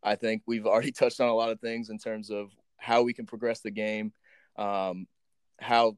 I 0.03 0.15
think 0.15 0.43
we've 0.45 0.65
already 0.65 0.91
touched 0.91 1.19
on 1.19 1.29
a 1.29 1.35
lot 1.35 1.51
of 1.51 1.59
things 1.59 1.89
in 1.89 1.97
terms 1.97 2.29
of 2.29 2.51
how 2.77 3.03
we 3.03 3.13
can 3.13 3.25
progress 3.25 3.61
the 3.61 3.71
game, 3.71 4.11
um, 4.57 5.07
how 5.59 5.97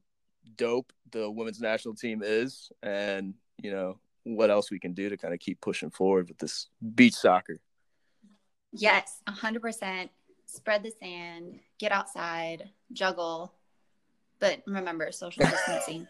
dope 0.56 0.92
the 1.12 1.30
women's 1.30 1.60
national 1.60 1.94
team 1.94 2.22
is, 2.24 2.70
and 2.82 3.34
you 3.62 3.70
know 3.70 3.98
what 4.24 4.50
else 4.50 4.70
we 4.70 4.78
can 4.78 4.94
do 4.94 5.08
to 5.10 5.16
kind 5.16 5.34
of 5.34 5.40
keep 5.40 5.60
pushing 5.60 5.90
forward 5.90 6.28
with 6.28 6.38
this 6.38 6.68
beach 6.94 7.14
soccer. 7.14 7.60
Yes, 8.74 9.20
100%. 9.28 10.08
Spread 10.46 10.82
the 10.82 10.92
sand, 11.00 11.60
get 11.78 11.92
outside, 11.92 12.70
juggle, 12.92 13.54
but 14.40 14.62
remember 14.66 15.10
social 15.10 15.44
distancing. 15.50 16.06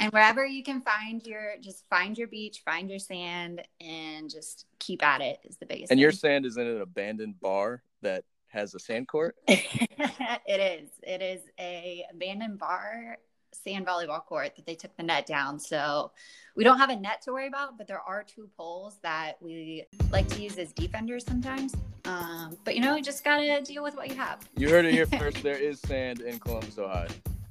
and 0.00 0.12
wherever 0.12 0.46
you 0.46 0.62
can 0.62 0.80
find 0.80 1.24
your, 1.26 1.54
just 1.60 1.84
find 1.90 2.16
your 2.16 2.28
beach, 2.28 2.62
find 2.64 2.88
your 2.88 2.98
sand, 2.98 3.62
and 3.80 4.30
just 4.30 4.66
keep 4.78 5.04
at 5.04 5.20
it 5.20 5.40
is 5.44 5.56
the 5.56 5.66
biggest. 5.66 5.90
And 5.90 5.98
thing. 5.98 6.02
your 6.02 6.12
sand 6.12 6.46
is 6.46 6.56
in 6.56 6.66
an 6.66 6.80
abandoned 6.80 7.38
bar 7.40 7.82
that 8.02 8.24
has 8.48 8.74
a 8.74 8.78
sand 8.78 9.08
court. 9.08 9.36
it 9.48 10.82
is. 10.82 10.90
It 11.02 11.22
is 11.22 11.42
a 11.58 12.06
abandoned 12.10 12.58
bar 12.58 13.18
sand 13.54 13.86
volleyball 13.86 14.24
court 14.24 14.56
that 14.56 14.66
they 14.66 14.74
took 14.74 14.96
the 14.96 15.02
net 15.02 15.26
down. 15.26 15.58
So 15.58 16.10
we 16.54 16.64
don't 16.64 16.78
have 16.78 16.90
a 16.90 16.96
net 16.96 17.22
to 17.22 17.32
worry 17.32 17.46
about, 17.46 17.78
but 17.78 17.86
there 17.86 18.00
are 18.00 18.22
two 18.22 18.48
poles 18.56 18.98
that 19.02 19.40
we 19.40 19.84
like 20.10 20.28
to 20.28 20.42
use 20.42 20.58
as 20.58 20.72
defenders 20.72 21.24
sometimes. 21.24 21.74
Um, 22.04 22.56
but 22.64 22.74
you 22.74 22.80
know, 22.80 22.96
you 22.96 23.02
just 23.02 23.24
gotta 23.24 23.62
deal 23.62 23.82
with 23.82 23.96
what 23.96 24.08
you 24.08 24.16
have. 24.16 24.40
You 24.56 24.68
heard 24.68 24.84
it 24.84 24.92
here 24.92 25.06
first. 25.18 25.42
there 25.42 25.58
is 25.58 25.80
sand 25.80 26.20
in 26.20 26.38
Columbus, 26.38 26.78
Ohio. 26.78 27.08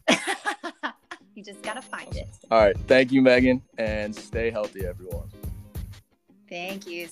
you 1.36 1.44
just 1.44 1.62
gotta 1.62 1.82
find 1.82 2.16
it. 2.16 2.28
All 2.50 2.60
right. 2.60 2.78
Thank 2.88 3.12
you, 3.12 3.22
Megan, 3.22 3.62
and 3.78 4.16
stay 4.16 4.52
healthy, 4.52 4.86
everyone. 4.86 5.30
Thank 6.50 6.86
you. 6.86 7.08